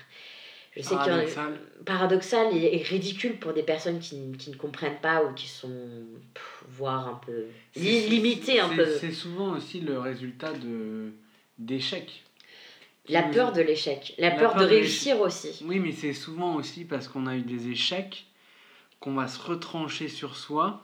Je 0.76 0.82
sais 0.82 0.94
qu'il 0.96 0.96
y 0.96 0.98
en 1.10 1.18
a- 1.18 1.22
Paradoxal. 1.22 1.60
paradoxal 1.84 2.56
et, 2.56 2.82
ridicule 2.82 3.36
pour 3.40 3.52
des 3.52 3.64
personnes 3.64 3.98
qui, 3.98 4.30
qui 4.38 4.50
ne 4.50 4.54
comprennent 4.54 5.00
pas 5.00 5.24
ou 5.24 5.32
qui 5.32 5.48
sont, 5.48 5.72
pff, 6.34 6.64
voire 6.68 7.08
un 7.08 7.20
peu 7.26 7.46
limitées 7.74 8.60
un 8.60 8.68
peu. 8.68 8.86
C'est 9.00 9.10
souvent 9.10 9.56
aussi 9.56 9.80
le 9.80 9.98
résultat 9.98 10.52
de 10.52 11.10
d'échecs. 11.58 12.22
La 13.08 13.22
peur 13.24 13.52
de 13.52 13.62
l'échec, 13.62 14.14
la, 14.18 14.28
La 14.28 14.36
peur, 14.36 14.52
peur 14.52 14.60
de 14.60 14.66
de 14.66 14.70
réussir 14.70 15.18
aussi. 15.20 15.64
Oui, 15.64 15.80
mais 15.80 15.90
c'est 15.90 16.12
souvent 16.12 16.54
aussi 16.54 16.84
parce 16.84 17.08
qu'on 17.08 17.26
a 17.26 17.34
eu 17.34 17.42
des 17.42 17.70
échecs 17.70 18.26
qu'on 19.00 19.14
va 19.14 19.28
se 19.28 19.40
retrancher 19.40 20.08
sur 20.08 20.36
soi 20.36 20.82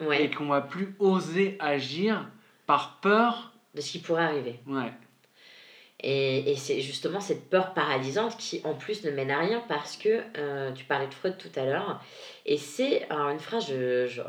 Ouais, 0.00 0.24
et 0.24 0.30
qu'on 0.30 0.46
va 0.46 0.60
plus 0.60 0.94
oser 1.00 1.56
agir 1.58 2.28
par 2.66 3.00
peur. 3.00 3.52
de 3.74 3.80
ce 3.80 3.90
qui 3.92 3.98
pourrait 3.98 4.22
arriver. 4.24 4.60
Ouais. 4.66 4.92
Et, 6.04 6.50
et 6.50 6.56
c'est 6.56 6.80
justement 6.80 7.20
cette 7.20 7.48
peur 7.48 7.74
paralysante 7.74 8.36
qui, 8.36 8.60
en 8.64 8.74
plus, 8.74 9.04
ne 9.04 9.10
mène 9.12 9.30
à 9.30 9.38
rien 9.38 9.62
parce 9.68 9.96
que 9.96 10.20
euh, 10.36 10.72
tu 10.72 10.84
parlais 10.84 11.06
de 11.06 11.14
Freud 11.14 11.36
tout 11.38 11.50
à 11.58 11.64
l'heure. 11.64 12.00
Et 12.44 12.58
c'est 12.58 13.06
une 13.10 13.38
phrase, 13.38 13.72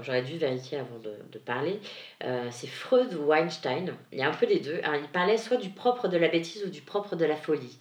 j'aurais 0.02 0.21
dû 0.21 0.38
vérifier 0.38 0.78
avant 0.80 0.99
de, 0.99 1.15
de 1.32 1.39
parler. 1.39 1.80
euh, 2.23 2.47
c'est 2.52 2.67
Freud 2.67 3.13
ou 3.15 3.34
Einstein. 3.34 3.95
Il 4.12 4.19
y 4.19 4.21
a 4.21 4.30
un 4.30 4.34
peu 4.34 4.45
les 4.45 4.60
deux. 4.60 4.80
Alors, 4.84 5.02
il 5.02 5.08
parlait 5.10 5.38
soit 5.38 5.58
du 5.58 5.69
propre 5.69 6.08
de 6.08 6.17
la 6.17 6.28
bêtise 6.28 6.63
ou 6.65 6.69
du 6.69 6.82
propre 6.82 7.15
de 7.15 7.26
la 7.26 7.36
folie. 7.36 7.78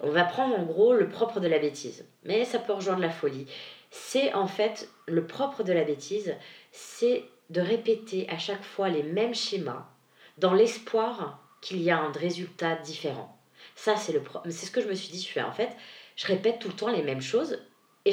On 0.00 0.10
va 0.10 0.24
prendre 0.24 0.56
en 0.58 0.62
gros 0.64 0.94
le 0.94 1.08
propre 1.08 1.38
de 1.40 1.46
la 1.48 1.58
bêtise, 1.60 2.04
mais 2.24 2.44
ça 2.44 2.58
peut 2.60 2.72
rejoindre 2.72 3.00
la 3.00 3.10
folie. 3.10 3.46
C'est 3.94 4.32
en 4.32 4.46
fait 4.46 4.88
le 5.06 5.26
propre 5.26 5.62
de 5.62 5.72
la 5.72 5.84
bêtise, 5.84 6.34
c'est 6.72 7.24
de 7.50 7.60
répéter 7.60 8.26
à 8.30 8.38
chaque 8.38 8.64
fois 8.64 8.88
les 8.88 9.02
mêmes 9.02 9.34
schémas 9.34 9.86
dans 10.38 10.54
l'espoir 10.54 11.46
qu'il 11.60 11.82
y 11.82 11.90
a 11.90 11.98
un 11.98 12.10
résultat 12.10 12.76
différent. 12.76 13.38
Ça, 13.76 13.94
c'est 13.96 14.12
le 14.12 14.22
c'est 14.46 14.64
ce 14.66 14.70
que 14.70 14.80
je 14.80 14.88
me 14.88 14.94
suis 14.94 15.12
dit. 15.12 15.20
Je 15.20 15.30
fais 15.30 15.42
en 15.42 15.52
fait, 15.52 15.68
je 16.16 16.26
répète 16.26 16.58
tout 16.58 16.68
le 16.68 16.74
temps 16.74 16.90
les 16.90 17.02
mêmes 17.02 17.20
choses 17.20 17.58
et 18.04 18.10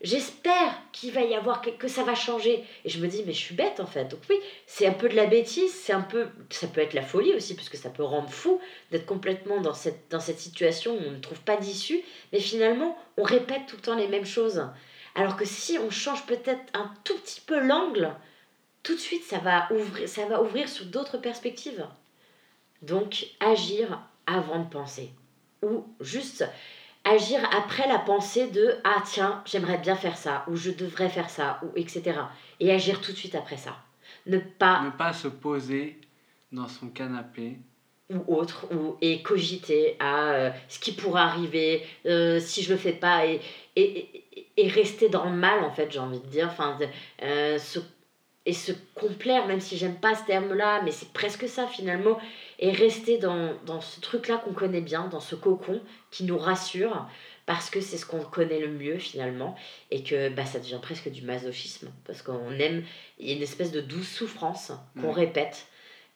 j'espère 0.00 0.80
qu'il 0.92 1.12
va 1.12 1.20
y 1.22 1.34
avoir 1.34 1.60
que, 1.60 1.68
que 1.68 1.88
ça 1.88 2.04
va 2.04 2.14
changer. 2.14 2.64
Et 2.84 2.88
je 2.88 2.98
me 3.00 3.06
dis, 3.06 3.22
mais 3.26 3.34
je 3.34 3.38
suis 3.38 3.54
bête 3.54 3.78
en 3.78 3.86
fait. 3.86 4.06
Donc 4.06 4.20
oui, 4.30 4.36
c'est 4.66 4.86
un 4.86 4.92
peu 4.92 5.10
de 5.10 5.14
la 5.14 5.26
bêtise, 5.26 5.74
c'est 5.74 5.92
un 5.92 6.00
peu, 6.00 6.28
ça 6.48 6.66
peut 6.68 6.80
être 6.80 6.94
la 6.94 7.02
folie 7.02 7.34
aussi 7.34 7.54
parce 7.54 7.68
que 7.68 7.76
ça 7.76 7.90
peut 7.90 8.02
rendre 8.02 8.30
fou 8.30 8.60
d'être 8.90 9.04
complètement 9.04 9.60
dans 9.60 9.74
cette 9.74 10.10
dans 10.10 10.20
cette 10.20 10.38
situation 10.38 10.94
où 10.94 11.00
on 11.06 11.10
ne 11.10 11.18
trouve 11.18 11.40
pas 11.40 11.56
d'issue. 11.56 12.00
Mais 12.32 12.40
finalement, 12.40 12.96
on 13.18 13.24
répète 13.24 13.66
tout 13.66 13.76
le 13.76 13.82
temps 13.82 13.96
les 13.96 14.08
mêmes 14.08 14.24
choses. 14.24 14.66
Alors 15.14 15.36
que 15.36 15.44
si 15.44 15.78
on 15.78 15.90
change 15.90 16.24
peut-être 16.24 16.62
un 16.72 16.90
tout 17.04 17.18
petit 17.18 17.42
peu 17.42 17.60
l'angle, 17.60 18.10
tout 18.82 18.94
de 18.94 19.00
suite 19.00 19.24
ça 19.24 19.38
va 19.38 19.70
ouvrir, 19.70 20.08
ça 20.08 20.24
va 20.26 20.42
ouvrir 20.42 20.66
sur 20.66 20.86
d'autres 20.86 21.18
perspectives. 21.18 21.86
Donc 22.80 23.26
agir 23.40 24.00
avant 24.26 24.60
de 24.60 24.68
penser. 24.70 25.10
Ou 25.62 25.84
juste 26.00 26.44
agir 27.04 27.40
après 27.56 27.86
la 27.88 27.98
pensée 27.98 28.48
de 28.48 28.76
ah 28.84 29.02
tiens, 29.04 29.42
j'aimerais 29.46 29.78
bien 29.78 29.96
faire 29.96 30.16
ça, 30.16 30.44
ou 30.48 30.56
je 30.56 30.70
devrais 30.70 31.08
faire 31.08 31.30
ça, 31.30 31.60
ou 31.62 31.68
etc. 31.76 32.18
Et 32.60 32.72
agir 32.72 33.00
tout 33.00 33.12
de 33.12 33.16
suite 33.16 33.34
après 33.34 33.56
ça. 33.56 33.76
Ne 34.26 34.38
pas 34.38 34.80
Ne 34.82 34.90
pas 34.90 35.12
se 35.12 35.28
poser 35.28 35.98
dans 36.52 36.68
son 36.68 36.88
canapé. 36.88 37.58
ou 38.10 38.34
autre, 38.36 38.66
ou, 38.72 38.96
et 39.00 39.22
cogiter 39.22 39.96
à 39.98 40.30
euh, 40.32 40.50
ce 40.68 40.78
qui 40.78 40.92
pourrait 40.92 41.22
arriver 41.22 41.82
euh, 42.06 42.38
si 42.40 42.62
je 42.62 42.72
le 42.72 42.78
fais 42.78 42.92
pas, 42.92 43.26
et, 43.26 43.40
et, 43.76 44.24
et, 44.56 44.68
rester 44.68 45.08
dans 45.08 45.24
le 45.24 45.36
mal, 45.36 45.64
en 45.64 45.70
fait, 45.72 45.90
j'ai 45.90 45.98
envie 45.98 46.20
de 46.20 46.26
dire. 46.26 46.48
Enfin, 46.50 46.78
euh, 47.22 47.58
se- 47.58 47.80
et 48.46 48.52
se 48.52 48.72
complaire, 48.94 49.46
même 49.46 49.60
si 49.62 49.78
j'aime 49.78 49.96
pas 49.96 50.14
ce 50.14 50.24
terme-là, 50.26 50.82
mais 50.84 50.90
c'est 50.90 51.10
presque 51.14 51.48
ça 51.48 51.66
finalement, 51.66 52.18
et 52.58 52.70
rester 52.70 53.18
dans, 53.18 53.52
dans 53.66 53.80
ce 53.80 54.00
truc-là 54.00 54.36
qu'on 54.38 54.52
connaît 54.52 54.80
bien, 54.80 55.06
dans 55.08 55.20
ce 55.20 55.34
cocon 55.34 55.80
qui 56.10 56.24
nous 56.24 56.38
rassure, 56.38 57.06
parce 57.46 57.68
que 57.70 57.80
c'est 57.80 57.96
ce 57.98 58.06
qu'on 58.06 58.20
connaît 58.22 58.60
le 58.60 58.68
mieux 58.68 58.98
finalement, 58.98 59.54
et 59.90 60.02
que 60.02 60.28
bah, 60.30 60.46
ça 60.46 60.58
devient 60.60 60.78
presque 60.80 61.10
du 61.10 61.22
masochisme, 61.22 61.90
parce 62.06 62.22
qu'on 62.22 62.50
aime, 62.52 62.84
il 63.18 63.28
y 63.28 63.32
a 63.32 63.36
une 63.36 63.42
espèce 63.42 63.70
de 63.72 63.80
douce 63.80 64.08
souffrance 64.08 64.72
qu'on 65.00 65.08
Ouais. 65.08 65.12
répète, 65.26 65.66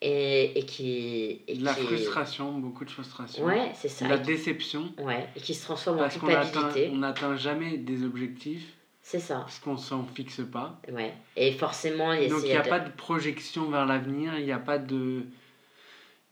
et, 0.01 0.59
et 0.59 0.64
qui... 0.64 1.43
Et 1.49 1.57
la 1.57 1.74
qui 1.74 1.82
frustration, 1.82 2.53
beaucoup 2.53 2.84
de 2.84 2.91
frustration. 2.91 3.45
Ouais, 3.45 3.72
c'est 3.74 3.89
ça. 3.89 4.07
La 4.07 4.14
Et 4.14 4.20
qui- 4.20 4.26
déception. 4.28 4.93
Ouais, 4.99 5.28
et 5.34 5.41
qui 5.41 5.55
se 5.55 5.64
transforme 5.64 5.99
en 6.01 6.09
culpabilité. 6.09 6.89
on 6.93 6.99
n'atteint 6.99 7.34
jamais 7.36 7.78
des 7.78 8.05
objectifs. 8.05 8.74
C'est 9.03 9.18
ça. 9.18 9.36
Parce 9.41 9.59
qu'on 9.59 9.76
s'en 9.76 10.05
fixe 10.05 10.41
pas. 10.53 10.80
Ouais. 10.93 11.12
Et 11.34 11.51
forcément, 11.53 12.12
il 12.12 12.22
y 12.22 12.26
a, 12.26 12.28
Donc 12.28 12.41
il 12.45 12.51
n'y 12.51 12.53
a 12.53 12.61
a 12.61 12.62
de- 12.64 12.68
pas 12.68 12.78
de 12.78 12.91
projection 12.91 13.68
vers 13.70 13.86
l'avenir, 13.86 14.39
il 14.39 14.45
n'y 14.45 14.53
a 14.53 14.59
pas 14.59 14.78
de... 14.78 15.24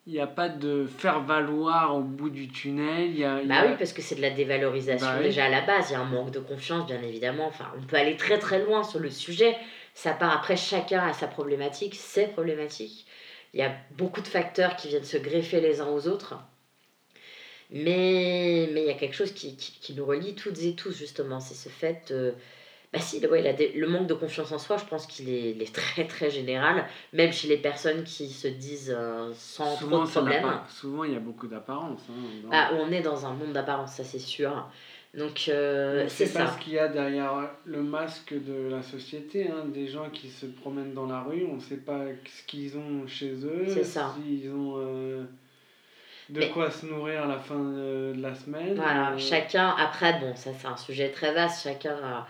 il 0.07 0.13
n'y 0.13 0.21
a 0.21 0.27
pas 0.29 0.49
de 0.49 0.87
faire 0.87 1.21
valoir 1.21 1.97
au 1.97 2.01
bout 2.01 2.31
du 2.31 2.49
tunnel. 2.49 3.11
Il 3.11 3.19
y 3.19 3.25
a, 3.25 3.43
y 3.43 3.47
Bah 3.47 3.65
oui, 3.67 3.75
parce 3.77 3.93
que 3.93 4.03
c'est 4.03 4.15
de 4.15 4.23
la 4.23 4.31
dévalorisation 4.31 5.05
Bah 5.07 5.17
oui. 5.19 5.25
déjà 5.25 5.47
à 5.47 5.49
la 5.49 5.63
base. 5.63 5.91
Il 5.91 5.95
y 5.95 5.97
a 5.97 6.01
un 6.01 6.05
manque 6.05 6.31
de 6.31 6.39
confiance, 6.39 6.87
bien 6.87 7.03
évidemment. 7.03 7.47
Enfin, 7.47 7.67
on 7.77 7.83
peut 7.83 7.97
aller 7.97 8.17
très 8.17 8.39
très 8.39 8.63
loin 8.63 8.85
sur 8.85 9.01
le 9.01 9.11
sujet. 9.11 9.57
Ça 9.95 10.13
part 10.13 10.33
après, 10.33 10.57
chacun 10.57 11.01
a 11.07 11.13
sa 11.13 11.27
problématique, 11.27 11.97
ses 11.97 12.29
problématiques. 12.29 13.07
Il 13.53 13.61
y 13.61 13.65
a 13.65 13.75
beaucoup 13.97 14.21
de 14.21 14.29
facteurs 14.29 14.77
qui 14.77 14.89
viennent 14.89 15.05
se 15.05 15.17
greffer 15.17 15.61
les 15.61 15.81
uns 15.81 15.89
aux 15.89 16.07
autres. 16.07 16.35
Mais, 17.71 18.69
mais 18.73 18.83
il 18.83 18.87
y 18.87 18.91
a 18.91 18.95
quelque 18.95 19.17
chose 19.17 19.33
qui, 19.33 19.57
qui, 19.57 19.73
qui 19.81 19.95
nous 19.95 20.07
relie 20.07 20.37
toutes 20.37 20.63
et 20.63 20.75
tous, 20.77 20.97
justement. 20.97 21.41
C'est 21.41 21.55
ce 21.55 21.69
fait. 21.69 22.13
Bah 22.93 23.01
si, 23.01 23.25
ouais, 23.27 23.43
la 23.43 23.53
le 23.53 23.87
manque 23.89 24.07
de 24.07 24.15
confiance 24.15 24.53
en 24.53 24.59
soi, 24.59 24.77
je 24.79 24.85
pense 24.85 25.07
qu'il 25.07 25.29
est, 25.29 25.75
très 25.75 26.07
très 26.07 26.31
général, 26.31 26.87
même 27.13 27.33
chez 27.33 27.49
les 27.49 27.57
personnes 27.59 28.05
qui 28.05 28.29
se 28.29 28.49
disent 28.49 28.95
euh, 28.97 29.33
sans 29.35 29.75
trop 29.77 29.85
souvent, 29.85 29.99
de 30.03 30.07
n'a 30.07 30.11
problèmes. 30.13 30.43
pas- 30.43 30.65
souvent, 30.69 31.05
il 31.05 31.13
y 31.13 31.17
a 31.17 31.21
beaucoup 31.21 31.47
d'apparence. 31.49 32.01
hein, 32.09 32.13
dans- 32.45 32.49
Ah, 32.53 32.71
on 32.81 32.91
est 32.93 33.03
dans 33.03 33.27
un 33.27 33.33
monde 33.35 33.53
d'apparence, 33.53 33.93
ça 33.95 34.05
c'est 34.05 34.19
sûr. 34.19 34.69
Donc 35.15 35.47
euh, 35.49 36.05
On 36.05 36.09
c'est 36.09 36.27
sait 36.27 36.39
pas 36.39 36.47
ça. 36.47 36.53
ce 36.53 36.63
qu'il 36.65 36.75
y 36.75 36.79
a 36.79 36.89
derrière 36.89 37.51
le 37.65 37.83
masque 37.83 38.35
de 38.35 38.69
la 38.71 38.83
société, 38.83 39.49
hein, 39.49 39.65
des 39.67 39.89
gens 39.89 40.11
qui 40.11 40.29
se 40.29 40.45
promènent 40.47 40.93
dans 40.95 41.07
la 41.07 41.23
rue, 41.23 41.47
on 41.51 41.55
ne 41.57 41.61
sait 41.61 41.79
pas 41.79 42.01
ce 42.27 42.43
qu'ils 42.47 42.77
ont 42.77 43.07
chez 43.07 43.33
eux, 43.45 43.65
C'est 43.67 43.85
ça. 43.85 44.15
ont 44.55 44.75
euh, 44.77 45.25
de 46.29 46.41
Mais- 46.41 46.51
quoi 46.51 46.71
se 46.71 46.85
nourrir 46.87 47.23
à 47.25 47.27
la 47.29 47.39
fin 47.39 47.55
de, 47.59 48.13
de 48.15 48.21
la 48.21 48.35
semaine. 48.35 48.75
Voilà, 48.75 49.13
euh, 49.13 49.19
chacun, 49.19 49.75
après, 49.79 50.19
bon, 50.21 50.35
ça 50.35 50.51
c'est 50.59 50.67
un 50.67 50.77
sujet 50.77 51.11
très 51.11 51.33
vaste, 51.33 51.63
chacun 51.63 51.97
a, 52.03 52.27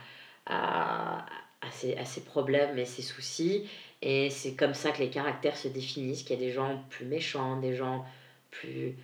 a, 0.47 1.26
a 1.61 1.70
ses, 1.70 1.97
a 1.97 2.05
ses 2.05 2.22
problèmes 2.22 2.78
et 2.78 2.84
ses 2.84 3.03
soucis, 3.03 3.68
et 4.03 4.30
c'est 4.30 4.55
comme 4.55 4.74
ça 4.74 4.92
que 4.92 4.99
les 4.99 5.11
caractères 5.11 5.57
se 5.57 5.68
définissent, 5.68 6.22
qu'il 6.22 6.38
y 6.38 6.42
a 6.42 6.47
des 6.47 6.53
gens 6.53 6.82
plus 6.90 7.07
méchants, 7.07 7.59
des 7.61 7.74
gens 7.74 8.05
plus... 8.51 8.97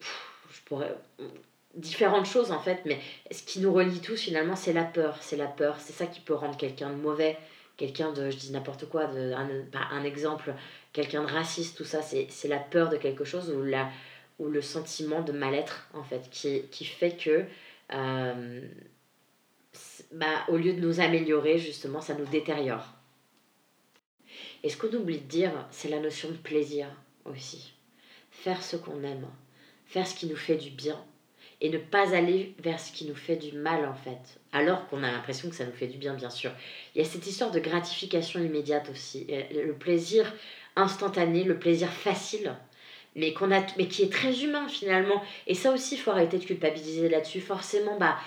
Je 0.00 0.60
pourrais... 0.64 0.94
Différentes 1.74 2.26
choses 2.26 2.52
en 2.52 2.60
fait, 2.60 2.82
mais 2.84 3.00
ce 3.32 3.42
qui 3.42 3.58
nous 3.58 3.72
relie 3.72 4.00
tous 4.00 4.16
finalement, 4.16 4.54
c'est 4.54 4.72
la 4.72 4.84
peur, 4.84 5.18
c'est 5.20 5.36
la 5.36 5.48
peur, 5.48 5.80
c'est 5.80 5.92
ça 5.92 6.06
qui 6.06 6.20
peut 6.20 6.34
rendre 6.34 6.56
quelqu'un 6.56 6.88
de 6.88 6.94
mauvais, 6.94 7.36
quelqu'un 7.76 8.12
de, 8.12 8.30
je 8.30 8.36
dis 8.36 8.52
n'importe 8.52 8.88
quoi, 8.88 9.06
de, 9.06 9.32
un, 9.32 10.04
exemple, 10.04 10.54
quelqu'un 10.92 11.22
de 11.22 11.32
raciste, 11.32 11.76
tout 11.76 11.84
ça, 11.84 12.00
c'est 12.00 12.48
la 12.48 12.60
peur 12.60 12.90
de 12.90 12.96
quelque 12.96 13.24
chose 13.24 13.50
ou, 13.50 13.64
la, 13.64 13.90
ou 14.38 14.48
le 14.48 14.62
sentiment 14.62 15.22
de 15.22 15.32
mal-être, 15.32 15.88
en 15.94 16.04
fait, 16.04 16.30
qui, 16.30 16.62
qui 16.70 16.84
fait 16.84 17.16
que, 17.16 17.44
euh, 17.92 18.60
bah, 20.14 20.44
au 20.48 20.56
lieu 20.56 20.72
de 20.72 20.80
nous 20.80 21.00
améliorer, 21.00 21.58
justement, 21.58 22.00
ça 22.00 22.14
nous 22.14 22.26
détériore. 22.26 22.86
Et 24.62 24.70
ce 24.70 24.76
qu'on 24.76 24.94
oublie 24.96 25.18
de 25.18 25.28
dire, 25.28 25.52
c'est 25.70 25.88
la 25.88 26.00
notion 26.00 26.30
de 26.30 26.36
plaisir 26.36 26.86
aussi. 27.24 27.74
Faire 28.30 28.62
ce 28.62 28.76
qu'on 28.76 29.02
aime, 29.02 29.26
faire 29.86 30.06
ce 30.06 30.14
qui 30.14 30.26
nous 30.26 30.36
fait 30.36 30.56
du 30.56 30.70
bien, 30.70 30.98
et 31.60 31.68
ne 31.68 31.78
pas 31.78 32.14
aller 32.14 32.54
vers 32.58 32.78
ce 32.78 32.92
qui 32.92 33.06
nous 33.06 33.14
fait 33.14 33.36
du 33.36 33.56
mal, 33.56 33.86
en 33.86 33.94
fait. 33.94 34.40
Alors 34.52 34.86
qu'on 34.88 35.02
a 35.02 35.10
l'impression 35.10 35.48
que 35.48 35.56
ça 35.56 35.64
nous 35.64 35.72
fait 35.72 35.86
du 35.86 35.98
bien, 35.98 36.14
bien 36.14 36.30
sûr. 36.30 36.52
Il 36.94 37.02
y 37.02 37.04
a 37.04 37.08
cette 37.08 37.26
histoire 37.26 37.50
de 37.50 37.60
gratification 37.60 38.40
immédiate 38.40 38.88
aussi. 38.90 39.26
Et 39.28 39.62
Le 39.64 39.74
plaisir 39.74 40.32
instantané, 40.76 41.44
le 41.44 41.58
plaisir 41.58 41.90
facile, 41.90 42.54
mais, 43.16 43.32
qu'on 43.32 43.52
a, 43.52 43.64
mais 43.78 43.88
qui 43.88 44.02
est 44.02 44.12
très 44.12 44.42
humain 44.42 44.68
finalement. 44.68 45.22
Et 45.46 45.54
ça 45.54 45.72
aussi, 45.72 45.94
il 45.94 45.98
faut 45.98 46.10
arrêter 46.10 46.38
de 46.38 46.44
culpabiliser 46.44 47.08
là-dessus. 47.08 47.40
Forcément, 47.40 47.96
bah, 47.98 48.18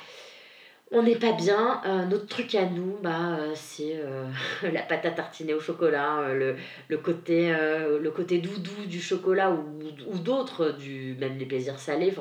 on 0.91 1.03
n'est 1.03 1.15
pas 1.15 1.33
bien. 1.33 1.81
Euh, 1.85 2.05
notre 2.05 2.27
truc 2.27 2.55
à 2.55 2.65
nous, 2.65 2.97
bah, 3.01 3.37
euh, 3.39 3.51
c'est 3.55 3.95
euh, 3.95 4.29
la 4.71 4.81
pâte 4.81 5.05
à 5.05 5.11
tartiner 5.11 5.53
au 5.53 5.59
chocolat, 5.59 6.33
le, 6.33 6.97
côté, 6.97 7.49
le 7.49 8.37
doudou 8.39 8.85
du 8.85 9.01
chocolat 9.01 9.51
ou, 9.51 9.63
ou 10.07 10.17
d'autres, 10.17 10.77
même 11.19 11.37
les 11.37 11.45
plaisirs 11.45 11.79
salés, 11.79 12.13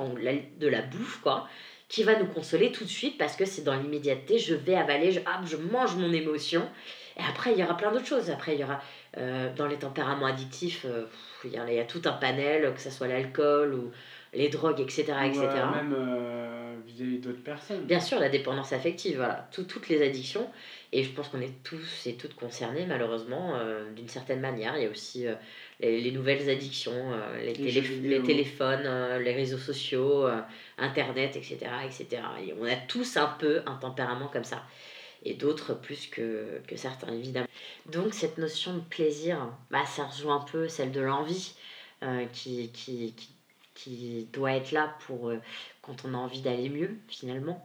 de 0.59 0.69
la 0.69 0.83
bouffe, 0.83 1.21
quoi, 1.23 1.49
qui 1.89 2.03
va 2.03 2.19
nous 2.19 2.27
consoler 2.27 2.73
tout 2.73 2.85
de 2.85 2.91
suite 2.91 3.17
parce 3.19 3.37
que 3.37 3.45
c'est 3.45 3.63
dans 3.63 3.75
l'immédiateté. 3.75 4.39
Je 4.39 4.55
vais 4.55 4.75
avaler, 4.75 5.13
je, 5.13 5.21
je 5.45 5.57
mange 5.57 5.97
mon 5.97 6.13
émotion. 6.13 6.63
Et 7.19 7.23
après, 7.31 7.53
il 7.53 7.59
y 7.59 7.63
aura 7.63 7.77
plein 7.77 7.93
d'autres 7.93 8.07
choses. 8.07 8.31
Après, 8.31 8.55
il 8.55 8.61
y 8.61 8.65
aura 8.65 8.81
dans 9.57 9.67
les 9.67 9.77
tempéraments 9.77 10.27
addictifs, 10.27 10.85
il 11.45 11.51
y, 11.51 11.79
a, 11.79 11.85
tout 11.85 12.03
un 12.05 12.13
panel, 12.13 12.75
que 12.75 12.81
ce 12.81 12.91
soit 12.91 13.07
l'alcool 13.07 13.73
ou 13.73 13.91
les 14.35 14.51
drogues, 14.51 14.81
etc. 14.81 15.05
etc. 15.25 15.47
vis-à-vis 16.87 17.19
d'autres 17.19 17.43
personnes. 17.43 17.85
Bien 17.85 18.01
sûr, 18.01 18.19
la 18.21 18.29
dépendance 18.29 18.73
affective, 18.73 19.17
voilà, 19.17 19.49
tout- 19.53 19.65
toutes 19.65 19.89
les 19.89 20.03
addictions. 20.03 20.49
Et 20.93 21.03
je 21.03 21.11
pense 21.11 21.29
qu'on 21.29 21.41
est 21.41 21.63
tous 21.65 22.07
et 22.07 22.15
toutes 22.15 22.35
concernés, 22.35 22.87
malheureusement, 22.87 23.57
euh, 23.57 23.91
d'une 23.93 24.09
certaine 24.09 24.41
manière. 24.41 24.77
Il 24.77 24.85
y 24.85 24.87
a 24.87 24.91
aussi 24.91 25.27
euh, 25.27 25.35
les, 25.81 26.01
les 26.01 26.11
nouvelles 26.13 26.49
addictions, 26.49 27.13
euh, 27.13 27.39
les, 27.41 27.47
Les 27.49 27.53
télé- 27.55 27.71
jeux 27.73 27.95
vidéo. 27.95 28.11
les 28.11 28.23
téléphones, 28.23 29.19
les 29.23 29.35
réseaux 29.35 29.59
sociaux, 29.59 30.27
Internet, 30.79 31.37
etc., 31.37 31.59
etc. 31.85 32.23
Et 32.47 32.55
on 32.61 32.65
a 32.65 32.77
tous 32.77 33.17
un 33.17 33.27
peu 33.39 33.63
un 33.67 33.75
tempérament 33.75 34.29
comme 34.29 34.45
ça. 34.45 34.63
Et 35.25 35.35
d'autres 35.35 35.75
plus 35.75 36.07
que, 36.07 36.61
que 36.69 36.77
certains, 36.77 37.13
évidemment. 37.13 37.49
Donc, 37.87 38.15
cette 38.15 38.39
notion 38.39 38.75
de 38.75 38.81
plaisir, 38.81 39.39
bah, 39.73 39.85
ça 39.87 40.05
rejoint 40.05 40.37
un 40.37 40.45
peu 40.45 40.69
celle 40.69 40.93
de 40.93 41.01
l'envie 41.01 41.55
qui, 42.33 42.71
qui, 42.73 43.13
qui, 43.17 43.29
qui 43.77 44.27
doit 44.33 44.53
être 44.53 44.73
là 44.73 44.97
pour 45.07 45.29
euh, 45.29 45.39
quand 45.83 46.05
on 46.05 46.15
a 46.15 46.17
envie 46.17 46.41
d'aller 46.41 46.69
mieux, 46.69 46.97
finalement. 47.07 47.65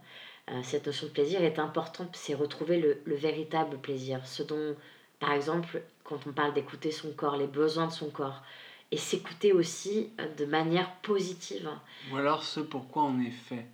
Euh, 0.50 0.60
cette 0.64 0.86
notion 0.86 1.08
de 1.08 1.12
plaisir 1.12 1.42
est 1.42 1.58
importante, 1.58 2.10
c'est 2.14 2.36
retrouver 2.36 2.80
le, 2.80 3.02
le 3.06 3.16
véritable 3.16 3.80
plaisir. 3.80 4.26
Ce 4.28 4.44
dont, 4.44 4.76
par 5.20 5.32
exemple, 5.32 5.82
quand 6.04 6.20
on 6.28 6.34
parle 6.34 6.54
d'écouter 6.54 6.92
son 6.92 7.12
corps, 7.12 7.38
les 7.38 7.48
besoins 7.48 7.88
de 7.88 7.94
son 7.94 8.10
corps, 8.10 8.44
et 8.92 8.98
s'écouter 8.98 9.54
aussi 9.54 10.10
euh, 10.20 10.28
de 10.36 10.46
manière 10.46 10.94
positive. 10.98 11.70
Ou 12.12 12.18
alors 12.18 12.44
ce 12.44 12.60
pourquoi 12.60 13.04
on 13.04 13.20
est 13.22 13.32
fait. 13.32 13.66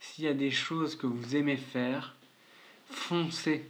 S'il 0.00 0.24
y 0.24 0.28
a 0.28 0.34
des 0.34 0.50
choses 0.50 0.96
que 0.96 1.06
vous 1.06 1.36
aimez 1.36 1.56
faire, 1.56 2.16
foncez. 2.90 3.64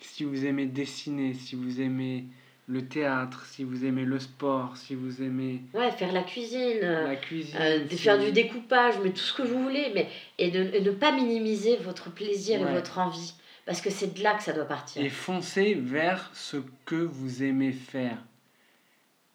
Si 0.00 0.24
vous 0.24 0.44
aimez 0.44 0.66
dessiner, 0.66 1.32
si 1.32 1.56
vous 1.56 1.80
aimez 1.80 2.26
le 2.70 2.86
théâtre, 2.86 3.44
si 3.46 3.64
vous 3.64 3.84
aimez 3.84 4.04
le 4.04 4.20
sport, 4.20 4.76
si 4.76 4.94
vous 4.94 5.22
aimez 5.22 5.60
Ouais, 5.74 5.90
faire 5.90 6.12
la 6.12 6.22
cuisine, 6.22 6.78
euh, 6.82 7.08
la 7.08 7.16
cuisine, 7.16 7.56
euh, 7.60 7.84
si- 7.90 7.98
faire 7.98 8.18
du 8.18 8.30
découpage, 8.30 8.94
mais 9.02 9.10
tout 9.10 9.18
ce 9.18 9.34
que 9.34 9.42
vous 9.42 9.60
voulez, 9.60 9.90
mais 9.94 10.08
et 10.38 10.50
de 10.52 10.70
et 10.74 10.80
ne 10.80 10.90
pas 10.92 11.10
minimiser 11.10 11.76
votre 11.78 12.10
plaisir 12.12 12.60
Ouais. 12.60 12.70
et 12.70 12.74
votre 12.74 12.98
envie, 12.98 13.34
parce 13.66 13.80
que 13.80 13.90
c'est 13.90 14.14
de 14.16 14.22
là 14.22 14.34
que 14.34 14.42
ça 14.44 14.52
doit 14.52 14.66
partir. 14.66 15.02
et 15.02 15.08
foncez 15.08 15.74
vers 15.74 16.30
ce 16.32 16.58
que 16.86 16.94
vous 16.94 17.42
aimez 17.42 17.72
faire. 17.72 18.18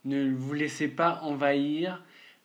Ne 0.05 0.31
vous 0.33 0.53
laissez 0.53 0.87
pas 0.87 1.19
envahir 1.23 2.01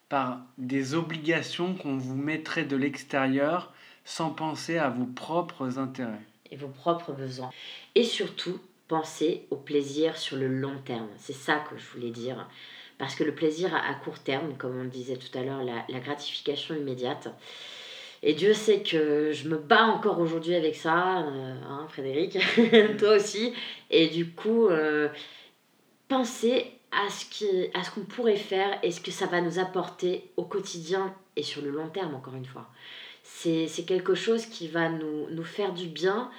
par 0.08 0.40
des 0.58 0.94
obligations 0.94 1.74
qu'on 1.74 1.98
vous 1.98 2.16
mettrait 2.16 2.64
de 2.64 2.74
l'extérieur 2.76 3.72
sans 4.04 4.30
penser 4.30 4.76
à 4.78 4.88
vos 4.88 5.04
propres 5.06 5.78
intérêts. 5.78 6.26
et 6.50 6.56
vos 6.56 6.66
propres 6.68 7.12
besoins. 7.12 7.50
Et 7.94 8.02
surtout, 8.02 8.58
pensez 8.90 9.46
au 9.50 9.56
plaisir 9.56 10.18
sur 10.18 10.36
le 10.36 10.48
long 10.48 10.76
terme. 10.84 11.06
C'est 11.16 11.32
ça 11.32 11.64
que 11.70 11.78
je 11.78 11.86
voulais 11.94 12.10
dire. 12.10 12.48
Parce 12.98 13.14
que 13.14 13.22
le 13.22 13.32
plaisir 13.32 13.72
à 13.72 13.94
court 13.94 14.18
terme, 14.18 14.56
comme 14.58 14.78
on 14.80 14.84
disait 14.84 15.16
tout 15.16 15.38
à 15.38 15.42
l'heure, 15.42 15.62
la, 15.62 16.00
gratification 16.00 16.74
immédiate. 16.74 17.28
Et 18.24 18.34
Dieu 18.34 18.52
sait 18.52 18.82
que 18.82 19.30
je 19.32 19.48
me 19.48 19.58
bats 19.58 19.84
encore 19.84 20.18
aujourd'hui 20.18 20.56
avec 20.56 20.74
ça, 20.74 21.20
euh, 21.20 21.54
hein, 21.68 21.86
Frédéric, 21.88 22.36
toi 22.98 23.14
aussi. 23.14 23.54
Et 23.90 24.08
du 24.08 24.32
coup, 24.32 24.66
euh, 24.66 25.08
pensez 26.08 26.66
à 26.90 27.08
ce 27.08 27.90
qu'on 27.94 28.04
pourrait 28.04 28.36
faire 28.36 28.76
et 28.82 28.90
ce 28.90 29.00
que 29.00 29.12
ça 29.12 29.26
va 29.26 29.40
nous 29.40 29.60
apporter 29.60 30.32
au 30.36 30.42
quotidien 30.42 31.14
et 31.36 31.44
sur 31.44 31.62
le 31.62 31.70
long 31.70 31.88
terme, 31.88 32.16
encore 32.16 32.34
une 32.34 32.44
fois. 32.44 32.68
C'est 33.22 33.68
c'est 33.68 33.84
quelque 33.84 34.16
chose 34.16 34.46
qui 34.46 34.66
va 34.66 34.88
nous, 34.88 35.30
nous 35.30 35.44
faire 35.44 35.72
du 35.72 35.86
bien. 35.86 36.30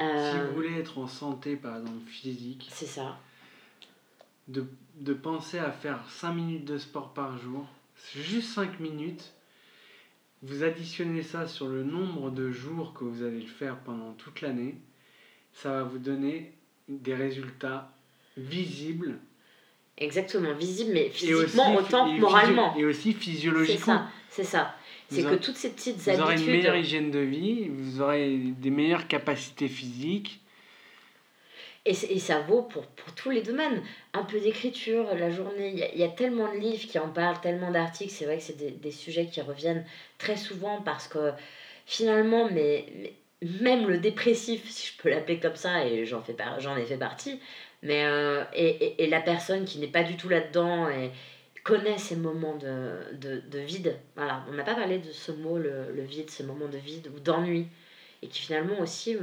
Euh, 0.00 0.32
Si 0.32 0.38
vous 0.48 0.54
voulez 0.54 0.78
être 0.78 0.98
en 0.98 1.06
santé, 1.06 1.56
par 1.56 1.78
exemple 1.78 2.08
physique, 2.08 2.68
C'est 2.72 2.86
ça. 2.86 3.18
de, 4.48 4.64
de 5.00 5.14
penser 5.14 5.58
à 5.58 5.70
faire 5.70 6.00
5 6.08 6.32
minutes 6.32 6.64
de 6.64 6.78
sport 6.78 7.12
par 7.14 7.38
jour, 7.38 7.66
c'est 7.96 8.20
juste 8.22 8.52
5 8.54 8.80
minutes, 8.80 9.32
vous 10.42 10.62
additionnez 10.62 11.22
ça 11.22 11.46
sur 11.46 11.66
le 11.68 11.82
nombre 11.82 12.30
de 12.30 12.50
jours 12.50 12.94
que 12.94 13.04
vous 13.04 13.22
allez 13.24 13.40
le 13.40 13.46
faire 13.48 13.76
pendant 13.80 14.12
toute 14.12 14.40
l'année, 14.40 14.76
ça 15.52 15.70
va 15.70 15.82
vous 15.82 15.98
donner 15.98 16.52
des 16.88 17.14
résultats 17.14 17.90
visibles 18.36 19.18
Exactement, 20.00 20.54
visible, 20.54 20.92
mais 20.94 21.08
physiquement 21.10 21.74
aussi, 21.74 21.86
autant 21.86 22.14
que 22.14 22.20
moralement. 22.20 22.76
et 22.76 22.84
aussi 22.84 23.12
C'est 23.12 23.18
physiologiquement. 23.18 23.96
ça, 23.98 24.06
c'est 24.30 24.44
ça. 24.44 24.74
C'est 25.10 25.22
que 25.22 25.34
toutes 25.36 25.56
ces 25.56 25.70
petites 25.70 25.96
Vous 25.96 26.10
aurez 26.10 26.34
une 26.34 26.40
habitudes. 26.40 26.54
meilleure 26.56 26.76
hygiène 26.76 27.10
de 27.10 27.18
vie, 27.20 27.68
vous 27.68 28.00
aurez 28.00 28.36
des 28.36 28.70
meilleures 28.70 29.08
capacités 29.08 29.68
physiques. 29.68 30.40
Et, 31.86 31.92
et 31.92 32.18
ça 32.18 32.40
vaut 32.40 32.62
pour, 32.62 32.84
pour 32.86 33.14
tous 33.14 33.30
les 33.30 33.40
domaines. 33.42 33.82
Un 34.12 34.22
peu 34.22 34.38
d'écriture, 34.38 35.14
la 35.14 35.30
journée. 35.30 35.70
Il 35.70 35.78
y, 35.78 35.82
a, 35.82 35.92
il 35.94 35.98
y 35.98 36.04
a 36.04 36.08
tellement 36.08 36.52
de 36.52 36.58
livres 36.58 36.86
qui 36.86 36.98
en 36.98 37.08
parlent, 37.08 37.40
tellement 37.40 37.70
d'articles. 37.70 38.12
C'est 38.12 38.26
vrai 38.26 38.36
que 38.36 38.42
c'est 38.42 38.56
des, 38.58 38.70
des 38.70 38.90
sujets 38.90 39.26
qui 39.26 39.40
reviennent 39.40 39.84
très 40.18 40.36
souvent 40.36 40.82
parce 40.82 41.08
que 41.08 41.32
finalement, 41.86 42.48
mais, 42.50 42.84
mais 43.00 43.12
même 43.62 43.88
le 43.88 43.98
dépressif, 43.98 44.68
si 44.68 44.92
je 44.92 45.02
peux 45.02 45.08
l'appeler 45.08 45.38
comme 45.38 45.56
ça, 45.56 45.86
et 45.86 46.04
j'en 46.04 46.22
fais 46.22 46.34
par- 46.34 46.60
j'en 46.60 46.76
ai 46.76 46.84
fait 46.84 46.98
partie, 46.98 47.40
mais 47.82 48.04
euh, 48.04 48.44
et, 48.52 48.68
et, 48.68 49.04
et 49.04 49.06
la 49.06 49.20
personne 49.20 49.64
qui 49.64 49.78
n'est 49.78 49.86
pas 49.86 50.02
du 50.02 50.16
tout 50.16 50.28
là-dedans, 50.28 50.88
et 50.90 51.10
connaît 51.68 51.98
ces 51.98 52.16
moments 52.16 52.56
de, 52.56 52.96
de, 53.12 53.40
de 53.40 53.58
vide. 53.58 53.94
Voilà, 54.16 54.42
on 54.48 54.54
n'a 54.54 54.64
pas 54.64 54.74
parlé 54.74 54.98
de 54.98 55.12
ce 55.12 55.32
mot, 55.32 55.58
le, 55.58 55.92
le 55.92 56.02
vide, 56.02 56.30
ces 56.30 56.42
moments 56.42 56.68
de 56.68 56.78
vide 56.78 57.10
ou 57.14 57.20
d'ennui. 57.20 57.66
Et 58.22 58.28
qui 58.28 58.40
finalement 58.40 58.80
aussi, 58.80 59.18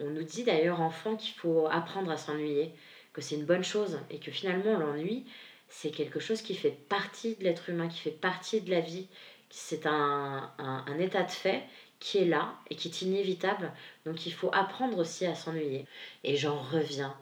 on, 0.00 0.10
nous 0.10 0.22
dit 0.22 0.42
d'ailleurs, 0.42 0.80
enfant, 0.80 1.16
qu'il 1.16 1.34
faut 1.34 1.66
apprendre 1.70 2.10
à 2.10 2.16
s'ennuyer, 2.16 2.72
que 3.12 3.20
c'est 3.20 3.34
une 3.34 3.44
bonne 3.44 3.62
chose. 3.62 3.98
Et 4.08 4.18
que 4.18 4.30
finalement, 4.30 4.78
l'ennui, 4.78 5.26
c'est 5.68 5.90
quelque 5.90 6.18
chose 6.18 6.40
qui 6.40 6.54
fait 6.54 6.70
partie 6.88 7.36
de 7.36 7.44
l'être 7.44 7.68
humain, 7.68 7.88
qui 7.88 8.00
fait 8.00 8.10
partie 8.10 8.62
de 8.62 8.70
la 8.70 8.80
vie. 8.80 9.06
C'est 9.50 9.84
un, 9.84 10.50
un 10.58 10.98
état 10.98 11.24
de 11.24 11.30
fait 11.30 11.62
qui 12.00 12.18
est 12.18 12.24
là 12.24 12.54
et 12.70 12.74
qui 12.74 12.88
est 12.88 13.02
inévitable. 13.02 13.70
Donc 14.06 14.24
il 14.24 14.32
faut 14.32 14.50
apprendre 14.54 14.96
aussi 14.96 15.26
à 15.26 15.34
s'ennuyer. 15.34 15.84
Et 16.24 16.36
j'en 16.36 16.58
reviens 16.58 17.14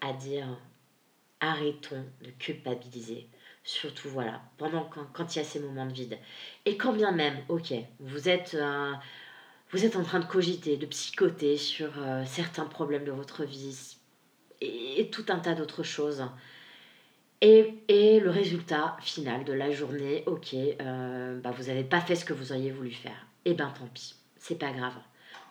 à 0.00 0.12
dire 0.12 0.48
arrêtons 1.38 2.04
de 2.22 2.30
culpabiliser. 2.38 3.28
Surtout, 3.62 4.08
voilà, 4.08 4.40
pendant 4.56 4.84
quand, 4.84 5.04
quand 5.12 5.34
il 5.34 5.38
y 5.38 5.42
a 5.42 5.44
ces 5.44 5.60
moments 5.60 5.86
de 5.86 5.92
vide. 5.92 6.18
Et 6.64 6.76
quand 6.76 6.92
bien 6.92 7.12
même, 7.12 7.36
ok, 7.48 7.74
vous 8.00 8.28
êtes, 8.28 8.54
euh, 8.54 8.92
vous 9.70 9.84
êtes 9.84 9.96
en 9.96 10.02
train 10.02 10.18
de 10.18 10.24
cogiter, 10.24 10.76
de 10.76 10.86
psychoter 10.86 11.56
sur 11.56 11.90
euh, 11.98 12.24
certains 12.24 12.64
problèmes 12.64 13.04
de 13.04 13.12
votre 13.12 13.44
vie 13.44 13.96
et, 14.60 15.00
et 15.00 15.10
tout 15.10 15.26
un 15.28 15.38
tas 15.38 15.54
d'autres 15.54 15.82
choses. 15.82 16.24
Et, 17.42 17.74
et, 17.88 18.20
le 18.20 18.30
résultat 18.30 18.96
final 19.00 19.44
de 19.44 19.52
la 19.52 19.70
journée, 19.70 20.24
ok, 20.26 20.54
euh, 20.54 21.40
bah 21.40 21.50
vous 21.56 21.64
n'avez 21.64 21.84
pas 21.84 22.00
fait 22.00 22.14
ce 22.14 22.24
que 22.24 22.34
vous 22.34 22.52
auriez 22.52 22.70
voulu 22.70 22.90
faire. 22.90 23.26
Et 23.46 23.54
ben 23.54 23.72
tant 23.78 23.86
pis, 23.94 24.14
c'est 24.36 24.58
pas 24.58 24.72
grave. 24.72 24.94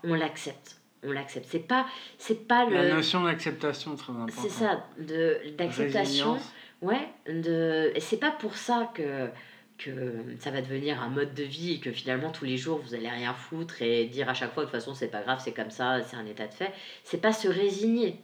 On 0.03 0.14
l'accepte. 0.14 0.80
On 1.03 1.12
l'accepte. 1.12 1.47
C'est 1.49 1.68
pas, 1.68 1.88
c'est 2.18 2.47
pas 2.47 2.66
le. 2.66 2.76
La 2.76 2.93
notion 2.95 3.24
d'acceptation 3.24 3.95
très 3.95 4.14
importante. 4.14 4.36
C'est 4.39 4.49
ça, 4.49 4.86
de 4.99 5.39
d'acceptation. 5.57 6.34
Résilience. 6.34 6.53
Ouais, 6.82 7.09
de. 7.27 7.91
C'est 7.99 8.19
pas 8.19 8.32
pour 8.32 8.55
ça 8.55 8.91
que 8.93 9.30
que 9.77 9.91
ça 10.39 10.51
va 10.51 10.61
devenir 10.61 11.01
un 11.01 11.09
mode 11.09 11.34
de 11.34 11.43
vie 11.43 11.73
et 11.75 11.80
que 11.80 11.91
finalement 11.91 12.32
tous 12.32 12.43
les 12.45 12.57
jours 12.57 12.80
vous 12.80 12.95
allez 12.95 13.09
rien 13.09 13.34
foutre 13.34 13.82
et 13.82 14.05
dire 14.07 14.27
à 14.30 14.34
chaque 14.34 14.53
fois 14.53 14.63
de 14.65 14.69
toute 14.69 14.77
façon 14.77 14.93
c'est 14.93 15.07
pas 15.07 15.21
grave, 15.21 15.39
c'est 15.43 15.53
comme 15.53 15.71
ça, 15.71 16.01
c'est 16.03 16.17
un 16.17 16.25
état 16.25 16.47
de 16.47 16.53
fait. 16.53 16.73
C'est 17.05 17.21
pas 17.21 17.32
se 17.34 17.47
résigner, 17.47 18.17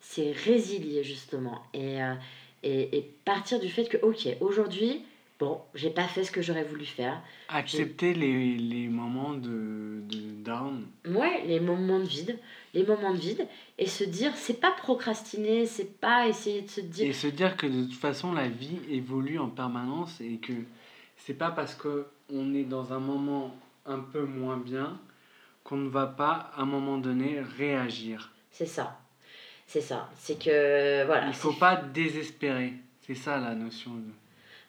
c'est 0.00 0.32
résilier 0.32 1.04
justement 1.04 1.62
et, 1.74 2.02
euh, 2.02 2.14
et, 2.64 2.98
et 2.98 3.02
partir 3.24 3.60
du 3.60 3.68
fait 3.68 3.88
que 3.88 3.98
ok 3.98 4.36
aujourd'hui 4.40 5.04
bon 5.40 5.60
j'ai 5.74 5.90
pas 5.90 6.06
fait 6.06 6.22
ce 6.22 6.30
que 6.30 6.42
j'aurais 6.42 6.64
voulu 6.64 6.84
faire. 6.84 7.20
Accepter 7.48 8.14
les, 8.14 8.56
les 8.56 8.88
moments 8.88 9.32
de, 9.32 10.02
de 10.02 10.42
down. 10.44 10.86
Ouais, 11.06 11.42
les 11.46 11.58
moments 11.58 11.98
de 11.98 12.04
vide, 12.04 12.38
les 12.74 12.84
moments 12.84 13.12
de 13.14 13.18
vide 13.18 13.46
et 13.78 13.86
se 13.86 14.04
dire 14.04 14.32
c'est 14.36 14.60
pas 14.60 14.70
procrastiner, 14.72 15.66
c'est 15.66 15.98
pas 15.98 16.28
essayer 16.28 16.62
de 16.62 16.68
se 16.68 16.80
dire 16.80 17.08
Et 17.08 17.12
se 17.12 17.26
dire 17.26 17.56
que 17.56 17.66
de 17.66 17.84
toute 17.84 17.94
façon 17.94 18.32
la 18.32 18.48
vie 18.48 18.78
évolue 18.90 19.38
en 19.38 19.48
permanence 19.48 20.20
et 20.20 20.36
que 20.36 20.52
c'est 21.16 21.34
pas 21.34 21.50
parce 21.50 21.74
que 21.74 22.06
on 22.32 22.54
est 22.54 22.64
dans 22.64 22.92
un 22.92 23.00
moment 23.00 23.56
un 23.86 23.98
peu 23.98 24.24
moins 24.24 24.58
bien 24.58 25.00
qu'on 25.64 25.76
ne 25.78 25.88
va 25.88 26.06
pas 26.06 26.50
à 26.54 26.62
un 26.62 26.66
moment 26.66 26.98
donné 26.98 27.40
réagir. 27.58 28.32
c'est 28.50 28.66
ça. 28.66 28.98
C'est 29.66 29.80
ça, 29.80 30.10
c'est 30.16 30.36
que 30.36 31.06
voilà. 31.06 31.28
Il 31.28 31.32
faut 31.32 31.52
pas 31.52 31.76
désespérer. 31.76 32.72
C'est 33.02 33.14
ça 33.14 33.38
la 33.38 33.54
notion 33.54 33.92
de. 33.94 34.10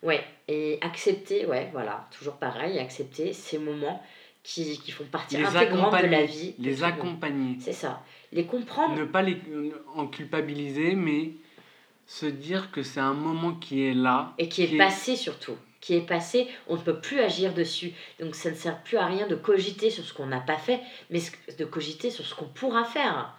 Ouais, 0.03 0.23
et 0.47 0.79
accepter, 0.81 1.45
ouais, 1.45 1.69
voilà, 1.71 2.07
toujours 2.17 2.35
pareil, 2.37 2.79
accepter 2.79 3.33
ces 3.33 3.57
moments 3.59 4.01
qui, 4.43 4.79
qui 4.79 4.91
font 4.91 5.03
partie 5.05 5.37
Les 5.37 5.45
intégrante 5.45 6.01
de 6.01 6.07
la 6.07 6.25
vie. 6.25 6.55
Les 6.57 6.83
accompagner. 6.83 7.57
C'est 7.59 7.73
ça. 7.73 8.01
Les 8.31 8.45
comprendre, 8.45 8.95
Ne 8.95 9.05
pas 9.05 9.21
les 9.21 9.37
en 9.95 10.07
culpabiliser, 10.07 10.95
mais 10.95 11.31
se 12.07 12.25
dire 12.25 12.71
que 12.71 12.81
c'est 12.83 12.99
un 12.99 13.13
moment 13.13 13.53
qui 13.53 13.85
est 13.85 13.93
là. 13.93 14.33
et 14.37 14.49
qui 14.49 14.63
est 14.63 14.67
qui 14.67 14.75
est- 14.75 14.77
passé 14.77 15.15
surtout. 15.15 15.55
Qui 15.81 15.95
est 15.95 16.01
passé, 16.01 16.47
on 16.67 16.75
ne 16.75 16.81
peut 16.81 16.99
plus 16.99 17.19
agir 17.19 17.53
dessus. 17.53 17.91
Donc 18.19 18.35
ça 18.35 18.49
ne 18.51 18.55
sert 18.55 18.81
plus 18.83 18.97
à 18.97 19.05
rien 19.07 19.27
de 19.27 19.35
cogiter 19.35 19.89
sur 19.89 20.03
ce 20.03 20.13
qu'on 20.13 20.27
n'a 20.27 20.39
pas 20.39 20.57
fait, 20.57 20.79
mais 21.09 21.19
de 21.57 21.65
cogiter 21.65 22.09
sur 22.11 22.25
ce 22.25 22.35
qu'on 22.35 22.45
pourra 22.45 22.85
faire. 22.85 23.35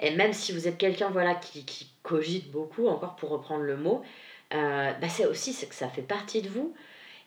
Et 0.00 0.10
même 0.10 0.32
si 0.32 0.52
vous 0.52 0.66
êtes 0.66 0.76
quelqu'un 0.78 1.08
voilà, 1.10 1.34
qui, 1.36 1.64
qui 1.64 1.88
cogite 2.02 2.50
beaucoup, 2.50 2.88
encore 2.88 3.14
pour 3.16 3.30
reprendre 3.30 3.62
le 3.62 3.76
mot, 3.76 4.02
euh, 4.52 4.92
bah 4.92 5.08
c'est 5.08 5.26
aussi 5.26 5.54
que 5.66 5.74
ça 5.74 5.88
fait 5.88 6.02
partie 6.02 6.42
de 6.42 6.48
vous. 6.48 6.74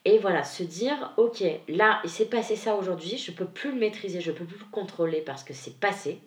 Et 0.05 0.19
voilà, 0.19 0.43
se 0.43 0.63
dire, 0.63 1.13
ok, 1.17 1.43
là, 1.67 1.99
il 2.03 2.09
s'est 2.09 2.29
passé 2.29 2.55
ça 2.55 2.75
aujourd'hui, 2.75 3.17
je 3.17 3.31
peux 3.31 3.45
plus 3.45 3.71
le 3.71 3.79
maîtriser, 3.79 4.21
je 4.21 4.31
peux 4.31 4.45
plus 4.45 4.59
le 4.59 4.71
contrôler 4.71 5.21
parce 5.21 5.43
que 5.43 5.53
c'est 5.53 5.79
passé. 5.79 6.21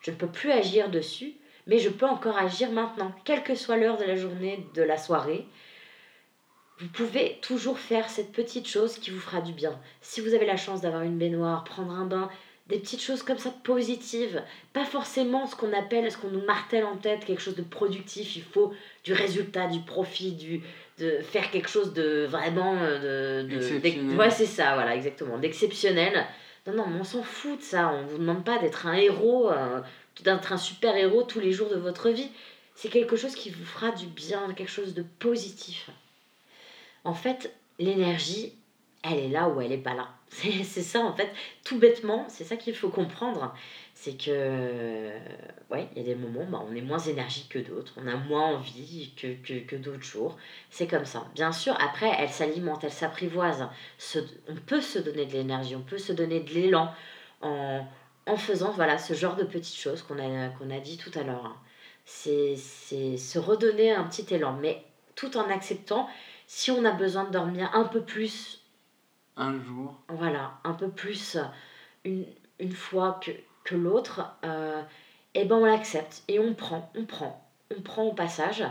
Je 0.00 0.12
ne 0.12 0.16
peux 0.16 0.28
plus 0.28 0.52
agir 0.52 0.90
dessus, 0.90 1.34
mais 1.66 1.78
je 1.78 1.88
peux 1.88 2.06
encore 2.06 2.38
agir 2.38 2.70
maintenant, 2.70 3.12
quelle 3.24 3.42
que 3.42 3.56
soit 3.56 3.76
l'heure 3.76 3.96
de 3.96 4.04
la 4.04 4.14
journée, 4.14 4.64
de 4.74 4.82
la 4.82 4.96
soirée. 4.96 5.44
Vous 6.78 6.88
pouvez 6.88 7.38
toujours 7.42 7.78
faire 7.78 8.08
cette 8.10 8.32
petite 8.32 8.68
chose 8.68 8.98
qui 8.98 9.10
vous 9.10 9.18
fera 9.18 9.40
du 9.40 9.52
bien. 9.52 9.80
Si 10.02 10.20
vous 10.20 10.34
avez 10.34 10.46
la 10.46 10.58
chance 10.58 10.82
d'avoir 10.82 11.02
une 11.02 11.18
baignoire, 11.18 11.64
prendre 11.64 11.92
un 11.92 12.04
bain, 12.04 12.30
des 12.68 12.78
petites 12.78 13.00
choses 13.02 13.22
comme 13.22 13.38
ça 13.38 13.50
positives, 13.62 14.42
pas 14.72 14.84
forcément 14.84 15.46
ce 15.46 15.54
qu'on 15.54 15.72
appelle, 15.72 16.10
ce 16.10 16.18
qu'on 16.18 16.30
nous 16.30 16.44
martèle 16.44 16.84
en 16.84 16.96
tête, 16.96 17.24
quelque 17.24 17.40
chose 17.42 17.54
de 17.54 17.62
productif, 17.62 18.34
il 18.36 18.42
faut 18.42 18.72
du 19.04 19.12
résultat, 19.12 19.68
du 19.68 19.80
profit, 19.80 20.32
du, 20.32 20.60
de 20.98 21.18
faire 21.20 21.50
quelque 21.52 21.68
chose 21.68 21.92
de 21.92 22.26
vraiment... 22.28 22.76
euh, 22.80 23.42
De, 23.44 23.60
de- 24.02 24.16
ouais, 24.16 24.30
c'est 24.30 24.46
ça, 24.46 24.74
voilà, 24.74 24.96
exactement, 24.96 25.38
d'exceptionnel. 25.38 26.26
Non, 26.66 26.72
non, 26.74 26.86
mais 26.88 26.98
on 27.00 27.04
s'en 27.04 27.22
fout 27.22 27.58
de 27.58 27.62
ça, 27.62 27.92
on 27.94 28.04
vous 28.06 28.18
demande 28.18 28.44
pas 28.44 28.58
d'être 28.58 28.86
un 28.88 28.94
héros, 28.94 29.48
euh, 29.50 29.80
d'être 30.24 30.52
un 30.52 30.56
super 30.56 30.96
héros 30.96 31.22
tous 31.22 31.38
les 31.38 31.52
jours 31.52 31.68
de 31.68 31.76
votre 31.76 32.10
vie. 32.10 32.30
C'est 32.74 32.88
quelque 32.88 33.14
chose 33.16 33.34
qui 33.36 33.50
vous 33.50 33.64
fera 33.64 33.92
du 33.92 34.06
bien, 34.06 34.52
quelque 34.54 34.70
chose 34.72 34.92
de 34.92 35.04
positif. 35.20 35.88
En 37.04 37.14
fait, 37.14 37.54
l'énergie, 37.78 38.52
elle 39.02 39.18
est 39.18 39.28
là 39.28 39.48
ou 39.48 39.60
elle 39.60 39.72
est 39.72 39.78
pas 39.78 39.94
là. 39.94 40.08
C'est 40.30 40.82
ça, 40.82 41.00
en 41.00 41.14
fait, 41.14 41.30
tout 41.64 41.78
bêtement, 41.78 42.26
c'est 42.28 42.44
ça 42.44 42.56
qu'il 42.56 42.74
faut 42.74 42.88
comprendre. 42.88 43.54
C'est 43.94 44.16
que, 44.20 45.10
ouais, 45.70 45.88
il 45.92 45.98
y 45.98 46.00
a 46.00 46.04
des 46.04 46.14
moments, 46.14 46.44
bah, 46.46 46.62
on 46.68 46.74
est 46.74 46.80
moins 46.82 46.98
énergique 46.98 47.48
que 47.48 47.58
d'autres, 47.58 47.94
on 47.96 48.06
a 48.08 48.16
moins 48.16 48.54
envie 48.56 49.12
que, 49.16 49.34
que, 49.42 49.60
que 49.64 49.76
d'autres 49.76 50.02
jours. 50.02 50.36
C'est 50.70 50.86
comme 50.86 51.04
ça. 51.06 51.24
Bien 51.34 51.52
sûr, 51.52 51.74
après, 51.80 52.10
elle 52.18 52.28
s'alimente, 52.28 52.84
elle 52.84 52.92
s'apprivoise. 52.92 53.66
Se- 53.98 54.18
on 54.48 54.54
peut 54.56 54.80
se 54.80 54.98
donner 54.98 55.24
de 55.26 55.32
l'énergie, 55.32 55.76
on 55.76 55.82
peut 55.82 55.98
se 55.98 56.12
donner 56.12 56.40
de 56.40 56.50
l'élan 56.52 56.90
en, 57.42 57.84
en 58.26 58.36
faisant 58.36 58.72
voilà, 58.72 58.98
ce 58.98 59.14
genre 59.14 59.36
de 59.36 59.44
petites 59.44 59.76
choses 59.78 60.02
qu'on 60.02 60.18
a, 60.18 60.48
qu'on 60.50 60.70
a 60.70 60.80
dit 60.80 60.96
tout 60.98 61.10
à 61.18 61.22
l'heure. 61.22 61.46
hein. 61.46 61.56
C'est 62.04 62.56
se 62.56 63.38
redonner 63.38 63.92
un 63.92 64.04
petit 64.04 64.26
élan, 64.32 64.56
mais 64.60 64.84
tout 65.16 65.36
en 65.36 65.48
acceptant, 65.50 66.08
si 66.46 66.70
on 66.70 66.84
a 66.84 66.92
besoin 66.92 67.24
de 67.24 67.30
dormir 67.30 67.70
un 67.74 67.84
peu 67.84 68.00
plus 68.02 68.60
Un 69.36 69.62
jour. 69.62 69.94
voilà, 70.08 70.58
un 70.64 70.72
peu 70.72 70.88
plus 70.88 71.36
une, 72.04 72.24
une 72.58 72.72
fois 72.72 73.20
que, 73.22 73.30
que 73.64 73.74
l'autre, 73.74 74.22
euh, 74.44 74.82
et 75.34 75.44
ben 75.44 75.56
on 75.56 75.64
l'accepte 75.64 76.22
et 76.28 76.38
on 76.38 76.54
prend, 76.54 76.90
on 76.96 77.04
prend, 77.04 77.46
on 77.76 77.80
prend 77.82 78.04
au 78.04 78.14
passage 78.14 78.64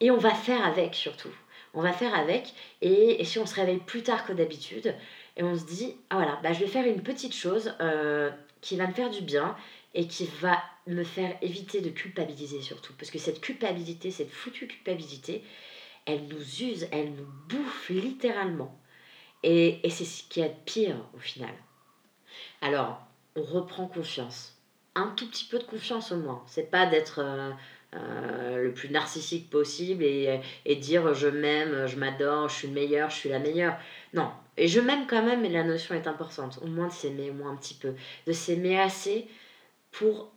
et 0.00 0.10
on 0.10 0.18
va 0.18 0.34
faire 0.34 0.64
avec 0.64 0.94
surtout. 0.94 1.32
On 1.72 1.82
va 1.82 1.92
faire 1.92 2.14
avec 2.14 2.52
et, 2.82 3.20
et 3.20 3.24
si 3.24 3.38
on 3.38 3.46
se 3.46 3.54
réveille 3.54 3.78
plus 3.78 4.02
tard 4.02 4.26
que 4.26 4.32
d'habitude 4.32 4.94
et 5.36 5.42
on 5.42 5.56
se 5.56 5.64
dit, 5.64 5.96
ah 6.10 6.16
voilà, 6.16 6.38
bah, 6.42 6.52
je 6.52 6.60
vais 6.60 6.66
faire 6.66 6.84
une 6.86 7.02
petite 7.02 7.34
chose 7.34 7.74
euh, 7.80 8.30
qui 8.60 8.76
va 8.76 8.86
me 8.86 8.92
faire 8.92 9.10
du 9.10 9.22
bien 9.22 9.56
et 9.94 10.06
qui 10.06 10.26
va 10.40 10.62
me 10.86 11.04
faire 11.04 11.36
éviter 11.42 11.80
de 11.80 11.90
culpabiliser 11.90 12.60
surtout. 12.60 12.92
Parce 12.98 13.10
que 13.10 13.18
cette 13.18 13.40
culpabilité, 13.40 14.10
cette 14.10 14.30
foutue 14.30 14.66
culpabilité, 14.66 15.42
elle 16.06 16.26
nous 16.26 16.62
use, 16.62 16.88
elle 16.92 17.12
nous 17.14 17.28
bouffe 17.48 17.88
littéralement. 17.90 18.76
Et, 19.42 19.86
et 19.86 19.90
c'est 19.90 20.04
ce 20.04 20.22
qui 20.24 20.40
est 20.40 20.54
pire 20.64 20.96
au 21.14 21.18
final. 21.18 21.54
Alors, 22.60 23.00
on 23.36 23.42
reprend 23.42 23.86
confiance. 23.86 24.56
Un 24.94 25.08
tout 25.16 25.28
petit 25.28 25.44
peu 25.44 25.58
de 25.58 25.64
confiance 25.64 26.12
au 26.12 26.16
moins. 26.16 26.42
C'est 26.46 26.70
pas 26.70 26.86
d'être 26.86 27.20
euh, 27.20 27.50
euh, 27.94 28.62
le 28.62 28.74
plus 28.74 28.90
narcissique 28.90 29.48
possible 29.50 30.04
et, 30.04 30.40
et 30.66 30.76
dire 30.76 31.14
je 31.14 31.28
m'aime, 31.28 31.86
je 31.86 31.96
m'adore, 31.96 32.48
je 32.48 32.56
suis 32.56 32.68
le 32.68 32.74
meilleur, 32.74 33.10
je 33.10 33.16
suis 33.16 33.28
la 33.28 33.38
meilleure. 33.38 33.76
Non. 34.14 34.30
Et 34.56 34.68
je 34.68 34.80
m'aime 34.80 35.06
quand 35.06 35.24
même, 35.24 35.40
mais 35.40 35.48
la 35.48 35.64
notion 35.64 35.94
est 35.94 36.06
importante. 36.06 36.58
Au 36.62 36.66
moins 36.66 36.88
de 36.88 36.92
s'aimer, 36.92 37.30
au 37.30 37.34
moins 37.34 37.52
un 37.52 37.56
petit 37.56 37.74
peu. 37.74 37.94
De 38.26 38.32
s'aimer 38.32 38.78
assez 38.78 39.26
pour 39.90 40.32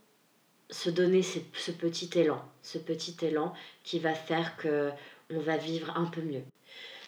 se 0.69 0.89
donner 0.89 1.21
ce, 1.21 1.39
ce 1.53 1.71
petit 1.71 2.09
élan. 2.17 2.41
Ce 2.61 2.77
petit 2.77 3.17
élan 3.21 3.53
qui 3.83 3.99
va 3.99 4.13
faire 4.13 4.55
que 4.55 4.91
on 5.29 5.39
va 5.39 5.57
vivre 5.57 5.91
un 5.97 6.05
peu 6.05 6.21
mieux. 6.21 6.43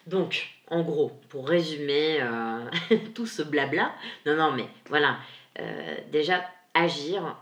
Donc, 0.08 0.55
en 0.68 0.82
gros, 0.82 1.12
pour 1.30 1.48
résumer 1.48 2.18
euh, 2.22 2.70
tout 3.14 3.28
ce 3.28 3.42
blabla, 3.42 3.94
non, 4.26 4.36
non, 4.36 4.52
mais 4.52 4.68
voilà, 4.90 5.18
euh, 5.60 5.98
déjà 6.12 6.46
agir, 6.74 7.38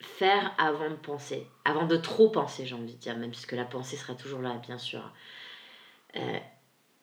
faire 0.00 0.52
avant 0.58 0.90
de 0.90 0.96
penser, 0.96 1.46
avant 1.64 1.86
de 1.86 1.96
trop 1.96 2.28
penser, 2.28 2.66
j'ai 2.66 2.74
envie 2.74 2.94
de 2.94 2.98
dire, 2.98 3.16
même 3.16 3.30
puisque 3.30 3.52
la 3.52 3.64
pensée 3.64 3.96
sera 3.96 4.14
toujours 4.14 4.40
là, 4.40 4.60
bien 4.66 4.78
sûr. 4.78 5.10
Euh, 6.16 6.38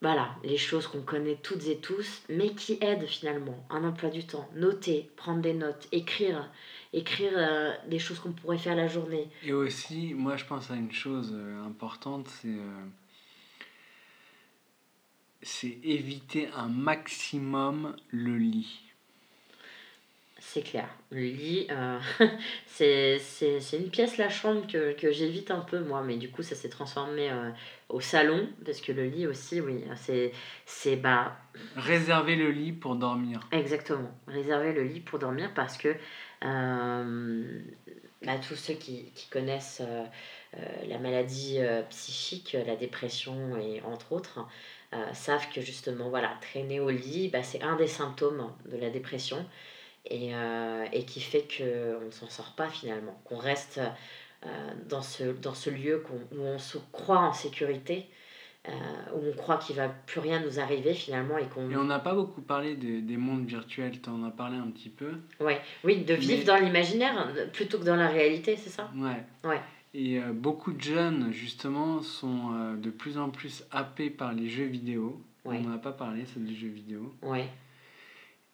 voilà, 0.02 0.36
les 0.44 0.58
choses 0.58 0.86
qu'on 0.88 1.02
connaît 1.02 1.40
toutes 1.42 1.66
et 1.68 1.78
tous, 1.78 2.22
mais 2.30 2.50
qui 2.50 2.78
aident 2.82 3.08
finalement. 3.08 3.66
Un 3.72 3.84
emploi 3.84 4.12
du 4.12 4.28
temps, 4.28 4.48
noter, 4.54 5.10
prendre 5.16 5.42
des 5.42 5.54
notes, 5.54 5.88
écrire, 5.92 6.52
écrire 6.94 7.80
des 7.88 7.98
choses 7.98 8.20
qu'on 8.20 8.34
pourrait 8.34 8.60
faire 8.60 8.76
la 8.76 8.88
journée. 8.88 9.30
Et 9.44 9.54
aussi, 9.54 10.14
moi 10.14 10.38
je 10.38 10.46
pense 10.46 10.70
à 10.70 10.76
une 10.76 10.92
chose 10.92 11.36
importante, 11.66 12.28
c'est 12.28 12.60
c'est 15.46 15.78
éviter 15.84 16.50
un 16.56 16.68
maximum 16.68 17.96
le 18.10 18.36
lit. 18.36 18.82
C'est 20.40 20.64
clair. 20.64 20.88
Le 21.12 21.22
lit, 21.22 21.68
euh, 21.70 22.00
c'est 22.66 23.20
une 23.74 23.90
pièce, 23.90 24.18
la 24.18 24.30
chambre, 24.30 24.66
que, 24.68 24.94
que 24.94 25.12
j'évite 25.12 25.52
un 25.52 25.60
peu, 25.60 25.80
moi. 25.80 26.02
Mais 26.02 26.18
du 26.18 26.32
coup, 26.32 26.42
ça 26.42 26.56
s'est 26.56 26.70
transformé 26.70 27.30
euh, 27.30 27.52
au 27.90 28.02
salon. 28.02 28.50
Parce 28.66 28.82
que 28.82 28.92
le 28.92 29.06
lit 29.06 29.28
aussi, 29.28 29.62
oui, 29.62 29.84
c'est... 30.66 30.96
Bah... 30.96 31.38
Réserver 31.76 32.36
le 32.36 32.50
lit 32.50 32.72
pour 32.72 32.96
dormir. 32.96 33.42
Exactement. 33.52 34.12
Réserver 34.28 34.74
le 34.74 34.84
lit 34.84 35.00
pour 35.00 35.20
dormir 35.20 35.52
parce 35.54 35.78
que 35.78 35.96
euh, 36.44 37.62
bah, 38.24 38.38
tous 38.48 38.56
ceux 38.56 38.74
qui, 38.74 39.12
qui 39.14 39.30
connaissent 39.30 39.84
la 40.88 41.00
maladie 41.00 41.60
psychique, 41.90 42.58
la 42.66 42.76
dépression 42.76 43.58
et 43.58 43.82
entre 43.82 44.14
autres, 44.14 44.48
savent 45.14 45.50
que 45.54 45.62
justement, 45.62 46.10
voilà, 46.10 46.32
traîner 46.42 46.80
au 46.80 46.90
lit, 46.90 47.30
bah, 47.30 47.44
c'est 47.44 47.62
un 47.62 47.76
des 47.76 47.88
symptômes 47.88 48.52
de 48.72 48.78
la 48.78 48.90
dépression 48.90 49.46
et, 50.06 50.36
euh, 50.36 50.86
et 50.94 51.04
qui 51.06 51.22
fait 51.22 51.48
qu'on 51.58 52.06
ne 52.06 52.12
s'en 52.12 52.30
sort 52.30 52.54
pas 52.56 52.70
finalement, 52.70 53.20
qu'on 53.26 53.38
reste 53.38 53.80
euh, 54.46 54.48
dans, 54.88 55.02
ce, 55.02 55.24
dans 55.24 55.54
ce 55.54 55.70
lieu 55.70 56.04
où 56.32 56.40
on 56.40 56.60
se 56.60 56.78
croit 56.92 57.20
en 57.20 57.34
sécurité. 57.34 58.08
Euh, 58.68 58.72
où 59.14 59.30
on 59.30 59.34
croit 59.34 59.58
qu'il 59.58 59.76
va 59.76 59.90
plus 59.90 60.20
rien 60.20 60.40
nous 60.40 60.60
arriver 60.60 60.96
finalement 60.96 61.38
et 61.38 61.46
qu'on 61.46 61.70
et 61.70 61.78
on 61.78 61.84
n'a 61.84 62.00
pas 62.00 62.16
beaucoup 62.16 62.42
parlé 62.42 62.76
de, 62.76 63.00
des 63.00 63.16
mondes 63.16 63.46
virtuels 63.46 64.02
tu 64.02 64.10
en 64.10 64.24
as 64.24 64.32
parlé 64.32 64.58
un 64.58 64.72
petit 64.72 64.90
peu. 64.90 65.12
Ouais. 65.40 65.62
Oui 65.84 66.04
de 66.04 66.16
vivre 66.16 66.46
dans 66.46 66.56
l'imaginaire 66.56 67.32
plutôt 67.54 67.78
que 67.78 67.84
dans 67.84 67.96
la 67.96 68.08
réalité 68.08 68.58
c'est 68.58 68.72
ça? 68.72 68.90
Ouais. 68.96 69.24
Ouais 69.48 69.62
et 69.96 70.20
beaucoup 70.34 70.74
de 70.74 70.82
jeunes 70.82 71.32
justement 71.32 72.02
sont 72.02 72.76
de 72.76 72.90
plus 72.90 73.18
en 73.18 73.30
plus 73.30 73.64
happés 73.72 74.10
par 74.10 74.34
les 74.34 74.50
jeux 74.50 74.66
vidéo 74.66 75.22
on 75.46 75.60
n'en 75.60 75.72
a 75.72 75.78
pas 75.78 75.92
parlé 75.92 76.24
c'est 76.26 76.44
des 76.44 76.56
jeux 76.56 76.70
vidéo 76.70 77.14
ouais 77.22 77.48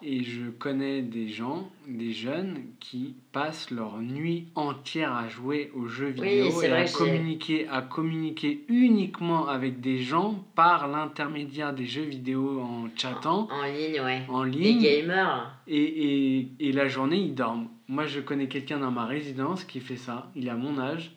et 0.03 0.23
je 0.23 0.49
connais 0.49 1.03
des 1.03 1.29
gens, 1.29 1.69
des 1.87 2.11
jeunes, 2.11 2.63
qui 2.79 3.15
passent 3.31 3.69
leur 3.69 3.99
nuit 3.99 4.47
entière 4.55 5.13
à 5.13 5.27
jouer 5.27 5.71
aux 5.75 5.87
jeux 5.87 6.09
vidéo 6.09 6.61
et 6.63 6.71
à 6.71 6.85
communiquer, 6.85 7.67
à 7.67 7.81
communiquer 7.81 8.65
uniquement 8.67 9.47
avec 9.47 9.79
des 9.79 9.99
gens 9.99 10.43
par 10.55 10.87
l'intermédiaire 10.87 11.73
des 11.73 11.85
jeux 11.85 12.03
vidéo 12.03 12.61
en 12.61 12.87
chattant. 12.95 13.47
En, 13.51 13.63
ligne, 13.65 14.01
ouais. 14.01 14.21
En 14.27 14.43
ligne. 14.43 14.81
Les 14.81 15.01
gamers. 15.01 15.55
Et, 15.67 16.39
et, 16.39 16.51
et 16.59 16.71
la 16.71 16.87
journée, 16.87 17.17
ils 17.17 17.35
dorment. 17.35 17.67
Moi, 17.87 18.07
je 18.07 18.21
connais 18.21 18.47
quelqu'un 18.47 18.79
dans 18.79 18.91
ma 18.91 19.05
résidence 19.05 19.63
qui 19.65 19.81
fait 19.81 19.97
ça. 19.97 20.31
Il 20.35 20.49
a 20.49 20.55
mon 20.55 20.79
âge 20.79 21.11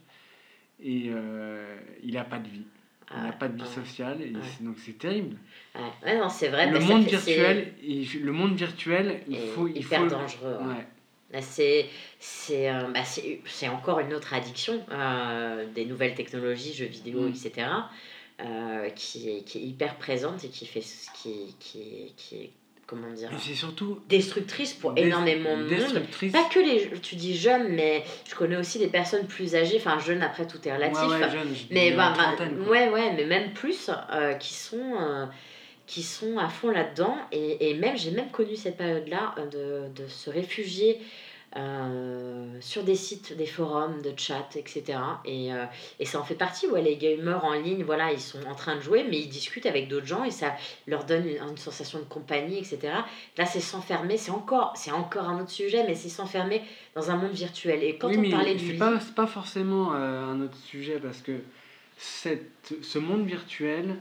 et 0.83 1.05
euh, 1.09 1.77
il 2.03 2.15
n'a 2.15 2.25
pas 2.25 2.39
de 2.39 2.49
vie. 2.49 2.65
Il 3.15 3.23
n'a 3.23 3.33
pas 3.33 3.49
de 3.49 3.63
vie 3.63 3.69
sociale, 3.69 4.21
et 4.23 4.31
donc 4.31 4.77
c'est 4.79 4.99
terrible. 4.99 5.37
Ouais. 5.75 6.19
non, 6.19 6.29
c'est 6.29 6.49
vrai. 6.49 6.71
Le, 6.71 6.81
monde 6.81 7.05
virtuel, 7.05 7.73
le 7.83 8.33
monde 8.33 8.55
virtuel, 8.55 9.21
il 9.29 9.39
faut. 9.55 9.69
Il 9.69 9.77
hyper 9.77 10.07
dangereux. 10.07 10.57
C'est, 11.41 11.87
c'est, 12.19 12.71
euh, 12.71 12.89
bah, 12.93 13.01
c'est, 13.05 13.69
encore 13.69 13.99
une 13.99 14.15
autre 14.15 14.35
addiction 14.35 14.81
euh, 14.91 15.67
des 15.75 15.85
nouvelles 15.85 16.15
technologies, 16.15 16.73
jeux 16.73 16.87
vidéo, 16.87 17.23
mm. 17.23 17.29
etc., 17.29 17.67
qui, 18.95 19.31
est, 19.31 19.43
qui 19.43 19.59
est 19.59 19.63
hyper 19.63 19.97
présente 19.97 20.45
et 20.45 20.49
qui, 20.49 20.67
fait, 20.67 20.81
qui, 21.15 21.55
qui, 21.59 22.15
qui 22.17 22.37
est 22.37 22.51
comment 22.95 23.13
dire 23.13 23.31
c'est 23.39 23.55
surtout 23.55 24.01
destructrice 24.09 24.73
pour 24.73 24.93
énormément 24.97 25.57
de 25.57 25.65
monde. 25.65 26.33
pas 26.33 26.45
que 26.45 26.59
les 26.59 26.91
tu 27.01 27.17
dis 27.17 27.37
jeunes 27.37 27.69
mais 27.71 28.05
je 28.29 28.35
connais 28.35 28.57
aussi 28.57 28.79
des 28.79 28.87
personnes 28.89 29.27
plus 29.27 29.55
âgées 29.55 29.77
enfin 29.79 29.99
jeunes 29.99 30.23
après 30.23 30.47
tout 30.47 30.59
est 30.67 30.73
relatif. 30.73 30.99
ouais, 30.99 31.21
ouais, 31.21 31.31
jeune, 31.31 31.49
mais 31.71 31.93
bah, 31.93 32.15
bah, 32.17 32.45
ouais 32.71 32.89
ouais 32.89 33.13
mais 33.17 33.25
même 33.25 33.53
plus 33.53 33.91
euh, 34.13 34.35
qui 34.35 34.55
sont 34.55 34.95
euh, 35.01 35.27
qui 35.87 36.03
sont 36.03 36.39
à 36.39 36.49
fond 36.49 36.71
là-dedans. 36.71 37.17
Et, 37.33 37.71
et 37.71 37.75
même 37.75 37.97
j'ai 37.97 38.11
même 38.11 38.31
connu 38.31 38.57
cette 38.57 38.77
période 38.77 39.07
là 39.09 39.35
euh, 39.39 39.89
de, 39.91 40.03
de 40.03 40.09
se 40.09 40.31
réfugier 40.31 40.99
euh, 41.57 42.57
sur 42.61 42.83
des 42.83 42.97
sites, 42.97 43.37
des 43.37 43.47
forums 43.47 44.03
de 44.03 44.13
chat, 44.17 44.57
etc. 44.57 44.99
Et, 45.25 45.53
euh, 45.53 45.65
et 46.01 46.05
ça 46.05 46.19
en 46.19 46.25
fait 46.25 46.35
partie, 46.35 46.67
où 46.67 46.75
les 46.75 46.97
gamers 46.97 47.45
en 47.45 47.53
ligne, 47.53 47.85
voilà, 47.85 48.13
ils 48.13 48.21
sont 48.21 48.45
en 48.49 48.57
train 48.57 48.75
de 48.75 48.81
jouer, 48.81 49.05
mais 49.09 49.21
ils 49.21 49.29
discutent 49.29 49.67
avec 49.67 49.89
d'autres 49.89 50.07
gens 50.07 50.25
et 50.25 50.33
ça 50.33 50.55
leur 50.87 51.05
donne 51.05 51.29
une, 51.29 51.57
sensation 51.57 52.01
de 52.01 52.05
compagnie, 52.05 52.59
etc. 52.59 52.79
Là, 53.39 53.47
c'est 53.47 53.61
s'enfermer, 53.61 54.17
c'est 54.17 54.33
encore, 54.33 54.73
c'est 54.77 54.91
encore 54.91 55.29
un 55.29 55.41
autre 55.41 55.51
sujet, 55.51 55.85
mais 55.87 55.95
c'est 55.95 56.09
s'enfermer 56.09 56.63
dans 56.97 57.11
un 57.11 57.17
monde 57.17 57.33
virtuel. 57.33 57.85
Et 57.85 57.99
quand 57.99 58.11
on 58.11 58.31
parlait 58.31 58.57
du. 58.57 58.73
C'est 58.73 58.79
pas, 58.79 58.99
pas 59.15 59.27
forcément 59.27 59.95
euh, 59.95 60.25
un 60.25 60.41
autre 60.41 60.57
sujet 60.57 60.99
parce 61.01 61.23
que 61.23 61.39
cette, 61.97 62.75
ce 62.83 62.99
monde 62.99 63.27
virtuel, 63.27 63.97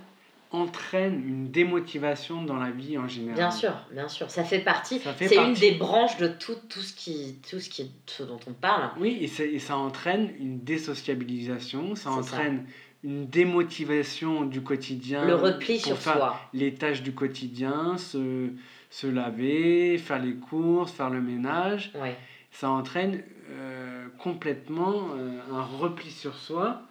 entraîne 0.54 1.16
une 1.28 1.50
démotivation 1.50 2.44
dans 2.44 2.58
la 2.58 2.70
vie 2.70 2.98
en 2.98 3.08
général. 3.08 3.36
Bien 3.36 3.52
sûr, 3.52 3.74
bien 3.92 4.08
sûr, 4.08 4.30
ça 4.30 4.44
fait 4.44 4.60
partie. 4.60 5.02
C'est 5.18 5.36
une 5.36 5.56
des 5.56 5.72
branches 5.72 6.18
de 6.18 6.28
tout, 6.28 6.56
tout, 6.70 6.80
ce 6.80 6.94
qui, 6.94 7.40
tout 7.50 7.60
ce, 7.60 7.70
qui, 7.70 7.92
ce 8.06 8.24
dont 8.24 8.40
on 8.48 8.54
parle. 8.54 8.92
Oui, 9.00 9.18
et, 9.20 9.56
et 9.56 9.60
ça 9.60 9.76
entraîne 9.76 10.32
une 10.40 10.60
désociabilisation, 10.60 11.96
ça 11.96 12.12
entraîne 12.12 12.66
une 13.04 13.28
démotivation 13.28 14.46
du 14.46 14.62
quotidien. 14.62 15.26
Le 15.26 15.36
repli 15.36 15.80
sur 15.80 15.98
faire 15.98 16.14
soi. 16.14 16.40
Les 16.54 16.76
tâches 16.76 17.02
du 17.02 17.14
quotidien, 17.14 17.98
se, 17.98 18.50
se 18.90 19.08
laver, 19.08 19.98
faire 19.98 20.20
les 20.20 20.36
courses, 20.36 20.92
faire 20.92 21.10
le 21.10 21.20
ménage. 21.20 21.92
Ouais. 21.96 22.16
Ça 22.52 22.70
entraîne 22.70 23.24
euh, 23.50 24.08
complètement 24.20 25.08
euh, 25.18 25.40
un 25.52 25.64
repli 25.64 26.12
sur 26.12 26.36
soi 26.36 26.84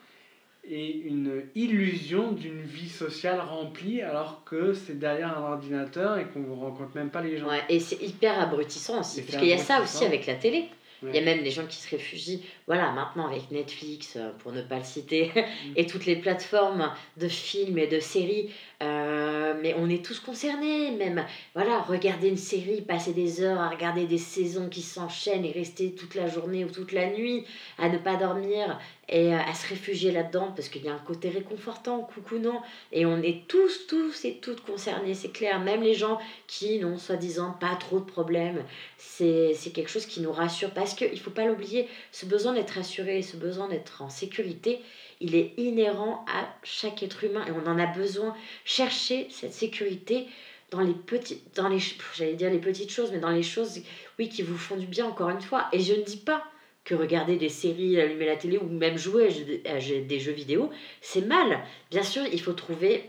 et 0.65 0.97
une 0.97 1.43
illusion 1.55 2.33
d'une 2.33 2.63
vie 2.63 2.89
sociale 2.89 3.41
remplie 3.41 4.01
alors 4.01 4.45
que 4.45 4.73
c'est 4.73 4.99
derrière 4.99 5.37
un 5.37 5.53
ordinateur 5.53 6.19
et 6.19 6.27
qu'on 6.27 6.41
ne 6.41 6.55
rencontre 6.55 6.95
même 6.95 7.11
pas 7.11 7.21
les 7.21 7.37
gens. 7.39 7.49
Ouais, 7.49 7.63
et 7.69 7.81
c'est 7.81 8.01
hyper 8.01 8.41
abrutissant 8.41 9.01
aussi, 9.01 9.23
parce 9.23 9.39
qu'il 9.39 9.49
y 9.49 9.53
a 9.53 9.59
ça 9.59 9.83
aussi 9.83 10.05
avec 10.05 10.27
la 10.27 10.35
télé. 10.35 10.69
Il 11.05 11.17
y 11.17 11.19
a 11.19 11.23
même 11.23 11.43
des 11.43 11.51
gens 11.51 11.67
qui 11.67 11.79
se 11.79 11.91
réfugient, 11.91 12.45
voilà, 12.69 12.93
maintenant 12.93 13.27
avec 13.27 13.51
Netflix, 13.51 14.15
euh, 14.17 14.31
pour 14.39 14.53
ne 14.53 14.63
pas 14.63 14.79
le 14.79 14.85
citer, 14.85 15.33
mm. 15.35 15.73
et 15.75 15.87
toutes 15.87 16.07
les 16.07 16.15
plateformes 16.15 16.93
de 17.17 17.27
films 17.27 17.79
et 17.79 17.89
de 17.89 17.99
séries, 17.99 18.51
euh, 18.83 19.55
mais 19.63 19.75
on 19.79 19.89
est 19.89 20.05
tous 20.05 20.19
concernés, 20.19 20.91
même, 20.91 21.25
voilà, 21.55 21.81
regarder 21.81 22.29
une 22.29 22.37
série, 22.37 22.81
passer 22.81 23.13
des 23.13 23.41
heures 23.41 23.61
à 23.61 23.69
regarder 23.69 24.07
des 24.07 24.19
saisons 24.19 24.69
qui 24.69 24.83
s'enchaînent 24.83 25.45
et 25.45 25.53
rester 25.53 25.95
toute 25.95 26.15
la 26.15 26.27
journée 26.27 26.65
ou 26.65 26.69
toute 26.69 26.93
la 26.93 27.11
nuit 27.11 27.45
à 27.79 27.89
ne 27.89 27.99
pas 27.99 28.17
dormir 28.17 28.81
et 29.09 29.35
euh, 29.35 29.39
à 29.39 29.55
se 29.55 29.69
réfugier 29.69 30.11
là-dedans 30.11 30.53
parce 30.57 30.69
qu'il 30.69 30.85
y 30.85 30.89
a 30.89 30.95
un 30.95 30.99
côté 30.99 31.29
réconfortant, 31.29 32.01
coucou 32.01 32.39
non, 32.39 32.61
et 32.91 33.07
on 33.07 33.23
est 33.23 33.47
tous, 33.47 33.87
tous 33.87 34.25
et 34.25 34.39
toutes 34.41 34.63
concernés, 34.63 35.15
c'est 35.15 35.33
clair, 35.33 35.61
même 35.61 35.83
les 35.83 35.95
gens 35.95 36.19
qui 36.49 36.79
n'ont 36.79 36.99
soi-disant 36.99 37.53
pas 37.61 37.77
trop 37.77 38.01
de 38.01 38.05
problèmes, 38.05 38.65
c'est 38.99 39.55
quelque 39.73 39.91
chose 39.91 40.07
qui 40.07 40.21
nous 40.21 40.33
rassure 40.33 40.71
parce 40.71 40.95
qu'il 40.95 41.11
ne 41.11 41.17
faut 41.17 41.31
pas 41.31 41.45
l'oublier, 41.45 41.89
ce 42.11 42.27
besoin 42.27 42.53
d'être 42.53 42.73
rassuré, 42.73 43.23
ce 43.23 43.37
besoin 43.37 43.69
d'être 43.69 44.03
en 44.03 44.09
sécurité, 44.09 44.81
il 45.23 45.35
est 45.37 45.55
inhérent 45.57 46.25
à 46.29 46.49
chaque 46.63 47.03
être 47.03 47.25
humain 47.25 47.45
et 47.47 47.53
on 47.53 47.67
en 47.67 47.79
a 47.79 47.87
besoin. 47.87 48.35
Chercher 48.65 49.29
cette 49.31 49.55
sécurité 49.55 50.27
dans 50.71 50.81
les 50.81 50.95
petites, 50.95 51.55
dans 51.55 51.69
les, 51.69 51.79
j'allais 52.15 52.35
dire 52.35 52.51
les 52.51 52.59
petites 52.59 52.91
choses, 52.91 53.13
mais 53.13 53.21
dans 53.21 53.31
les 53.31 53.43
choses, 53.43 53.81
oui, 54.19 54.29
qui 54.29 54.43
vous 54.43 54.57
font 54.57 54.77
du 54.77 54.87
bien 54.87 55.07
encore 55.07 55.31
une 55.31 55.41
fois. 55.41 55.69
Et 55.73 55.81
je 55.81 55.95
ne 55.95 56.03
dis 56.03 56.17
pas 56.17 56.45
que 56.85 56.97
regarder 56.97 57.37
des 57.37 57.49
séries, 57.49 58.01
allumer 58.01 58.27
la 58.27 58.37
télé 58.37 58.59
ou 58.59 58.67
même 58.67 58.99
jouer 58.99 59.29
à 59.67 59.79
des 59.79 60.19
jeux 60.19 60.33
vidéo, 60.33 60.71
c'est 61.01 61.25
mal. 61.25 61.61
Bien 61.91 62.03
sûr, 62.03 62.25
il 62.33 62.41
faut 62.41 62.55
trouver. 62.55 63.05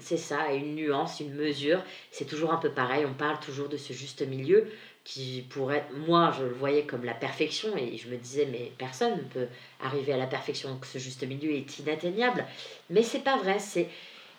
C'est 0.00 0.18
ça, 0.18 0.52
une 0.52 0.74
nuance, 0.74 1.20
une 1.20 1.32
mesure. 1.34 1.82
C'est 2.10 2.26
toujours 2.26 2.52
un 2.52 2.58
peu 2.58 2.70
pareil. 2.70 3.06
On 3.06 3.14
parle 3.14 3.40
toujours 3.40 3.70
de 3.70 3.78
ce 3.78 3.94
juste 3.94 4.20
milieu 4.26 4.66
qui 5.04 5.44
pourrait. 5.50 5.86
Moi, 6.06 6.32
je 6.38 6.44
le 6.44 6.52
voyais 6.52 6.84
comme 6.84 7.04
la 7.04 7.14
perfection 7.14 7.76
et 7.76 7.96
je 7.96 8.08
me 8.08 8.16
disais, 8.16 8.48
mais 8.50 8.72
personne 8.78 9.16
ne 9.16 9.22
peut 9.22 9.48
arriver 9.82 10.14
à 10.14 10.16
la 10.16 10.26
perfection. 10.26 10.70
Donc 10.70 10.86
ce 10.86 10.98
juste 10.98 11.22
milieu 11.26 11.52
est 11.52 11.78
inatteignable. 11.78 12.46
Mais 12.90 13.02
c'est 13.02 13.22
pas 13.22 13.36
vrai. 13.36 13.58
C'est 13.58 13.88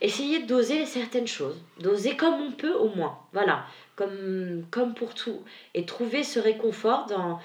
essayer 0.01 0.43
d'oser 0.43 0.85
certaines 0.85 1.27
choses. 1.27 1.61
D'oser 1.79 2.17
comme 2.17 2.41
on 2.41 2.51
peut 2.51 2.73
au 2.73 2.89
moins. 2.89 3.19
Voilà. 3.31 3.65
Comme, 3.95 4.65
comme 4.71 4.95
pour 4.95 5.13
tout. 5.13 5.43
Et 5.75 5.85
trouver 5.85 6.23
ce 6.23 6.39
réconfort 6.39 7.05
dans 7.05 7.39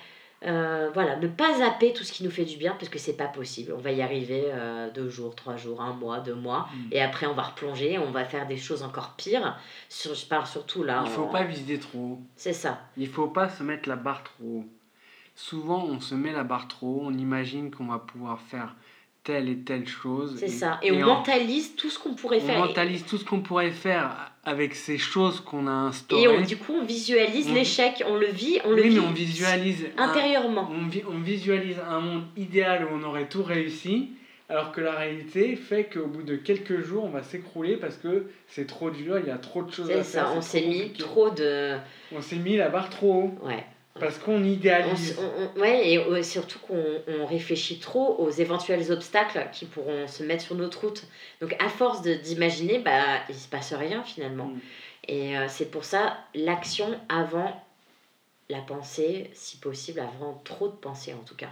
euh, 0.47 0.91
voilà, 0.95 1.17
ne 1.17 1.29
pas 1.29 1.59
zapper 1.59 1.93
tout 1.93 2.03
ce 2.03 2.13
qui 2.13 2.25
nous 2.25 2.31
fait 2.31 2.47
du 2.47 2.57
bien 2.57 2.73
parce 2.73 2.89
que 2.89 2.99
c'est 2.99 3.17
pas 3.17 3.27
possible. 3.27 3.75
On 3.77 3.81
va 3.81 3.93
y 3.93 4.01
arriver 4.01 4.45
euh, 4.47 4.91
deux 4.91 5.11
jours, 5.11 5.35
trois 5.35 5.57
jours, 5.57 5.83
un 5.83 5.93
mois, 5.93 6.21
deux 6.21 6.35
mois, 6.35 6.69
mm. 6.73 6.89
et 6.93 7.03
après 7.03 7.27
on 7.27 7.35
va 7.35 7.43
replonger, 7.43 7.99
on 7.99 8.11
va 8.11 8.25
faire 8.25 8.47
des 8.47 8.57
choses 8.57 8.83
encore 8.83 9.15
pires. 9.17 9.59
Sur, 9.91 10.15
je 10.15 10.25
parle 10.25 10.47
surtout 10.47 10.83
là. 10.83 11.03
Il 11.05 11.11
faut 11.11 11.27
pas 11.27 11.45
viser 11.45 11.79
trop. 11.79 12.19
C'est 12.37 12.55
ça. 12.55 12.81
Il 12.97 13.09
faut 13.09 13.29
pas 13.29 13.51
se 13.51 13.63
mettre 13.63 13.89
la 13.89 13.97
barre 13.97 14.23
trop 14.23 14.45
haut. 14.45 14.65
Souvent, 15.35 15.85
on 15.85 16.01
se 16.01 16.15
met 16.15 16.33
la 16.33 16.45
barre 16.45 16.69
trop 16.69 16.87
haut, 16.87 17.03
on 17.05 17.17
imagine 17.17 17.71
qu'on 17.71 17.87
va 17.87 17.99
pouvoir 17.99 18.41
faire 18.41 18.75
telle 19.23 19.49
et 19.49 19.59
telle 19.59 19.87
chose. 19.87 20.37
C'est 20.39 20.49
ça. 20.49 20.79
Et, 20.83 20.91
on 20.91 21.07
mentalise 21.07 21.77
tout 21.77 21.91
ce 21.91 21.99
qu'on 21.99 22.15
pourrait 22.15 22.41
faire. 22.41 22.63
On 22.63 22.67
mentalise 22.67 23.05
tout 23.05 23.19
ce 23.19 23.25
qu'on 23.25 23.41
pourrait 23.41 23.71
faire 23.71 24.30
avec 24.45 24.75
ces 24.75 24.97
choses 24.99 25.41
qu'on 25.41 25.67
a 25.67 25.71
instaurées. 25.71 26.23
Et 26.23 26.29
on, 26.29 26.41
du 26.41 26.57
coup, 26.57 26.73
on 26.73 26.85
visualise 26.85 27.53
l'échec, 27.53 28.03
on 28.07 28.17
le 28.17 28.27
vit, 28.27 28.59
on 28.65 28.71
le 28.71 28.83
vit. 28.83 28.95
mais 28.95 29.01
on 29.01 29.13
visualise 29.13 29.87
intérieurement. 29.99 30.71
on, 30.71 31.19
visualise 31.19 31.77
un 31.87 32.01
monde 32.01 32.23
idéal 32.37 32.87
où 32.87 32.89
on 32.95 33.03
aurait 33.03 33.29
tout 33.29 33.43
réussi, 33.43 34.11
Alors 34.49 34.73
que 34.73 34.81
la 34.81 34.93
réalité 34.93 35.57
fait 35.57 35.85
qu'au 35.85 36.07
bout 36.07 36.23
de 36.23 36.37
quelques 36.37 36.81
jours, 36.81 37.05
on 37.05 37.11
va 37.11 37.23
s'écrouler 37.23 37.77
parce 37.77 37.97
que 37.97 38.27
c'est 38.49 38.67
trop 38.67 38.91
dur, 38.91 39.19
il 39.19 39.27
y 39.27 39.31
a 39.31 39.39
trop 39.39 39.63
de 39.63 39.71
choses 39.71 39.91
à 39.91 40.03
C'est 40.03 40.13
faire. 40.19 40.29
ça, 40.29 40.33
on 40.35 40.41
c'est 40.41 40.61
s'est 40.61 40.67
mis 40.67 40.93
trop 40.95 41.31
de. 41.31 41.77
On 42.13 42.23
s'est 42.23 42.37
mis 42.37 42.57
la 42.57 42.71
barre 42.71 42.89
trop 42.89 43.13
haut. 43.13 43.47
Ouais. 43.47 43.65
Parce 43.99 44.19
qu'on 44.19 44.37
On, 44.41 44.45
idéalise. 44.45 45.19
on- 45.19 45.59
on- 45.59 45.61
ouais, 45.61 45.91
et 45.91 45.99
euh, 45.99 46.23
surtout 46.23 46.59
qu'on 46.61 46.85
on 47.09 47.27
réfléchit 47.27 47.81
trop 47.81 48.17
aux 48.19 48.31
éventuels 48.31 48.93
obstacles 48.93 49.49
qui 49.53 49.67
pourront 49.67 50.07
se 50.07 50.23
mettre 50.23 50.45
sur 50.45 50.55
notre 50.55 50.81
route. 50.83 51.05
Donc, 51.41 51.57
à 51.59 51.69
force 51.69 52.03
d'imaginer, 52.03 52.79
bah, 52.79 53.19
il 53.29 53.35
se 53.35 53.49
passe 53.49 53.73
rien 53.73 54.03
finalement. 54.05 54.47
Mm. 54.47 54.59
Et 55.09 55.37
euh, 55.37 55.47
c'est 55.49 55.71
pour 55.71 55.85
ça 55.85 56.19
l'action 56.35 56.89
avant 57.09 57.61
la 58.49 58.61
pensée, 58.61 59.31
si 59.35 59.57
possible, 59.57 60.01
avant 60.01 60.41
trop 60.45 60.69
de 60.69 60.75
pensée 60.75 61.13
en 61.13 61.23
tout 61.25 61.37
cas. 61.37 61.51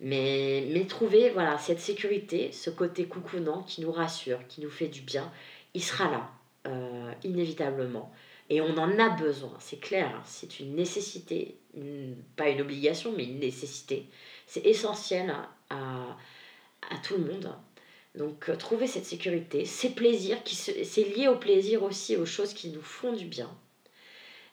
Mais, 0.00 0.64
mais 0.70 0.84
trouver 0.86 1.30
voilà, 1.30 1.58
cette 1.58 1.80
sécurité, 1.80 2.50
ce 2.52 2.70
côté 2.70 3.04
coucounant 3.06 3.62
qui 3.62 3.80
nous 3.80 3.90
rassure, 3.92 4.38
qui 4.48 4.60
nous 4.60 4.70
fait 4.70 4.86
du 4.88 5.00
bien, 5.00 5.30
il 5.74 5.82
sera 5.82 6.10
là, 6.10 6.30
euh, 6.66 7.10
inévitablement. 7.24 8.10
Et 8.50 8.60
on 8.60 8.76
en 8.78 8.98
a 8.98 9.10
besoin, 9.10 9.54
c'est 9.60 9.78
clair, 9.78 10.10
hein, 10.14 10.22
c'est 10.24 10.60
une 10.60 10.74
nécessité, 10.74 11.58
pas 12.36 12.48
une 12.48 12.62
obligation, 12.62 13.12
mais 13.14 13.24
une 13.24 13.40
nécessité. 13.40 14.06
C'est 14.46 14.64
essentiel 14.64 15.34
à, 15.68 16.16
à 16.90 16.96
tout 17.02 17.18
le 17.18 17.24
monde. 17.24 17.52
Donc 18.14 18.48
euh, 18.48 18.56
trouver 18.56 18.86
cette 18.86 19.04
sécurité, 19.04 19.64
ces 19.64 19.90
plaisirs, 19.90 20.42
qui 20.42 20.54
c'est 20.54 21.04
lié 21.04 21.28
au 21.28 21.36
plaisir 21.36 21.82
aussi, 21.82 22.16
aux 22.16 22.26
choses 22.26 22.52
qui 22.52 22.70
nous 22.70 22.82
font 22.82 23.12
du 23.12 23.26
bien. 23.26 23.50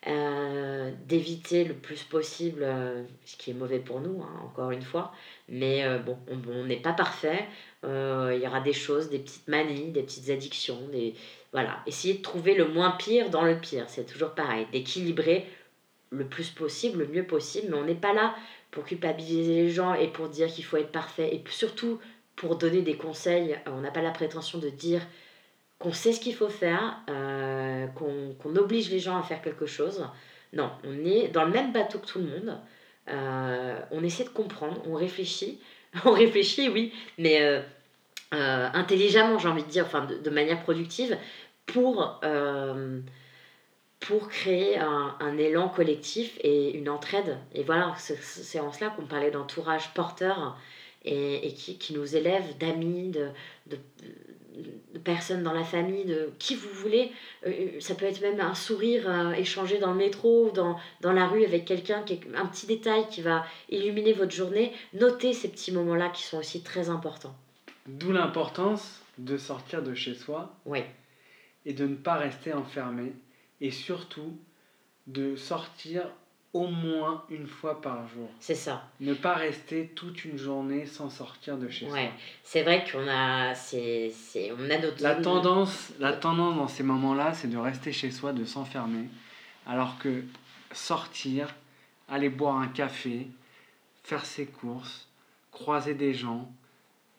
Euh, 0.07 0.91
d'éviter 1.07 1.63
le 1.63 1.73
plus 1.73 2.03
possible 2.03 2.61
euh, 2.61 3.03
ce 3.25 3.35
qui 3.37 3.49
est 3.49 3.55
mauvais 3.55 3.79
pour 3.79 4.01
nous, 4.01 4.21
hein, 4.21 4.41
encore 4.43 4.69
une 4.69 4.83
fois. 4.83 5.11
Mais 5.49 5.83
bon, 5.99 6.17
on 6.27 6.65
n'est 6.65 6.81
pas 6.81 6.93
parfait. 6.93 7.45
Il 7.83 8.39
y 8.41 8.47
aura 8.47 8.61
des 8.61 8.73
choses, 8.73 9.09
des 9.09 9.19
petites 9.19 9.47
manies, 9.47 9.91
des 9.91 10.03
petites 10.03 10.29
addictions. 10.29 10.87
Des... 10.91 11.13
Voilà, 11.55 11.79
essayer 11.87 12.15
de 12.15 12.21
trouver 12.21 12.53
le 12.53 12.67
moins 12.67 12.91
pire 12.91 13.29
dans 13.29 13.45
le 13.45 13.57
pire. 13.57 13.85
C'est 13.87 14.05
toujours 14.05 14.31
pareil. 14.31 14.67
D'équilibrer 14.73 15.47
le 16.09 16.25
plus 16.25 16.49
possible, 16.49 16.99
le 16.99 17.07
mieux 17.07 17.25
possible. 17.25 17.67
Mais 17.69 17.77
on 17.77 17.85
n'est 17.85 17.95
pas 17.95 18.11
là 18.11 18.35
pour 18.71 18.83
culpabiliser 18.83 19.55
les 19.63 19.69
gens 19.69 19.93
et 19.93 20.09
pour 20.09 20.27
dire 20.27 20.47
qu'il 20.47 20.65
faut 20.65 20.75
être 20.75 20.91
parfait. 20.91 21.33
Et 21.33 21.41
surtout 21.49 21.97
pour 22.35 22.57
donner 22.57 22.81
des 22.81 22.97
conseils. 22.97 23.57
On 23.67 23.79
n'a 23.79 23.91
pas 23.91 24.01
la 24.01 24.11
prétention 24.11 24.59
de 24.59 24.67
dire 24.67 25.01
qu'on 25.79 25.93
sait 25.93 26.11
ce 26.11 26.19
qu'il 26.19 26.35
faut 26.35 26.49
faire, 26.49 26.99
euh, 27.09 27.87
qu'on 27.87 28.55
oblige 28.57 28.91
les 28.91 28.99
gens 28.99 29.17
à 29.17 29.23
faire 29.23 29.41
quelque 29.41 29.65
chose. 29.65 30.05
Non, 30.51 30.69
on 30.83 31.05
est 31.05 31.29
dans 31.29 31.45
le 31.45 31.51
même 31.51 31.71
bateau 31.71 31.99
que 31.99 32.05
tout 32.05 32.19
le 32.19 32.25
monde. 32.25 32.59
Euh, 33.07 33.79
on 33.91 34.03
essaie 34.03 34.25
de 34.25 34.29
comprendre, 34.29 34.81
on 34.89 34.95
réfléchit. 34.95 35.61
On 36.03 36.11
réfléchit, 36.11 36.67
oui, 36.67 36.91
mais 37.17 37.41
euh, 37.41 37.61
euh, 38.33 38.67
intelligemment, 38.73 39.37
j'ai 39.37 39.47
envie 39.47 39.63
de 39.63 39.69
dire, 39.69 39.85
enfin 39.85 40.05
de 40.05 40.29
manière 40.29 40.61
productive, 40.63 41.17
pour, 41.65 42.19
euh, 42.23 42.99
pour 43.99 44.29
créer 44.29 44.77
un, 44.77 45.15
un 45.19 45.37
élan 45.37 45.69
collectif 45.69 46.37
et 46.41 46.71
une 46.77 46.89
entraide. 46.89 47.37
Et 47.53 47.63
voilà, 47.63 47.95
c'est 47.97 48.59
en 48.59 48.71
cela 48.71 48.89
qu'on 48.91 49.05
parlait 49.05 49.31
d'entourage 49.31 49.93
porteur 49.93 50.57
et, 51.03 51.47
et 51.47 51.53
qui, 51.53 51.77
qui 51.77 51.93
nous 51.93 52.15
élève 52.15 52.57
d'amis, 52.57 53.09
de, 53.09 53.29
de, 53.67 53.77
de 54.93 54.99
personnes 54.99 55.43
dans 55.43 55.53
la 55.53 55.63
famille, 55.63 56.05
de 56.05 56.31
qui 56.39 56.55
vous 56.55 56.69
voulez. 56.69 57.11
Euh, 57.45 57.79
ça 57.79 57.95
peut 57.95 58.05
être 58.05 58.21
même 58.21 58.39
un 58.39 58.55
sourire 58.55 59.03
euh, 59.07 59.31
échangé 59.33 59.77
dans 59.77 59.91
le 59.91 59.97
métro, 59.97 60.51
dans, 60.51 60.77
dans 61.01 61.11
la 61.11 61.27
rue 61.27 61.43
avec 61.43 61.65
quelqu'un, 61.65 62.03
un 62.35 62.45
petit 62.45 62.65
détail 62.65 63.07
qui 63.09 63.21
va 63.21 63.45
illuminer 63.69 64.13
votre 64.13 64.31
journée. 64.31 64.71
Notez 64.93 65.33
ces 65.33 65.49
petits 65.49 65.71
moments-là 65.71 66.09
qui 66.09 66.23
sont 66.23 66.37
aussi 66.37 66.63
très 66.63 66.89
importants. 66.89 67.35
D'où 67.87 68.11
l'importance 68.11 69.01
de 69.17 69.37
sortir 69.37 69.83
de 69.83 69.93
chez 69.93 70.15
soi 70.15 70.55
Oui, 70.65 70.81
et 71.65 71.73
de 71.73 71.85
ne 71.87 71.95
pas 71.95 72.15
rester 72.15 72.53
enfermé. 72.53 73.13
Et 73.61 73.71
surtout, 73.71 74.37
de 75.07 75.35
sortir 75.35 76.07
au 76.53 76.67
moins 76.67 77.25
une 77.29 77.47
fois 77.47 77.81
par 77.81 78.07
jour. 78.07 78.29
c'est 78.39 78.55
ça. 78.55 78.83
Ne 79.01 79.13
pas 79.13 79.33
rester 79.33 79.87
toute 79.89 80.23
une 80.23 80.37
journée 80.37 80.85
sans 80.85 81.09
sortir 81.09 81.57
de 81.57 81.67
chez 81.67 81.85
Ouais. 81.85 81.91
soi. 82.07 82.09
C'est 82.43 82.63
vrai 82.63 82.85
qu'on 82.89 83.05
a, 83.09 83.53
c'est, 83.55 84.09
c'est, 84.15 84.53
on 84.53 84.69
a 84.69 84.77
notre 84.77 85.03
La 85.03 85.15
tendance, 85.15 85.91
la 85.99 86.13
tendance 86.13 86.55
dans 86.55 86.67
ces 86.69 86.83
moments-là, 86.83 87.33
c'est 87.33 87.49
de 87.49 87.57
rester 87.57 87.91
chez 87.91 88.09
soi, 88.09 88.31
de 88.31 88.45
s'enfermer. 88.45 89.09
Alors 89.67 89.97
que 89.99 90.23
sortir, 90.71 91.53
aller 92.07 92.29
boire 92.29 92.57
un 92.57 92.67
café, 92.67 93.27
faire 94.03 94.25
ses 94.25 94.45
courses, 94.45 95.09
croiser 95.51 95.93
des 95.93 96.13
gens, 96.13 96.49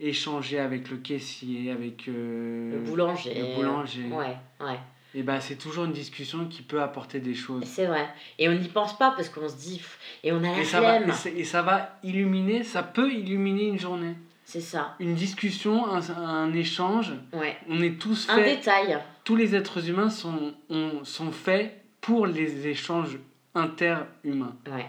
échanger 0.00 0.58
avec 0.58 0.90
le 0.90 0.96
caissier, 0.98 1.70
avec 1.70 2.08
euh, 2.08 2.72
le 2.72 2.78
boulanger. 2.80 3.34
le 3.34 3.54
boulanger. 3.56 4.04
Ouais, 4.10 4.36
ouais. 4.60 4.78
Et 5.14 5.22
ben 5.22 5.40
c'est 5.40 5.56
toujours 5.56 5.86
une 5.86 5.92
discussion 5.92 6.44
qui 6.46 6.60
peut 6.62 6.82
apporter 6.82 7.20
des 7.20 7.34
choses. 7.34 7.64
C'est 7.64 7.86
vrai. 7.86 8.06
Et 8.38 8.48
on 8.50 8.52
n'y 8.52 8.68
pense 8.68 8.98
pas 8.98 9.12
parce 9.16 9.30
qu'on 9.30 9.48
se 9.48 9.56
dit, 9.56 9.80
et 10.22 10.30
on 10.32 10.38
a 10.44 10.50
la 10.52 10.58
Et 10.58 10.64
ça, 10.64 10.80
va, 10.82 10.98
et, 11.34 11.44
ça 11.44 11.62
va 11.62 11.98
illuminer, 12.02 12.62
ça 12.62 12.82
peut 12.82 13.10
illuminer 13.10 13.68
une 13.68 13.78
journée. 13.78 14.14
C'est 14.44 14.60
ça. 14.60 14.94
Une 15.00 15.14
discussion, 15.14 15.86
un, 15.90 16.00
un 16.22 16.52
échange, 16.52 17.12
Ouais. 17.32 17.56
on 17.68 17.80
est 17.82 17.98
tous 17.98 18.28
Un 18.28 18.36
faits, 18.36 18.58
détail. 18.58 18.98
tous 19.24 19.36
les 19.36 19.54
êtres 19.56 19.88
humains 19.88 20.10
sont, 20.10 20.52
on- 20.68 21.02
sont 21.04 21.32
faits 21.32 21.82
pour 22.02 22.26
les 22.26 22.66
échanges 22.68 23.18
interhumains. 23.54 24.54
Ouais. 24.70 24.86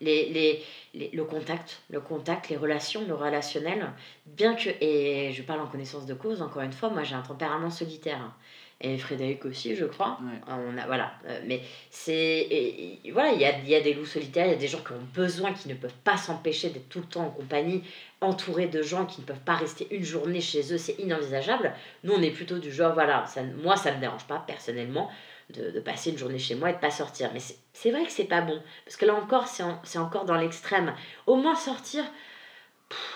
Les, 0.00 0.28
les, 0.30 0.62
les- 0.94 1.10
le 1.12 1.24
contact, 1.24 1.82
le 1.90 2.00
contact, 2.00 2.48
les 2.48 2.56
relations, 2.56 3.04
le 3.06 3.14
relationnel, 3.14 3.90
bien 4.26 4.54
que, 4.54 4.70
et 4.80 5.32
je 5.32 5.42
parle 5.42 5.60
en 5.60 5.66
connaissance 5.66 6.06
de 6.06 6.14
cause, 6.14 6.42
encore 6.42 6.62
une 6.62 6.72
fois, 6.72 6.90
moi 6.90 7.02
j'ai 7.02 7.14
un 7.14 7.22
tempérament 7.22 7.70
solitaire. 7.70 8.32
Et 8.78 8.98
Frédéric 8.98 9.46
aussi, 9.46 9.74
je 9.74 9.86
crois. 9.86 10.18
Ouais. 10.22 10.38
On 10.48 10.76
a, 10.76 10.84
voilà. 10.86 11.12
Euh, 11.26 11.40
mais 11.46 11.62
c'est. 11.90 12.98
voilà, 13.10 13.32
il 13.32 13.40
y 13.40 13.46
a, 13.46 13.58
y 13.60 13.74
a 13.74 13.80
des 13.80 13.94
loups 13.94 14.04
solitaires, 14.04 14.44
il 14.46 14.50
y 14.50 14.54
a 14.54 14.58
des 14.58 14.68
gens 14.68 14.80
qui 14.86 14.92
ont 14.92 15.00
besoin, 15.14 15.54
qui 15.54 15.68
ne 15.70 15.74
peuvent 15.74 15.94
pas 16.04 16.18
s'empêcher 16.18 16.68
d'être 16.68 16.90
tout 16.90 16.98
le 17.00 17.06
temps 17.06 17.24
en 17.24 17.30
compagnie, 17.30 17.82
entourés 18.20 18.66
de 18.66 18.82
gens 18.82 19.06
qui 19.06 19.22
ne 19.22 19.26
peuvent 19.26 19.40
pas 19.46 19.54
rester 19.54 19.86
une 19.90 20.04
journée 20.04 20.42
chez 20.42 20.74
eux, 20.74 20.78
c'est 20.78 20.98
inenvisageable. 20.98 21.72
Nous, 22.04 22.12
on 22.12 22.20
est 22.20 22.30
plutôt 22.30 22.58
du 22.58 22.70
genre, 22.70 22.92
voilà, 22.92 23.24
ça, 23.26 23.42
moi 23.42 23.76
ça 23.76 23.92
ne 23.92 23.96
me 23.96 24.00
dérange 24.02 24.26
pas 24.26 24.44
personnellement 24.46 25.10
de, 25.54 25.70
de 25.70 25.80
passer 25.80 26.10
une 26.10 26.18
journée 26.18 26.38
chez 26.38 26.54
moi 26.54 26.70
et 26.70 26.72
de 26.74 26.78
pas 26.78 26.90
sortir. 26.90 27.30
Mais 27.32 27.40
c'est- 27.40 27.90
vrai 27.92 28.04
que 28.04 28.10
c'est 28.12 28.24
pas 28.24 28.40
bon. 28.40 28.60
Parce 28.84 28.96
que 28.96 29.04
là 29.06 29.14
encore, 29.14 29.46
c'est 29.46 29.62
en- 29.62 29.80
encore 29.96 30.24
dans 30.24 30.36
l'extrême. 30.36 30.92
Au 31.26 31.36
moins 31.36 31.54
sortir 31.54 32.04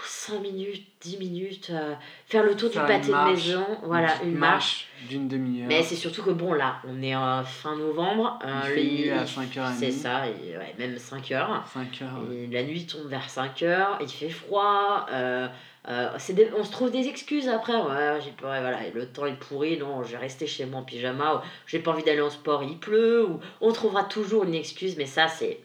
5 0.04 0.40
minutes, 0.40 0.84
10 1.00 1.16
minutes, 1.18 1.70
euh, 1.70 1.94
faire 2.26 2.42
le 2.42 2.56
tour 2.56 2.70
Faire 2.72 2.86
du 2.86 2.92
une 2.92 2.98
pâté 2.98 3.06
de 3.08 3.12
marche, 3.12 3.46
maison, 3.46 3.66
voilà, 3.84 4.08
petite 4.08 4.24
une 4.24 4.34
marche. 4.36 4.88
d'une 5.08 5.28
demi-heure. 5.28 5.68
Mais 5.68 5.82
c'est 5.82 5.94
surtout 5.96 6.22
que 6.22 6.30
bon, 6.30 6.52
là, 6.52 6.76
on 6.86 7.00
est 7.02 7.14
en 7.14 7.42
fin 7.44 7.76
novembre. 7.76 8.38
euh, 8.44 8.60
Il 8.76 9.06
fait 9.06 9.10
à 9.12 9.24
5h30. 9.26 9.74
C'est 9.78 9.90
ça, 9.92 10.26
et, 10.28 10.56
ouais, 10.58 10.74
même 10.78 10.98
5 10.98 11.30
heures. 11.32 11.64
5 11.72 12.02
heures. 12.02 12.20
Et 12.32 12.48
la 12.48 12.62
nuit 12.64 12.86
tombe 12.86 13.06
vers 13.08 13.30
5 13.30 13.62
heures, 13.62 13.96
il 14.00 14.08
fait 14.08 14.28
froid. 14.30 15.06
euh, 15.12 15.48
euh, 15.88 16.10
des- 16.30 16.50
on 16.56 16.62
se 16.64 16.70
trouve 16.70 16.90
des 16.90 17.08
excuses 17.08 17.48
après. 17.48 17.74
Ouais, 17.74 18.20
j'ai 18.22 18.32
pas, 18.32 18.60
voilà, 18.60 18.78
le 18.94 19.06
temps 19.06 19.26
est 19.26 19.38
pourri, 19.38 19.78
non, 19.78 20.02
je 20.04 20.12
vais 20.12 20.18
rester 20.18 20.46
chez 20.46 20.66
moi 20.66 20.80
en 20.80 20.84
pyjama. 20.84 21.36
Ou, 21.36 21.38
j'ai 21.66 21.78
pas 21.78 21.92
envie 21.92 22.02
d'aller 22.02 22.20
en 22.20 22.30
sport, 22.30 22.62
il 22.62 22.78
pleut. 22.78 23.24
Ou, 23.24 23.40
on 23.60 23.72
trouvera 23.72 24.04
toujours 24.04 24.44
une 24.44 24.54
excuse, 24.54 24.96
mais 24.96 25.06
ça, 25.06 25.28
c'est. 25.28 25.60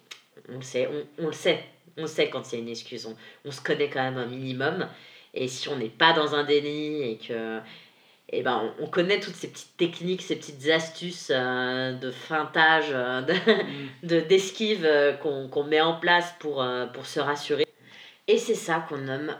On 0.49 0.55
le 0.57 0.61
sait, 0.61 0.87
on, 1.19 1.23
on 1.23 1.27
le 1.27 1.33
sait. 1.33 1.63
On 1.97 2.07
sait 2.07 2.29
quand 2.29 2.45
c'est 2.45 2.59
une 2.59 2.69
excuse. 2.69 3.05
On, 3.05 3.15
on 3.45 3.51
se 3.51 3.61
connaît 3.61 3.89
quand 3.89 4.01
même 4.03 4.17
un 4.17 4.25
minimum. 4.25 4.87
Et 5.33 5.47
si 5.47 5.67
on 5.69 5.75
n'est 5.75 5.89
pas 5.89 6.13
dans 6.13 6.33
un 6.35 6.43
déni 6.43 7.01
et 7.03 7.17
que. 7.17 7.59
Eh 8.29 8.41
ben, 8.41 8.73
on, 8.79 8.85
on 8.85 8.87
connaît 8.87 9.19
toutes 9.19 9.35
ces 9.35 9.49
petites 9.49 9.77
techniques, 9.77 10.21
ces 10.23 10.35
petites 10.35 10.67
astuces 10.69 11.31
euh, 11.33 11.93
de 11.93 12.09
feintage, 12.09 12.87
euh, 12.91 13.21
de, 13.21 13.33
Mm. 13.33 14.07
de 14.07 14.19
d'esquive 14.21 14.83
euh, 14.83 15.13
qu'on 15.13 15.47
qu'on 15.47 15.63
met 15.63 15.79
en 15.81 15.99
place 15.99 16.33
pour, 16.39 16.61
euh, 16.63 16.87
pour 16.87 17.05
se 17.05 17.19
rassurer. 17.19 17.65
Et 18.27 18.37
c'est 18.39 18.55
ça 18.55 18.83
qu'on 18.89 18.97
nomme 18.97 19.35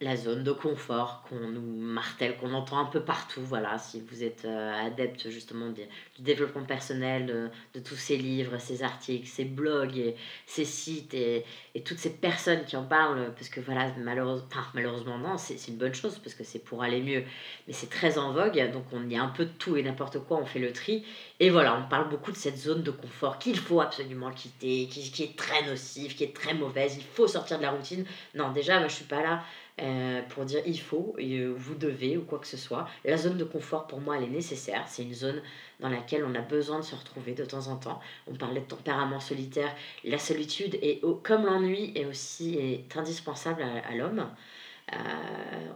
la 0.00 0.16
zone 0.16 0.42
de 0.42 0.50
confort, 0.50 1.22
qu'on 1.28 1.48
nous 1.48 1.60
martèle, 1.60 2.36
qu'on 2.36 2.52
entend 2.52 2.78
un 2.78 2.84
peu 2.84 3.00
partout. 3.00 3.40
Voilà, 3.40 3.78
si 3.78 4.00
vous 4.00 4.24
êtes 4.24 4.44
euh, 4.44 4.86
adepte 4.86 5.30
justement 5.30 5.70
du 5.70 5.82
développement 6.18 6.64
personnel, 6.64 7.50
de, 7.74 7.80
tous 7.80 7.94
ces 7.94 8.16
livres, 8.16 8.58
ces 8.58 8.82
articles, 8.82 9.26
ces 9.26 9.44
blogs, 9.44 9.96
et 9.96 10.16
ces 10.46 10.64
sites 10.64 11.14
et, 11.14 11.44
toutes 11.84 11.98
ces 11.98 12.10
personnes 12.10 12.64
qui 12.64 12.76
en 12.76 12.84
parlent, 12.84 13.32
parce 13.34 13.48
que 13.48 13.60
voilà, 13.60 13.92
malheureusement, 13.98 15.18
non, 15.18 15.36
c'est 15.38 15.58
c'est 15.58 15.70
une 15.70 15.78
bonne 15.78 15.94
chose 15.94 16.18
parce 16.18 16.34
que 16.34 16.44
c'est 16.44 16.58
pour 16.58 16.82
aller 16.82 17.00
mieux, 17.00 17.24
mais 17.66 17.72
c'est 17.72 17.90
très 17.90 18.18
en 18.18 18.32
vogue, 18.32 18.70
donc 18.72 18.84
on 18.92 19.08
y 19.08 19.16
a 19.16 19.22
un 19.22 19.28
peu 19.28 19.44
de 19.44 19.50
tout 19.58 19.76
et 19.76 19.82
n'importe 19.82 20.18
quoi, 20.20 20.38
on 20.38 20.46
fait 20.46 20.58
le 20.58 20.72
tri. 20.72 21.04
Et 21.40 21.50
voilà, 21.50 21.76
on 21.76 21.88
parle 21.88 22.08
beaucoup 22.08 22.32
de 22.32 22.36
cette 22.36 22.56
zone 22.56 22.82
de 22.82 22.90
confort 22.90 23.38
qu'il 23.38 23.58
faut 23.58 23.80
absolument 23.80 24.30
quitter, 24.30 24.88
qui, 24.88 25.10
qui 25.10 25.22
est 25.24 25.36
très 25.36 25.62
nocive, 25.66 26.14
qui 26.14 26.24
est 26.24 26.34
très 26.34 26.54
mauvaise, 26.54 26.96
il 26.96 27.04
faut 27.04 27.28
sortir 27.28 27.58
de 27.58 27.62
la 27.62 27.70
routine. 27.70 28.04
Non, 28.34 28.50
déjà, 28.52 28.78
moi 28.78 28.88
je 28.88 28.94
suis 28.94 29.04
pas 29.04 29.22
là 29.22 29.42
euh, 29.80 30.22
pour 30.28 30.44
dire 30.44 30.62
il 30.66 30.78
faut, 30.78 31.16
euh, 31.18 31.52
vous 31.56 31.74
devez 31.74 32.16
ou 32.16 32.22
quoi 32.22 32.38
que 32.38 32.46
ce 32.46 32.56
soit. 32.56 32.88
La 33.04 33.16
zone 33.16 33.36
de 33.36 33.44
confort 33.44 33.86
pour 33.86 34.00
moi 34.00 34.16
elle 34.16 34.24
est 34.24 34.28
nécessaire, 34.28 34.84
c'est 34.86 35.02
une 35.02 35.14
zone 35.14 35.42
dans 35.80 35.88
laquelle 35.88 36.24
on 36.24 36.34
a 36.36 36.40
besoin 36.40 36.78
de 36.78 36.84
se 36.84 36.94
retrouver 36.94 37.32
de 37.34 37.44
temps 37.44 37.66
en 37.68 37.76
temps. 37.76 38.00
On 38.28 38.34
parlait 38.34 38.60
de 38.60 38.66
tempérament 38.66 39.20
solitaire, 39.20 39.74
la 40.04 40.18
solitude 40.18 40.76
est 40.80 41.00
comme 41.24 41.44
l'ennui 41.44 41.92
est 41.96 42.04
aussi 42.06 42.84
indispensable 42.94 43.62
à, 43.62 43.94
l'homme. 43.96 44.28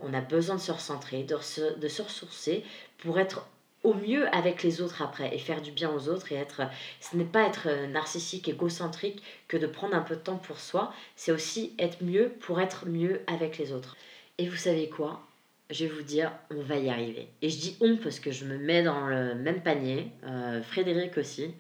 on 0.03 0.15
a 0.15 0.21
besoin 0.21 0.57
de 0.57 0.61
se 0.61 0.73
recentrer, 0.73 1.25
de 1.25 1.39
se 1.39 2.03
ressourcer 2.03 2.65
pour 2.99 3.19
être 3.19 3.49
au 3.85 3.95
mieux 3.95 4.33
avec 4.35 4.63
les 4.63 4.81
autres 4.81 5.03
après 5.03 5.35
et 5.35 5.39
faire 5.39 5.63
du 5.63 5.71
bien 5.71 5.91
aux 5.91 6.09
autres 6.09 6.33
et 6.33 6.37
être 6.37 6.63
ce 7.01 7.17
n'est 7.17 7.25
pas 7.25 7.47
être 7.47 7.69
narcissique 7.89 8.49
égocentrique 8.49 9.23
que 9.47 9.57
de 9.57 9.67
prendre 9.67 9.95
un 9.95 10.01
peu 10.01 10.17
de 10.17 10.21
temps 10.21 10.37
pour 10.37 10.59
soi 10.59 10.93
c'est 11.17 11.33
aussi 11.33 11.75
être 11.79 12.03
mieux 12.03 12.31
pour 12.41 12.61
être 12.61 12.87
mieux 12.87 13.21
avec 13.27 13.59
les 13.59 13.73
autres. 13.73 13.97
Et 14.39 14.49
vous 14.49 14.57
savez 14.57 14.89
quoi? 14.89 15.23
Je 15.71 15.85
vais 15.85 15.91
vous 15.91 16.03
dire 16.03 16.33
on 16.51 16.63
va 16.63 16.77
y 16.77 16.89
arriver. 16.89 17.29
Et 17.43 17.51
je 17.51 17.59
dis 17.59 17.77
on 17.81 17.97
parce 17.97 18.21
que 18.21 18.31
je 18.31 18.45
me 18.45 18.57
mets 18.57 18.83
dans 18.83 19.07
le 19.07 19.35
même 19.35 19.63
panier 19.63 20.11
euh, 20.25 20.63
Frédéric 20.63 21.19
aussi. 21.19 21.55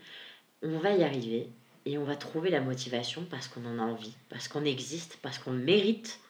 On 0.63 0.79
va 0.79 0.93
y 0.93 1.05
arriver 1.05 1.49
et 1.87 1.99
on 1.99 2.05
va 2.05 2.17
trouver 2.17 2.51
la 2.51 2.61
motivation 2.61 3.27
parce 3.31 3.49
qu'on 3.49 3.65
en 3.65 3.79
a 3.79 3.83
envie 3.83 4.15
parce 4.29 4.49
qu'on 4.49 4.65
existe 4.65 5.19
parce 5.23 5.39
qu'on 5.39 5.53
mérite 5.53 6.21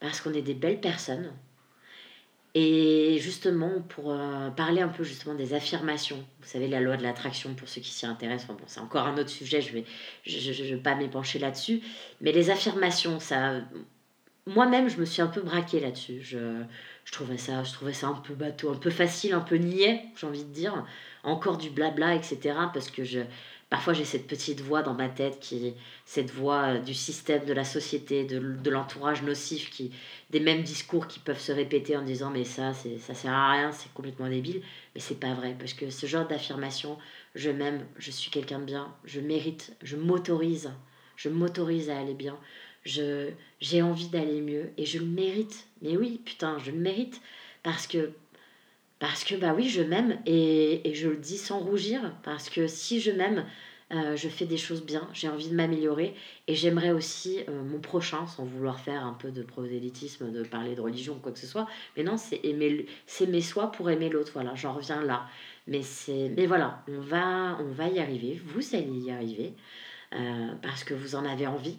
parce 0.00 0.20
qu'on 0.20 0.34
est 0.34 0.42
des 0.42 0.54
belles 0.54 0.80
personnes 0.80 1.32
et 2.58 3.18
justement, 3.18 3.82
pour 3.86 4.12
euh, 4.12 4.48
parler 4.48 4.80
un 4.80 4.88
peu 4.88 5.04
justement 5.04 5.34
des 5.34 5.52
affirmations, 5.52 6.16
vous 6.16 6.48
savez, 6.48 6.68
la 6.68 6.80
loi 6.80 6.96
de 6.96 7.02
l'attraction, 7.02 7.54
pour 7.54 7.68
ceux 7.68 7.82
qui 7.82 7.90
s'y 7.90 8.06
intéressent, 8.06 8.56
bon, 8.56 8.64
c'est 8.66 8.80
encore 8.80 9.06
un 9.06 9.18
autre 9.18 9.28
sujet, 9.28 9.60
je 9.60 9.68
ne 9.68 9.74
vais, 9.74 9.84
je, 10.24 10.52
je, 10.52 10.74
vais 10.74 10.80
pas 10.80 10.94
m'épancher 10.94 11.38
là-dessus, 11.38 11.82
mais 12.22 12.32
les 12.32 12.48
affirmations, 12.48 13.20
ça, 13.20 13.60
moi-même, 14.46 14.88
je 14.88 14.96
me 14.96 15.04
suis 15.04 15.20
un 15.20 15.26
peu 15.26 15.42
braquée 15.42 15.80
là-dessus. 15.80 16.22
Je, 16.22 16.62
je, 17.04 17.12
trouvais 17.12 17.36
ça, 17.36 17.62
je 17.62 17.74
trouvais 17.74 17.92
ça 17.92 18.06
un 18.06 18.14
peu 18.14 18.32
bateau, 18.32 18.70
un 18.70 18.76
peu 18.76 18.88
facile, 18.90 19.34
un 19.34 19.40
peu 19.40 19.56
niais, 19.56 20.06
j'ai 20.18 20.26
envie 20.26 20.44
de 20.44 20.52
dire, 20.52 20.86
encore 21.24 21.58
du 21.58 21.68
blabla, 21.68 22.14
etc., 22.14 22.38
parce 22.72 22.90
que 22.90 23.04
je, 23.04 23.20
Parfois, 23.68 23.94
j'ai 23.94 24.04
cette 24.04 24.28
petite 24.28 24.60
voix 24.60 24.82
dans 24.82 24.94
ma 24.94 25.08
tête, 25.08 25.40
qui, 25.40 25.74
cette 26.04 26.30
voix 26.30 26.74
euh, 26.74 26.78
du 26.78 26.94
système, 26.94 27.44
de 27.44 27.52
la 27.52 27.64
société, 27.64 28.24
de, 28.24 28.38
de 28.38 28.70
l'entourage 28.70 29.22
nocif, 29.22 29.70
qui, 29.70 29.90
des 30.30 30.38
mêmes 30.38 30.62
discours 30.62 31.08
qui 31.08 31.18
peuvent 31.18 31.40
se 31.40 31.50
répéter 31.50 31.96
en 31.96 32.02
disant 32.02 32.30
mais 32.30 32.44
ça, 32.44 32.72
c'est, 32.72 32.98
ça 32.98 33.14
sert 33.14 33.32
à 33.32 33.50
rien, 33.52 33.72
c'est 33.72 33.92
complètement 33.92 34.28
débile. 34.28 34.62
Mais 34.94 35.00
c'est 35.00 35.18
pas 35.18 35.34
vrai, 35.34 35.56
parce 35.58 35.72
que 35.72 35.90
ce 35.90 36.06
genre 36.06 36.28
d'affirmation, 36.28 36.96
je 37.34 37.50
m'aime, 37.50 37.84
je 37.98 38.12
suis 38.12 38.30
quelqu'un 38.30 38.60
de 38.60 38.64
bien, 38.64 38.94
je 39.04 39.20
mérite, 39.20 39.76
je 39.82 39.96
m'autorise, 39.96 40.70
je 41.16 41.28
m'autorise 41.28 41.90
à 41.90 41.98
aller 41.98 42.14
bien, 42.14 42.38
j'ai 42.84 43.82
envie 43.82 44.08
d'aller 44.08 44.40
mieux 44.40 44.70
et 44.76 44.86
je 44.86 44.98
le 44.98 45.06
mérite. 45.06 45.66
Mais 45.82 45.96
oui, 45.96 46.20
putain, 46.24 46.58
je 46.58 46.70
le 46.70 46.78
mérite 46.78 47.20
parce 47.62 47.88
que 47.88 48.12
parce 48.98 49.24
que 49.24 49.34
bah 49.34 49.52
oui, 49.54 49.68
je 49.68 49.82
m'aime 49.82 50.18
et, 50.24 50.88
et, 50.88 50.94
je 50.94 51.08
le 51.08 51.16
dis 51.16 51.36
sans 51.38 51.58
rougir. 51.58 52.14
Parce 52.22 52.48
que 52.48 52.66
si 52.66 53.00
je 53.00 53.10
m'aime, 53.10 53.44
euh, 53.92 54.16
je 54.16 54.28
fais 54.28 54.46
des 54.46 54.56
choses 54.56 54.84
bien, 54.84 55.08
j'ai 55.12 55.28
envie 55.28 55.48
de 55.48 55.54
m'améliorer 55.54 56.14
et 56.48 56.54
j'aimerais 56.54 56.90
aussi 56.92 57.40
euh, 57.48 57.62
mon 57.62 57.78
prochain, 57.78 58.26
sans 58.26 58.44
vouloir 58.44 58.80
faire 58.80 59.04
un 59.04 59.12
peu 59.12 59.30
de 59.30 59.42
prosélytisme, 59.42 60.32
de 60.32 60.42
parler 60.42 60.74
de 60.74 60.80
religion 60.80 61.14
ou 61.14 61.18
quoi 61.18 61.32
que 61.32 61.38
ce 61.38 61.46
soit. 61.46 61.68
Mais 61.96 62.04
non, 62.04 62.16
c'est 62.16 62.40
aimer, 62.42 63.40
soi 63.42 63.70
pour 63.70 63.90
aimer 63.90 64.08
l'autre. 64.08 64.32
Voilà, 64.32 64.54
j'en 64.54 64.72
reviens 64.72 65.02
là. 65.02 65.26
Mais, 65.66 65.82
mais 66.08 66.46
voilà, 66.46 66.82
on 66.88 67.00
va, 67.00 67.58
on 67.60 67.72
va 67.72 67.88
y 67.88 67.98
arriver. 68.00 68.40
Vous 68.46 68.74
allez 68.74 68.98
y 68.98 69.10
arriver 69.10 69.52
euh, 70.14 70.52
parce 70.62 70.84
que 70.84 70.94
vous 70.94 71.16
en 71.16 71.24
avez 71.26 71.46
envie. 71.46 71.78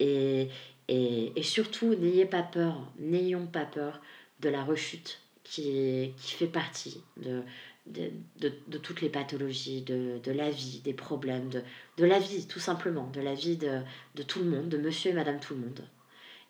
Et, 0.00 0.48
et 0.88 1.42
surtout, 1.42 1.94
n'ayez 1.94 2.26
pas 2.26 2.42
peur, 2.42 2.90
n'ayons 2.98 3.46
pas 3.46 3.64
peur 3.64 4.00
de 4.40 4.48
la 4.48 4.64
rechute 4.64 5.23
qui, 5.44 6.12
qui 6.16 6.32
fait 6.34 6.46
partie 6.46 7.02
de, 7.18 7.42
de, 7.86 8.10
de, 8.38 8.78
toutes 8.78 9.02
les 9.02 9.10
pathologies, 9.10 9.82
de, 9.82 10.18
de, 10.22 10.32
la 10.32 10.50
vie, 10.50 10.80
des 10.80 10.94
problèmes, 10.94 11.50
de, 11.50 11.62
de 11.98 12.04
la 12.04 12.18
vie 12.18 12.46
tout 12.46 12.60
simplement, 12.60 13.08
de 13.10 13.20
la 13.20 13.34
vie 13.34 13.56
de, 13.56 13.80
de 14.14 14.22
tout 14.22 14.40
le 14.40 14.46
monde, 14.46 14.68
de 14.68 14.78
monsieur 14.78 15.10
et 15.10 15.14
madame 15.14 15.38
tout 15.38 15.54
le 15.54 15.60
monde. 15.60 15.86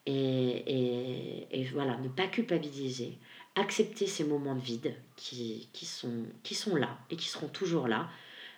Et, 0.06 0.12
et, 0.12 1.60
et 1.60 1.64
voilà, 1.64 1.96
ne 1.98 2.08
pas 2.08 2.26
culpabiliser, 2.28 3.18
accepter 3.54 4.06
ces 4.06 4.24
moments 4.24 4.54
de 4.54 4.60
vide 4.60 4.94
qui, 5.16 5.68
qui, 5.72 5.86
sont, 5.86 6.24
qui 6.42 6.54
sont 6.54 6.76
là 6.76 6.98
et 7.10 7.16
qui 7.16 7.28
seront 7.28 7.48
toujours 7.48 7.88
là 7.88 8.08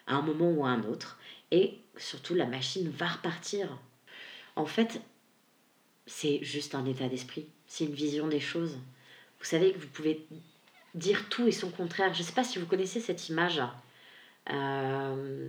à 0.06 0.16
un 0.16 0.22
moment 0.22 0.50
ou 0.50 0.64
à 0.64 0.70
un 0.70 0.84
autre. 0.84 1.18
Et 1.50 1.78
surtout, 1.96 2.34
la 2.34 2.46
machine 2.46 2.88
va 2.90 3.08
repartir. 3.08 3.78
En 4.56 4.66
fait, 4.66 5.00
c'est 6.06 6.42
juste 6.42 6.74
un 6.74 6.84
état 6.84 7.08
d'esprit, 7.08 7.46
c'est 7.66 7.84
une 7.84 7.94
vision 7.94 8.28
des 8.28 8.40
choses. 8.40 8.78
Vous 9.46 9.50
savez 9.50 9.72
que 9.72 9.78
vous 9.78 9.86
pouvez 9.86 10.26
dire 10.96 11.28
tout 11.28 11.46
et 11.46 11.52
son 11.52 11.70
contraire. 11.70 12.12
Je 12.12 12.18
ne 12.18 12.24
sais 12.24 12.32
pas 12.32 12.42
si 12.42 12.58
vous 12.58 12.66
connaissez 12.66 12.98
cette 12.98 13.28
image. 13.28 13.62
Euh, 14.50 15.48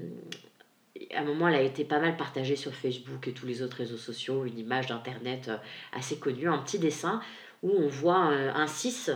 à 1.16 1.20
un 1.20 1.24
moment, 1.24 1.48
elle 1.48 1.56
a 1.56 1.62
été 1.64 1.84
pas 1.84 1.98
mal 2.00 2.16
partagée 2.16 2.56
sur 2.56 2.76
Facebook 2.76 3.28
et 3.28 3.32
tous 3.32 3.48
les 3.48 3.64
autres 3.64 3.78
réseaux 3.78 3.98
sociaux, 3.98 4.45
une 4.45 4.60
image 4.60 4.86
d'Internet 4.86 5.48
euh, 5.48 5.58
assez 5.93 6.20
connue, 6.20 6.48
un 6.48 6.60
petit 6.60 6.78
dessin 6.78 7.24
où 7.64 7.72
on 7.72 7.88
voit 7.88 8.30
euh, 8.30 8.52
un 8.54 8.68
6, 8.68 9.10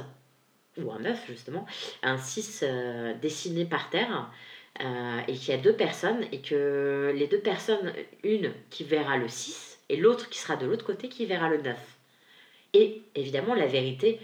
ou 0.80 0.92
un 0.92 0.98
9 0.98 1.28
justement, 1.28 1.68
un 2.02 2.18
6 2.18 2.64
dessiné 3.22 3.66
par 3.66 3.92
terre, 3.92 4.32
et 5.28 5.34
qu'il 5.34 5.50
y 5.50 5.54
a 5.54 5.62
deux 5.62 5.76
personnes, 5.76 6.26
et 6.32 6.42
que 6.42 7.14
les 7.16 7.28
deux 7.28 7.42
personnes, 7.42 7.94
une 8.24 8.52
qui 8.72 8.84
verra 8.84 9.18
le 9.18 9.28
6, 9.28 9.78
et 9.90 9.98
l'autre 9.98 10.28
qui 10.30 10.40
sera 10.40 10.56
de 10.56 10.66
l'autre 10.66 10.86
côté 10.86 11.08
qui 11.08 11.28
verra 11.28 11.50
le 11.50 11.62
9. 11.62 11.78
Et 12.74 13.04
évidemment, 13.14 13.54
la 13.54 13.68
vérité 13.68 14.20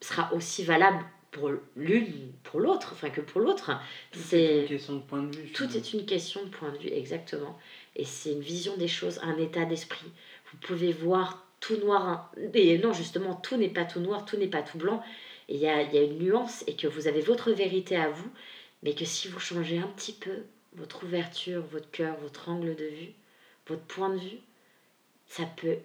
sera 0.00 0.32
aussi 0.34 0.64
valable 0.64 1.04
pour 1.30 1.50
l'une, 1.76 2.32
pour 2.42 2.60
l'autre, 2.60 2.90
enfin 2.92 3.10
que 3.10 3.20
pour 3.20 3.40
l'autre. 3.40 3.70
C'est 4.12 4.62
une 4.62 4.66
question 4.66 4.96
de 4.96 5.02
point 5.02 5.22
de 5.22 5.36
vue. 5.36 5.52
Tout 5.52 5.76
est 5.76 5.92
une 5.92 6.04
question 6.04 6.42
de 6.44 6.48
point 6.48 6.70
de 6.70 6.78
vue, 6.78 6.92
exactement. 6.92 7.58
Et 7.96 8.04
c'est 8.04 8.32
une 8.32 8.40
vision 8.40 8.76
des 8.76 8.88
choses, 8.88 9.20
un 9.22 9.36
état 9.38 9.64
d'esprit. 9.64 10.10
Vous 10.50 10.58
pouvez 10.58 10.92
voir 10.92 11.46
tout 11.60 11.76
noir. 11.76 12.32
Et 12.54 12.78
non, 12.78 12.92
justement, 12.92 13.34
tout 13.34 13.56
n'est 13.56 13.68
pas 13.68 13.84
tout 13.84 14.00
noir, 14.00 14.24
tout 14.24 14.36
n'est 14.36 14.48
pas 14.48 14.62
tout 14.62 14.78
blanc. 14.78 15.02
Il 15.48 15.56
y 15.56 15.68
a, 15.68 15.82
y 15.82 15.98
a 15.98 16.02
une 16.02 16.18
nuance 16.18 16.64
et 16.66 16.74
que 16.74 16.86
vous 16.86 17.06
avez 17.06 17.20
votre 17.20 17.52
vérité 17.52 17.96
à 17.96 18.08
vous, 18.08 18.30
mais 18.82 18.94
que 18.94 19.04
si 19.04 19.28
vous 19.28 19.40
changez 19.40 19.78
un 19.78 19.88
petit 19.88 20.12
peu 20.12 20.44
votre 20.74 21.04
ouverture, 21.04 21.62
votre 21.62 21.90
cœur, 21.90 22.16
votre 22.20 22.48
angle 22.48 22.74
de 22.76 22.84
vue, 22.84 23.12
votre 23.66 23.82
point 23.82 24.10
de 24.10 24.18
vue, 24.18 24.38
ça 25.26 25.44
peut 25.56 25.78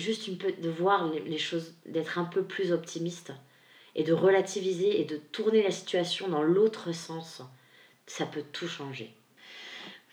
juste 0.00 0.26
une 0.28 0.36
de 0.36 0.70
voir 0.70 1.10
les 1.10 1.38
choses, 1.38 1.74
d'être 1.86 2.18
un 2.18 2.24
peu 2.24 2.42
plus 2.42 2.72
optimiste 2.72 3.32
et 3.94 4.04
de 4.04 4.12
relativiser 4.12 5.00
et 5.00 5.04
de 5.04 5.16
tourner 5.16 5.62
la 5.62 5.70
situation 5.70 6.28
dans 6.28 6.42
l'autre 6.42 6.92
sens, 6.92 7.42
ça 8.06 8.26
peut 8.26 8.44
tout 8.52 8.68
changer. 8.68 9.14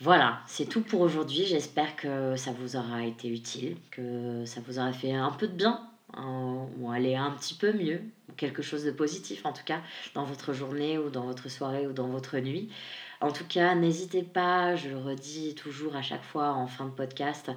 Voilà, 0.02 0.42
c'est 0.48 0.68
tout 0.68 0.82
pour 0.82 1.02
aujourd'hui. 1.02 1.46
J'espère 1.46 1.96
que 1.96 2.36
ça 2.38 2.52
vous 2.52 2.78
aura 2.78 3.06
été 3.06 3.28
utile, 3.28 3.76
que 3.92 4.46
ça 4.46 4.62
vous 4.66 4.80
aura 4.80 4.94
fait 4.94 5.12
un 5.12 5.32
peu 5.32 5.48
de 5.48 5.54
bien, 5.54 5.90
hein, 6.14 6.68
ou 6.78 6.90
aller 6.90 7.16
un 7.16 7.32
petit 7.32 7.54
peu 7.54 7.74
mieux, 7.74 8.02
ou 8.30 8.34
quelque 8.34 8.62
chose 8.62 8.86
de 8.86 8.92
positif 8.92 9.46
en 9.46 9.52
tout 9.52 9.66
cas, 9.66 9.82
dans 10.14 10.24
votre 10.24 10.54
journée 10.54 10.98
ou 10.98 11.10
dans 11.10 11.26
votre 11.26 11.50
soirée 11.50 11.86
ou 11.86 11.92
dans 11.92 12.08
votre 12.08 12.38
nuit. 12.38 12.70
En 13.22 13.32
tout 13.32 13.46
cas, 13.46 13.76
n'hésitez 13.76 14.24
pas, 14.24 14.76
je 14.78 14.90
le 14.90 14.98
redis 14.98 15.54
toujours 15.56 15.96
à 15.96 16.02
chaque 16.02 16.24
fois 16.24 16.54
en 16.54 16.68
fin 16.68 16.86
de 16.86 16.92
podcast, 16.92 17.52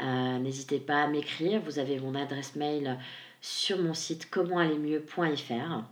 euh, 0.00 0.38
n'hésitez 0.38 0.78
pas 0.78 1.04
à 1.04 1.06
m'écrire. 1.06 1.60
Vous 1.62 1.78
avez 1.78 1.98
mon 1.98 2.14
adresse 2.14 2.54
mail 2.54 2.98
sur 3.40 3.78
mon 3.78 3.94
site 3.94 4.30
comentallermieux.fr. 4.30 5.84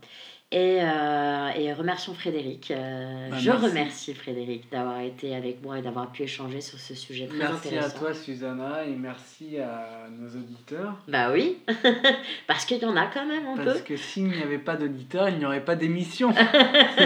Et, 0.55 0.79
euh, 0.81 1.49
et 1.57 1.73
remercions 1.73 2.13
Frédéric. 2.13 2.71
Euh, 2.71 3.29
bah, 3.29 3.37
je 3.37 3.51
remercie 3.51 4.13
Frédéric 4.13 4.71
d'avoir 4.71 5.01
été 5.01 5.35
avec 5.35 5.61
moi 5.61 5.79
et 5.79 5.81
d'avoir 5.81 6.09
pu 6.13 6.23
échanger 6.23 6.61
sur 6.61 6.79
ce 6.79 6.95
sujet 6.95 7.27
très 7.27 7.43
intéressant. 7.43 7.69
Merci 7.71 7.95
à 7.95 7.99
toi 7.99 8.13
Susanna 8.13 8.85
et 8.85 8.95
merci 8.95 9.59
à 9.59 10.07
nos 10.09 10.29
auditeurs. 10.29 10.95
Bah 11.09 11.33
oui, 11.33 11.57
parce 12.47 12.63
qu'il 12.63 12.77
y 12.77 12.85
en 12.85 12.95
a 12.95 13.07
quand 13.07 13.25
même 13.25 13.45
un 13.47 13.57
peu. 13.57 13.65
Parce 13.65 13.81
que 13.81 13.97
s'il 13.97 14.27
n'y 14.29 14.41
avait 14.41 14.57
pas 14.57 14.77
d'auditeurs, 14.77 15.27
il 15.27 15.39
n'y 15.39 15.45
aurait 15.45 15.65
pas 15.65 15.75
d'émission. 15.75 16.33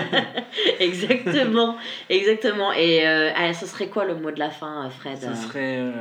exactement, 0.80 1.76
exactement. 2.08 2.72
Et 2.74 3.08
euh, 3.08 3.54
ce 3.54 3.66
serait 3.66 3.88
quoi 3.88 4.06
le 4.06 4.14
mot 4.14 4.30
de 4.30 4.38
la 4.38 4.52
fin 4.52 4.88
Fred 4.92 5.18
Ce 5.18 5.34
serait 5.34 5.92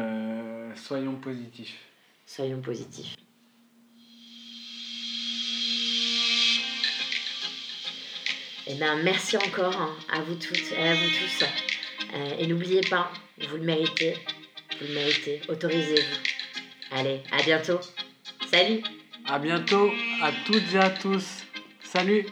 soyons 0.75 1.15
positifs. 1.15 1.79
Soyons 2.27 2.61
positifs. 2.61 3.17
Eh 8.71 8.75
bien, 8.75 8.97
merci 8.97 9.39
encore 9.39 9.75
hein, 9.81 9.97
à 10.13 10.21
vous 10.21 10.35
toutes 10.35 10.73
et 10.73 10.89
à 10.89 10.95
vous 10.95 11.09
tous. 11.09 11.45
Euh, 12.15 12.35
et 12.39 12.47
n'oubliez 12.47 12.83
pas, 12.83 13.11
vous 13.49 13.57
le 13.57 13.63
méritez. 13.63 14.15
Vous 14.79 14.87
le 14.87 14.95
méritez. 14.95 15.41
Autorisez-vous. 15.49 16.97
Allez, 16.99 17.23
à 17.33 17.43
bientôt. 17.43 17.81
Salut. 18.51 18.83
À 19.27 19.39
bientôt 19.39 19.91
à 20.23 20.31
toutes 20.45 20.75
et 20.75 20.79
à 20.79 20.91
tous. 20.91 21.45
Salut. 21.83 22.27